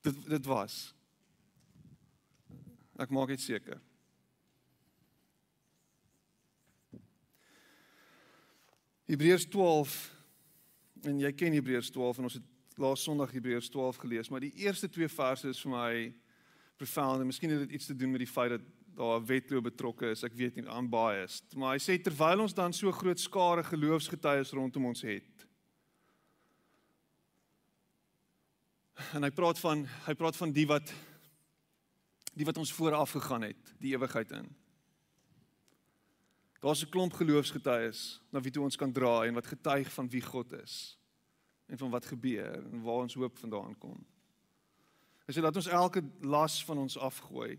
Dit 0.00 0.28
dit 0.28 0.44
was. 0.44 0.94
Ek 3.00 3.10
maak 3.14 3.32
dit 3.32 3.40
seker. 3.40 3.80
Hebreërs 9.08 9.48
12 9.48 9.96
en 11.08 11.18
jy 11.20 11.32
ken 11.32 11.56
Hebreërs 11.56 11.90
12 11.94 12.20
en 12.20 12.28
ons 12.28 12.36
het 12.38 12.76
laas 12.80 13.02
Sondag 13.02 13.32
Hebreërs 13.32 13.72
12 13.72 14.04
gelees, 14.04 14.28
maar 14.28 14.44
die 14.44 14.54
eerste 14.60 14.88
twee 14.88 15.08
verse 15.08 15.48
is 15.48 15.60
vir 15.64 15.72
my 15.72 15.94
profound 16.76 17.20
en 17.20 17.28
miskien 17.28 17.52
het 17.52 17.64
dit 17.64 17.78
iets 17.78 17.88
te 17.88 17.96
doen 17.96 18.12
met 18.12 18.24
die 18.24 18.30
feit 18.30 18.52
dat 18.58 18.68
daar 18.94 19.20
'n 19.20 19.26
wetloop 19.26 19.62
betrokke 19.62 20.10
is. 20.10 20.22
Ek 20.22 20.34
weet 20.34 20.54
nie 20.54 20.68
aan 20.68 20.88
baie 20.88 21.22
is. 21.22 21.42
Maar 21.56 21.72
hy 21.72 21.78
sê 21.78 22.02
terwyl 22.02 22.40
ons 22.40 22.54
dan 22.54 22.72
so 22.72 22.92
groot 22.92 23.20
skare 23.20 23.64
geloofsgetuies 23.64 24.50
rondom 24.50 24.86
ons 24.86 25.02
het. 25.02 25.46
En 29.12 29.22
hy 29.22 29.30
praat 29.30 29.58
van 29.58 29.86
hy 30.06 30.14
praat 30.14 30.36
van 30.36 30.52
die 30.52 30.66
wat 30.66 30.92
die 32.34 32.44
wat 32.44 32.56
ons 32.56 32.72
vooraf 32.72 33.10
gegaan 33.10 33.42
het, 33.42 33.74
die 33.78 33.92
ewigheid 33.92 34.30
in. 34.32 34.48
Daar's 36.60 36.82
'n 36.82 36.90
klomp 36.90 37.12
geloofsgetuies 37.12 38.20
na 38.30 38.40
wie 38.40 38.50
toe 38.50 38.62
ons 38.62 38.76
kan 38.76 38.92
dra 38.92 39.24
en 39.26 39.34
wat 39.34 39.46
getuig 39.46 39.92
van 39.92 40.08
wie 40.08 40.22
God 40.22 40.52
is 40.52 40.98
en 41.66 41.78
van 41.78 41.90
wat 41.90 42.06
gebeur 42.06 42.64
en 42.72 42.82
waar 42.82 43.02
ons 43.02 43.14
hoop 43.14 43.38
vandaan 43.38 43.78
kom. 43.78 44.06
Hy 45.26 45.32
sê 45.32 45.40
dat 45.40 45.56
ons 45.56 45.66
elke 45.66 46.02
las 46.20 46.64
van 46.64 46.78
ons 46.78 46.98
afgooi 46.98 47.58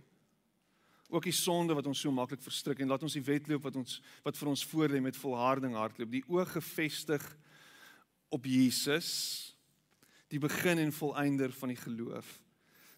ook 1.10 1.24
die 1.28 1.36
sonde 1.36 1.76
wat 1.78 1.88
ons 1.88 1.99
so 1.99 2.12
maklik 2.12 2.41
verstrik 2.43 2.80
en 2.82 2.91
laat 2.91 3.04
ons 3.06 3.18
die 3.18 3.26
wedloop 3.26 3.68
wat 3.68 3.76
ons 3.80 3.99
wat 4.26 4.38
vir 4.38 4.51
ons 4.54 4.66
voor 4.72 4.93
lê 4.93 5.01
met 5.04 5.18
volharding 5.18 5.76
hardloop. 5.78 6.12
Die 6.12 6.26
oog 6.28 6.56
gefestig 6.56 7.26
op 8.34 8.47
Jesus 8.49 9.10
die 10.34 10.41
begin 10.41 10.82
en 10.82 10.95
volëinder 10.95 11.51
van 11.54 11.70
die 11.70 11.78
geloof. 11.78 12.39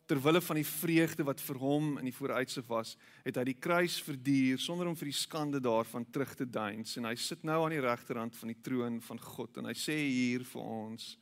Ter 0.05 0.21
wille 0.21 0.39
van 0.41 0.59
die 0.59 0.67
vreugde 0.67 1.25
wat 1.27 1.41
vir 1.41 1.57
hom 1.59 1.95
in 1.99 2.07
die 2.07 2.15
vooruitsig 2.15 2.67
was 2.69 2.93
het 3.25 3.39
hy 3.41 3.43
die 3.49 3.57
kruis 3.57 3.97
verduur 4.05 4.61
sonder 4.61 4.87
om 4.87 4.95
vir 4.95 5.09
die 5.09 5.17
skande 5.17 5.59
daarvan 5.63 6.05
terug 6.13 6.35
te 6.37 6.45
deins 6.45 6.95
en 6.99 7.09
hy 7.09 7.15
sit 7.19 7.43
nou 7.43 7.63
aan 7.65 7.73
die 7.73 7.83
regterhand 7.83 8.37
van 8.37 8.53
die 8.53 8.61
troon 8.63 9.01
van 9.03 9.19
God 9.19 9.57
en 9.57 9.71
hy 9.71 9.73
sê 9.75 9.97
hier 9.97 10.45
vir 10.45 10.61
ons 10.61 11.15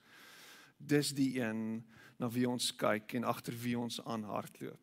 dis 0.77 1.13
die 1.15 1.31
een 1.39 1.79
na 2.19 2.27
wie 2.29 2.43
ons 2.49 2.73
kyk 2.75 3.15
en 3.17 3.29
agter 3.31 3.55
wie 3.63 3.77
ons 3.79 4.01
aanhardloop 4.03 4.82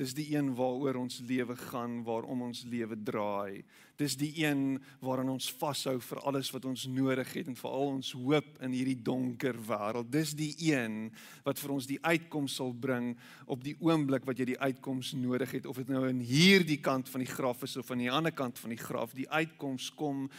Dis 0.00 0.14
die 0.16 0.30
een 0.32 0.54
waaroor 0.56 0.96
ons 1.02 1.18
lewe 1.28 1.52
gaan, 1.68 1.98
waarom 2.06 2.46
ons 2.46 2.62
lewe 2.72 2.96
draai. 2.96 3.60
Dis 4.00 4.14
die 4.16 4.30
een 4.40 4.78
waaraan 5.04 5.34
ons 5.34 5.50
vashou 5.60 5.98
vir 6.00 6.22
alles 6.24 6.48
wat 6.54 6.64
ons 6.64 6.86
nodig 6.88 7.34
het 7.36 7.50
en 7.52 7.58
vir 7.58 7.68
al 7.68 7.92
ons 7.98 8.14
hoop 8.16 8.48
in 8.64 8.72
hierdie 8.72 8.96
donker 9.04 9.58
wêreld. 9.68 10.08
Dis 10.08 10.32
die 10.38 10.54
een 10.70 11.10
wat 11.44 11.60
vir 11.60 11.74
ons 11.76 11.90
die 11.90 12.00
uitkoms 12.00 12.56
sal 12.62 12.72
bring 12.72 13.12
op 13.44 13.60
die 13.66 13.76
oomblik 13.84 14.24
wat 14.24 14.40
jy 14.40 14.54
die 14.54 14.60
uitkoms 14.62 15.12
nodig 15.20 15.52
het 15.58 15.68
of 15.68 15.82
dit 15.82 15.92
nou 15.92 16.06
in 16.08 16.24
hierdie 16.24 16.80
kant 16.80 17.12
van 17.12 17.26
die 17.26 17.32
graf 17.34 17.68
is 17.68 17.76
of 17.76 17.92
aan 17.92 18.06
die 18.06 18.12
ander 18.12 18.32
kant 18.32 18.56
van 18.62 18.72
die 18.72 18.80
graf. 18.80 19.12
Die 19.12 19.28
uitkoms 19.28 19.92
kom 20.00 20.30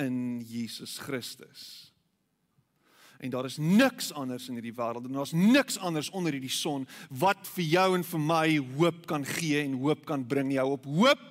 in 0.00 0.40
Jesus 0.48 0.96
Christus 1.04 1.89
en 3.20 3.30
daar 3.30 3.44
is 3.44 3.58
niks 3.60 4.12
anders 4.16 4.48
in 4.48 4.56
hierdie 4.56 4.76
wêreld 4.76 5.04
en 5.04 5.18
daar's 5.18 5.34
niks 5.36 5.76
anders 5.78 6.08
onder 6.16 6.32
hierdie 6.32 6.52
son 6.52 6.86
wat 7.20 7.48
vir 7.54 7.66
jou 7.68 7.88
en 7.98 8.04
vir 8.12 8.22
my 8.24 8.46
hoop 8.78 9.02
kan 9.10 9.26
gee 9.28 9.60
en 9.60 9.76
hoop 9.82 10.06
kan 10.08 10.24
bring. 10.26 10.52
Jou 10.54 10.70
op 10.72 10.88
hoop 10.88 11.26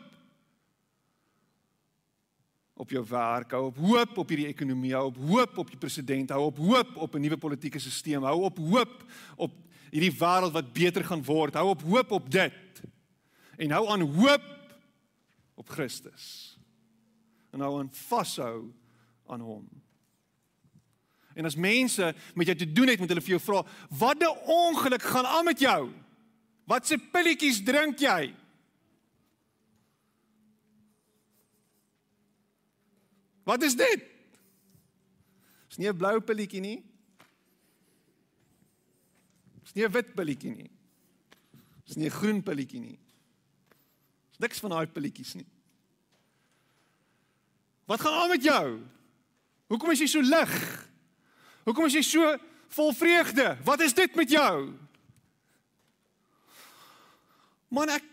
op 2.80 2.94
jou 2.94 3.02
werk 3.10 3.52
hou 3.58 3.66
op 3.72 3.82
hoop 3.82 4.22
op 4.22 4.30
hierdie 4.30 4.52
ekonomie 4.52 4.94
hou 4.96 5.08
op 5.10 5.18
hoop 5.32 5.58
op 5.66 5.74
die 5.74 5.82
president 5.82 6.30
hou 6.36 6.46
op 6.52 6.62
hoop 6.62 6.94
op 6.96 7.16
'n 7.16 7.26
nuwe 7.26 7.38
politieke 7.38 7.80
stelsel 7.80 8.24
hou 8.24 8.44
op 8.44 8.58
hoop 8.58 9.04
op 9.36 9.52
hierdie 9.92 10.14
wêreld 10.14 10.54
wat 10.54 10.74
beter 10.74 11.04
gaan 11.04 11.24
word 11.24 11.54
hou 11.54 11.70
op 11.70 11.82
hoop 11.82 12.12
op 12.12 12.32
dit 12.32 12.82
en 13.58 13.72
hou 13.72 13.88
aan 13.90 14.02
hoop 14.02 14.48
op 15.56 15.70
Christus 15.70 16.58
en 17.52 17.60
hou 17.60 17.80
aan 17.80 17.90
vashou 17.92 18.72
aan 19.26 19.42
hom 19.42 19.68
En 21.40 21.48
as 21.48 21.56
mense 21.56 22.16
met 22.36 22.50
jou 22.52 22.58
te 22.58 22.68
doen 22.68 22.92
het, 22.92 23.00
moet 23.00 23.14
hulle 23.14 23.24
vir 23.24 23.38
jou 23.38 23.42
vra, 23.42 23.64
"Wat 23.90 24.20
'n 24.20 24.38
ongeluk 24.46 25.02
gaan 25.02 25.26
aan 25.26 25.46
met 25.46 25.60
jou? 25.60 25.92
Wat 26.66 26.88
se 26.88 26.98
pilletjies 26.98 27.64
drink 27.64 28.00
jy?" 28.00 28.36
Wat 33.44 33.64
is 33.64 33.76
dit? 33.76 34.04
Dis 35.68 35.78
nie 35.78 35.88
'n 35.88 35.98
blou 35.98 36.20
pilletjie 36.20 36.62
nie. 36.62 36.84
Dis 39.64 39.74
nie 39.74 39.86
'n 39.86 39.92
wit 39.92 40.14
pilletjie 40.14 40.52
nie. 40.52 40.70
Dis 41.86 41.96
nie 41.96 42.06
'n 42.06 42.12
groen 42.12 42.44
pilletjie 42.44 42.80
nie. 42.80 43.00
Dis 44.30 44.38
niks 44.38 44.60
van 44.60 44.70
daai 44.70 44.88
pilletjies 44.88 45.34
nie. 45.34 45.48
Wat 47.86 48.02
gaan 48.02 48.14
aan 48.14 48.30
met 48.30 48.44
jou? 48.44 48.82
Hoekom 49.68 49.92
is 49.92 50.00
jy 50.00 50.08
so 50.08 50.22
lig? 50.22 50.89
Hoekom 51.70 51.86
is 51.86 52.00
jy 52.00 52.02
so 52.02 52.30
vol 52.74 52.94
vreugde? 52.98 53.52
Wat 53.62 53.82
is 53.86 53.94
dit 53.94 54.16
met 54.18 54.32
jou? 54.34 54.54
Man 57.70 57.92
ek 57.94 58.08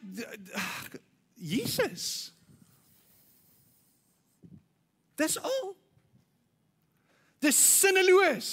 Jesus. 1.40 2.34
Dis 5.16 5.38
al. 5.40 5.72
Dis 7.40 7.56
sinneloos. 7.56 8.50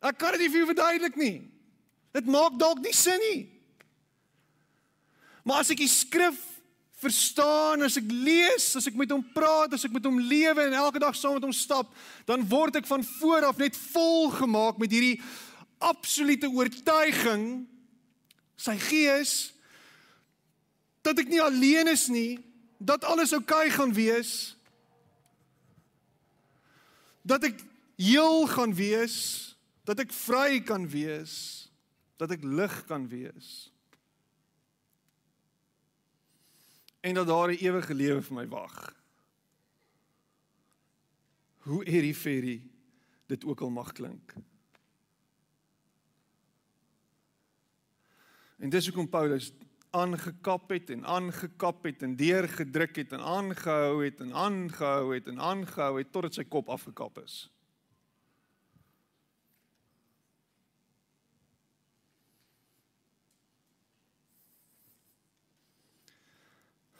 Ek 0.00 0.16
kan 0.20 0.32
dit 0.32 0.46
nie 0.46 0.52
vir 0.52 0.62
jou 0.62 0.70
verduidelik 0.72 1.20
nie. 1.20 1.36
Dit 2.16 2.28
maak 2.30 2.56
dalk 2.60 2.80
nie 2.80 2.96
sin 2.96 3.20
nie. 3.28 3.44
Maar 5.44 5.60
as 5.60 5.74
ek 5.76 5.84
die 5.84 5.92
skrif 5.92 6.40
verstaan, 7.04 7.84
as 7.84 7.98
ek 8.00 8.08
lees, 8.10 8.70
as 8.78 8.88
ek 8.88 8.96
met 8.98 9.12
hom 9.12 9.22
praat, 9.34 9.76
as 9.76 9.84
ek 9.86 9.92
met 9.94 10.06
hom 10.08 10.18
lewe 10.18 10.64
en 10.64 10.76
elke 10.80 11.02
dag 11.02 11.16
saam 11.16 11.36
met 11.36 11.46
hom 11.46 11.54
stap, 11.54 11.92
dan 12.28 12.46
word 12.50 12.80
ek 12.80 12.88
van 12.88 13.04
voor 13.18 13.50
af 13.50 13.60
net 13.60 13.76
vol 13.92 14.30
gemaak 14.34 14.80
met 14.82 14.92
hierdie 14.94 15.18
absolute 15.84 16.48
oortuiging 16.48 17.64
sy 18.56 18.76
gees 18.80 19.34
dat 21.04 21.20
ek 21.20 21.28
nie 21.28 21.42
alleen 21.42 21.90
is 21.92 22.06
nie, 22.08 22.38
dat 22.80 23.04
alles 23.04 23.34
oukei 23.36 23.66
okay 23.66 23.74
gaan 23.76 23.92
wees. 23.92 24.56
Dat 27.28 27.44
ek 27.44 27.60
heel 28.00 28.46
gaan 28.48 28.72
wees, 28.76 29.16
dat 29.84 30.00
ek 30.00 30.12
vry 30.16 30.62
kan 30.64 30.88
wees, 30.88 31.68
dat 32.16 32.32
ek 32.32 32.44
lig 32.44 32.74
kan 32.88 33.04
wees. 33.12 33.68
En 37.04 37.14
dat 37.14 37.26
daar 37.26 37.48
'n 37.48 37.60
ewige 37.60 37.94
lewe 37.94 38.22
vir 38.22 38.34
my 38.34 38.48
wag. 38.48 38.94
Hoe 41.56 41.88
hierdie 41.88 42.14
ferie 42.14 42.70
dit 43.26 43.44
ook 43.44 43.60
al 43.60 43.70
mag 43.70 43.92
klink. 43.92 44.34
En 48.56 48.68
dis 48.68 48.86
hoekom 48.86 49.08
Paulus 49.08 49.52
aangekap 49.90 50.70
het 50.70 50.90
en 50.90 51.04
aangekap 51.04 51.84
het 51.84 52.02
en 52.02 52.16
deurgedruk 52.16 52.96
het 52.96 53.12
en 53.12 53.20
aangehou 53.20 54.04
het 54.04 54.20
en 54.20 54.32
aangehou 54.32 55.14
het 55.14 55.26
en 55.26 55.40
aangehou 55.40 55.98
het 55.98 56.12
totdat 56.12 56.34
sy 56.34 56.44
kop 56.44 56.68
afgekap 56.68 57.18
is. 57.18 57.53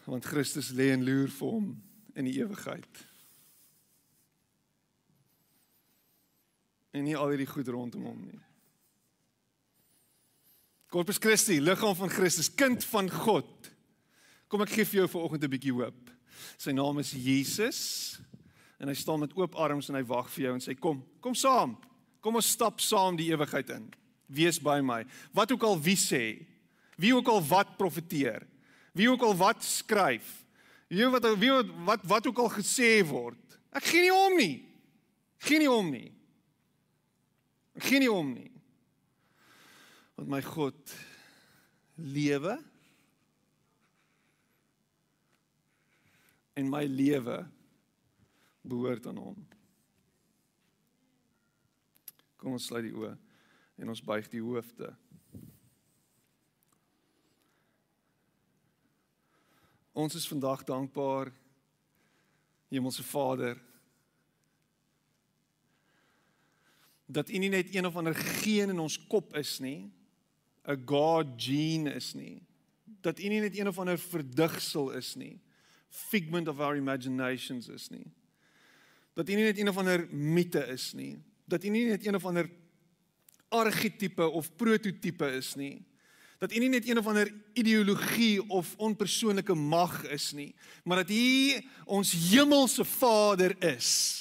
Want 0.05 0.25
Christus 0.25 0.73
lê 0.77 0.91
en 0.93 1.05
loer 1.05 1.31
vir 1.33 1.53
hom 1.57 1.69
in 2.15 2.29
die 2.29 2.39
ewigheid. 2.41 3.05
En 6.95 7.07
nie 7.07 7.17
al 7.19 7.33
hierdie 7.33 7.49
goed 7.51 7.69
rondom 7.73 8.05
hom 8.07 8.21
nie. 8.23 8.41
Corpus 10.95 11.19
Christi, 11.19 11.59
liggaam 11.59 11.97
van 11.99 12.13
Christus, 12.13 12.53
kind 12.55 12.85
van 12.87 13.09
God. 13.11 13.71
Kom 14.47 14.63
ek 14.63 14.77
gee 14.77 14.87
vir 14.87 15.01
jou 15.01 15.09
vanoggend 15.17 15.45
'n 15.45 15.51
bietjie 15.51 15.75
hoop. 15.75 16.11
Sy 16.57 16.71
naam 16.71 16.99
is 16.99 17.11
Jesus 17.11 18.21
en 18.79 18.89
hy 18.89 18.95
staan 18.95 19.21
met 19.21 19.35
oop 19.37 19.57
arms 19.57 19.89
en 19.89 19.97
hy 19.97 20.03
wag 20.03 20.29
vir 20.31 20.45
jou 20.45 20.55
en 20.55 20.61
sê 20.61 20.79
kom, 20.79 21.03
kom 21.21 21.35
saam. 21.35 21.77
Kom 22.21 22.37
ons 22.37 22.51
stap 22.51 22.81
saam 22.81 23.17
die 23.17 23.31
ewigheid 23.33 23.71
in. 23.71 23.91
Wees 24.29 24.59
by 24.59 24.81
my. 24.81 25.05
Wat 25.33 25.53
ook 25.53 25.63
al 25.63 25.81
wie 25.81 25.97
sê, 25.97 26.47
wie 26.97 27.15
ook 27.15 27.29
al 27.29 27.43
wat 27.43 27.77
profeteer, 27.77 28.47
wie 28.95 29.11
ook 29.11 29.23
al 29.27 29.37
wat 29.37 29.65
skryf, 29.67 30.27
wie 30.89 31.11
wat 31.11 31.27
wie 31.43 31.53
wat 31.87 32.03
wat 32.07 32.27
ook 32.31 32.43
al 32.47 32.53
gesê 32.55 32.97
word. 33.07 33.59
Ek 33.75 33.87
gee 33.91 34.07
nie 34.07 34.15
om 34.15 34.37
nie. 34.39 34.57
Gee 35.45 35.59
nie 35.59 35.71
om 35.71 35.91
nie. 35.91 36.11
Ek 37.75 37.89
gee 37.91 38.03
nie 38.03 38.13
om 38.13 38.33
nie 38.33 38.55
want 40.15 40.31
my 40.31 40.41
God 40.47 40.95
lewe 41.99 42.55
en 46.55 46.71
my 46.71 46.85
lewe 46.87 47.41
behoort 48.65 49.09
aan 49.11 49.19
hom. 49.19 49.41
Kom 52.39 52.55
ons 52.55 52.69
sluit 52.71 52.87
die 52.87 52.95
oë 52.95 53.15
en 53.83 53.91
ons 53.91 54.05
buig 54.07 54.29
die 54.31 54.43
hoofde. 54.45 54.93
Ons 59.95 60.17
is 60.19 60.27
vandag 60.27 60.65
dankbaar 60.67 61.31
Hemelse 62.69 63.03
Vader 63.07 63.61
dat 67.07 67.31
U 67.31 67.39
nie 67.39 67.49
net 67.53 67.71
een 67.71 67.87
of 67.87 67.97
ander 67.97 68.15
geen 68.15 68.73
in 68.73 68.81
ons 68.83 68.97
kop 69.07 69.37
is 69.39 69.59
nie, 69.63 69.93
'n 70.67 70.83
god 70.85 71.27
gene 71.37 71.95
is 71.95 72.15
nie. 72.15 72.43
Dat 73.01 73.19
U 73.19 73.29
nie 73.29 73.41
net 73.41 73.59
een 73.59 73.69
of 73.69 73.79
ander 73.79 73.99
verdigsel 73.99 74.91
is 74.91 75.15
nie. 75.15 75.41
Figment 75.89 76.49
of 76.49 76.59
our 76.59 76.77
imaginations 76.77 77.69
is 77.69 77.89
nie. 77.89 78.11
Dat 79.13 79.29
U 79.29 79.35
nie 79.35 79.45
net 79.45 79.59
een 79.59 79.69
of 79.69 79.77
ander 79.77 80.09
mite 80.11 80.67
is 80.67 80.93
nie. 80.93 81.23
Dat 81.45 81.65
U 81.65 81.69
nie 81.69 81.87
net 81.87 82.07
een 82.07 82.15
of 82.15 82.25
ander 82.25 82.51
argetipe 83.49 84.29
of 84.29 84.57
prototipe 84.57 85.31
is 85.31 85.55
nie. 85.55 85.85
Dat 86.39 86.53
U 86.53 86.59
nie 86.59 86.69
net 86.69 86.89
een 86.89 86.99
of 86.99 87.07
ander 87.07 87.35
ideologie 87.53 88.49
of 88.49 88.75
onpersoonlike 88.77 89.55
mag 89.55 90.05
is 90.05 90.33
nie, 90.33 90.55
maar 90.85 90.97
dat 90.97 91.11
U 91.11 91.65
ons 91.85 92.13
hemelse 92.13 92.85
Vader 92.85 93.63
is. 93.63 94.21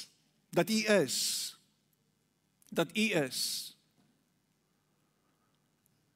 Dat 0.50 0.70
U 0.70 0.84
is. 0.84 1.58
Dat 2.70 2.88
U 2.96 3.00
is 3.00 3.74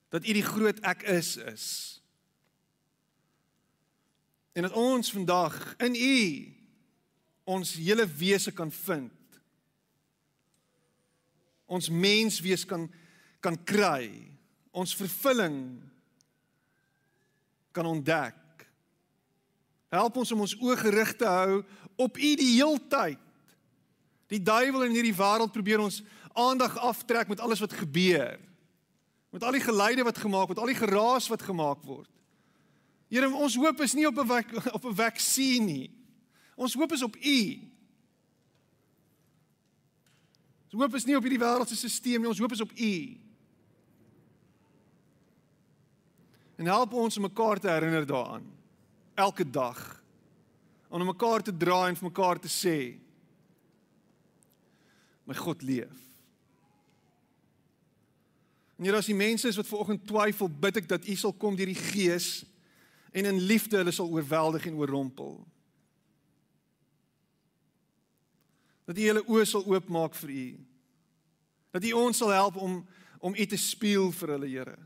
dat 0.09 0.27
U 0.27 0.33
die 0.33 0.45
groot 0.45 0.81
ek 0.81 1.03
is 1.03 1.37
is. 1.37 1.67
En 4.53 4.63
dat 4.63 4.73
ons 4.73 5.13
vandag 5.13 5.77
in 5.77 5.95
U 5.95 6.17
ons 7.49 7.75
hele 7.75 8.07
wese 8.19 8.53
kan 8.53 8.73
vind. 8.73 9.13
Ons 11.67 11.89
menswees 11.89 12.65
kan 12.65 12.89
kan 13.41 13.55
kry. 13.65 14.11
Ons 14.71 14.97
vervulling 14.97 15.79
kan 17.73 17.87
ontdek. 17.87 18.37
Help 19.89 20.17
ons 20.21 20.33
om 20.33 20.45
ons 20.45 20.57
oë 20.61 20.77
gerig 20.77 21.15
te 21.17 21.29
hou 21.29 21.63
op 21.97 22.19
U 22.19 22.31
die 22.37 22.55
heeltyd. 22.59 23.21
Die 24.29 24.43
duiwel 24.45 24.85
in 24.89 24.97
hierdie 24.99 25.17
wêreld 25.17 25.55
probeer 25.55 25.81
ons 25.81 26.03
aandag 26.37 26.77
aftrek 26.85 27.31
met 27.33 27.41
alles 27.41 27.63
wat 27.65 27.73
gebeur. 27.73 28.37
Met 29.33 29.45
al 29.45 29.57
die 29.57 29.65
geluide 29.65 30.05
wat 30.05 30.21
gemaak 30.21 30.51
word, 30.51 30.61
al 30.61 30.73
die 30.73 30.79
geraas 30.79 31.29
wat 31.33 31.43
gemaak 31.43 31.81
word. 31.89 32.11
Here, 33.09 33.29
ons 33.33 33.57
hoop 33.57 33.81
is 33.81 33.95
nie 33.97 34.07
op 34.07 34.19
'n 34.21 34.29
op 34.77 34.85
'n 34.85 34.95
vaksin 34.95 35.65
nie. 35.65 35.91
Ons 36.57 36.75
hoop 36.75 36.93
is 36.93 37.03
op 37.03 37.17
U. 37.17 37.41
Ons 40.69 40.83
hoop 40.83 40.95
is 40.95 41.05
nie 41.05 41.17
op 41.17 41.23
hierdie 41.23 41.41
wêreldse 41.41 41.77
stelsel 41.77 42.21
nie, 42.21 42.29
ons 42.29 42.39
hoop 42.39 42.53
is 42.53 42.61
op 42.61 42.73
U. 42.73 42.95
En 46.59 46.67
help 46.67 46.93
ons 46.99 47.17
om 47.17 47.23
mekaar 47.23 47.61
te 47.63 47.71
herinner 47.71 48.07
daaraan 48.07 48.47
elke 49.15 49.51
dag. 49.51 50.03
Om 50.89 51.05
mekaar 51.05 51.43
te 51.43 51.57
dra 51.57 51.87
en 51.89 51.97
vir 51.97 52.09
mekaar 52.09 52.39
te 52.41 52.51
sê: 52.51 52.99
My 55.25 55.35
God 55.35 55.63
leef. 55.63 56.07
En 58.79 58.87
hier 58.87 58.95
as 58.95 59.11
die 59.11 59.15
mense 59.15 59.49
is 59.49 59.59
wat 59.59 59.67
vanoggend 59.67 60.07
twyfel, 60.07 60.49
bid 60.49 60.79
ek 60.83 60.89
dat 60.89 61.07
U 61.07 61.15
sal 61.19 61.35
kom 61.35 61.59
deur 61.59 61.71
die 61.71 61.79
Gees 61.79 62.47
en 63.11 63.27
in 63.27 63.41
liefde 63.51 63.79
hulle 63.81 63.95
sal 63.95 64.11
oorweldig 64.11 64.69
en 64.71 64.79
oorrompel. 64.79 65.35
Dat 68.87 68.99
U 68.99 69.09
hulle 69.11 69.27
oë 69.27 69.47
sal 69.51 69.67
oopmaak 69.67 70.15
vir 70.23 70.35
U. 70.35 70.47
Dat 71.75 71.87
U 71.91 71.97
ons 72.07 72.23
sal 72.23 72.35
help 72.35 72.57
om 72.57 72.81
om 73.19 73.35
U 73.35 73.47
te 73.51 73.59
speel 73.59 74.13
vir 74.15 74.31
hulle, 74.37 74.47
Here. 74.47 74.79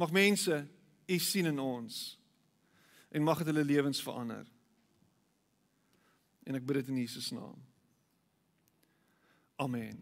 Mag 0.00 0.12
mense 0.16 0.56
U 1.10 1.18
sien 1.18 1.48
in 1.50 1.58
ons 1.60 1.96
en 3.10 3.24
mag 3.26 3.40
dit 3.42 3.48
hulle 3.50 3.66
lewens 3.66 4.02
verander. 4.04 4.46
En 6.46 6.56
ek 6.56 6.64
bid 6.64 6.78
dit 6.80 6.92
in 6.92 7.00
Jesus 7.02 7.32
naam. 7.34 7.58
Amen. 9.60 9.98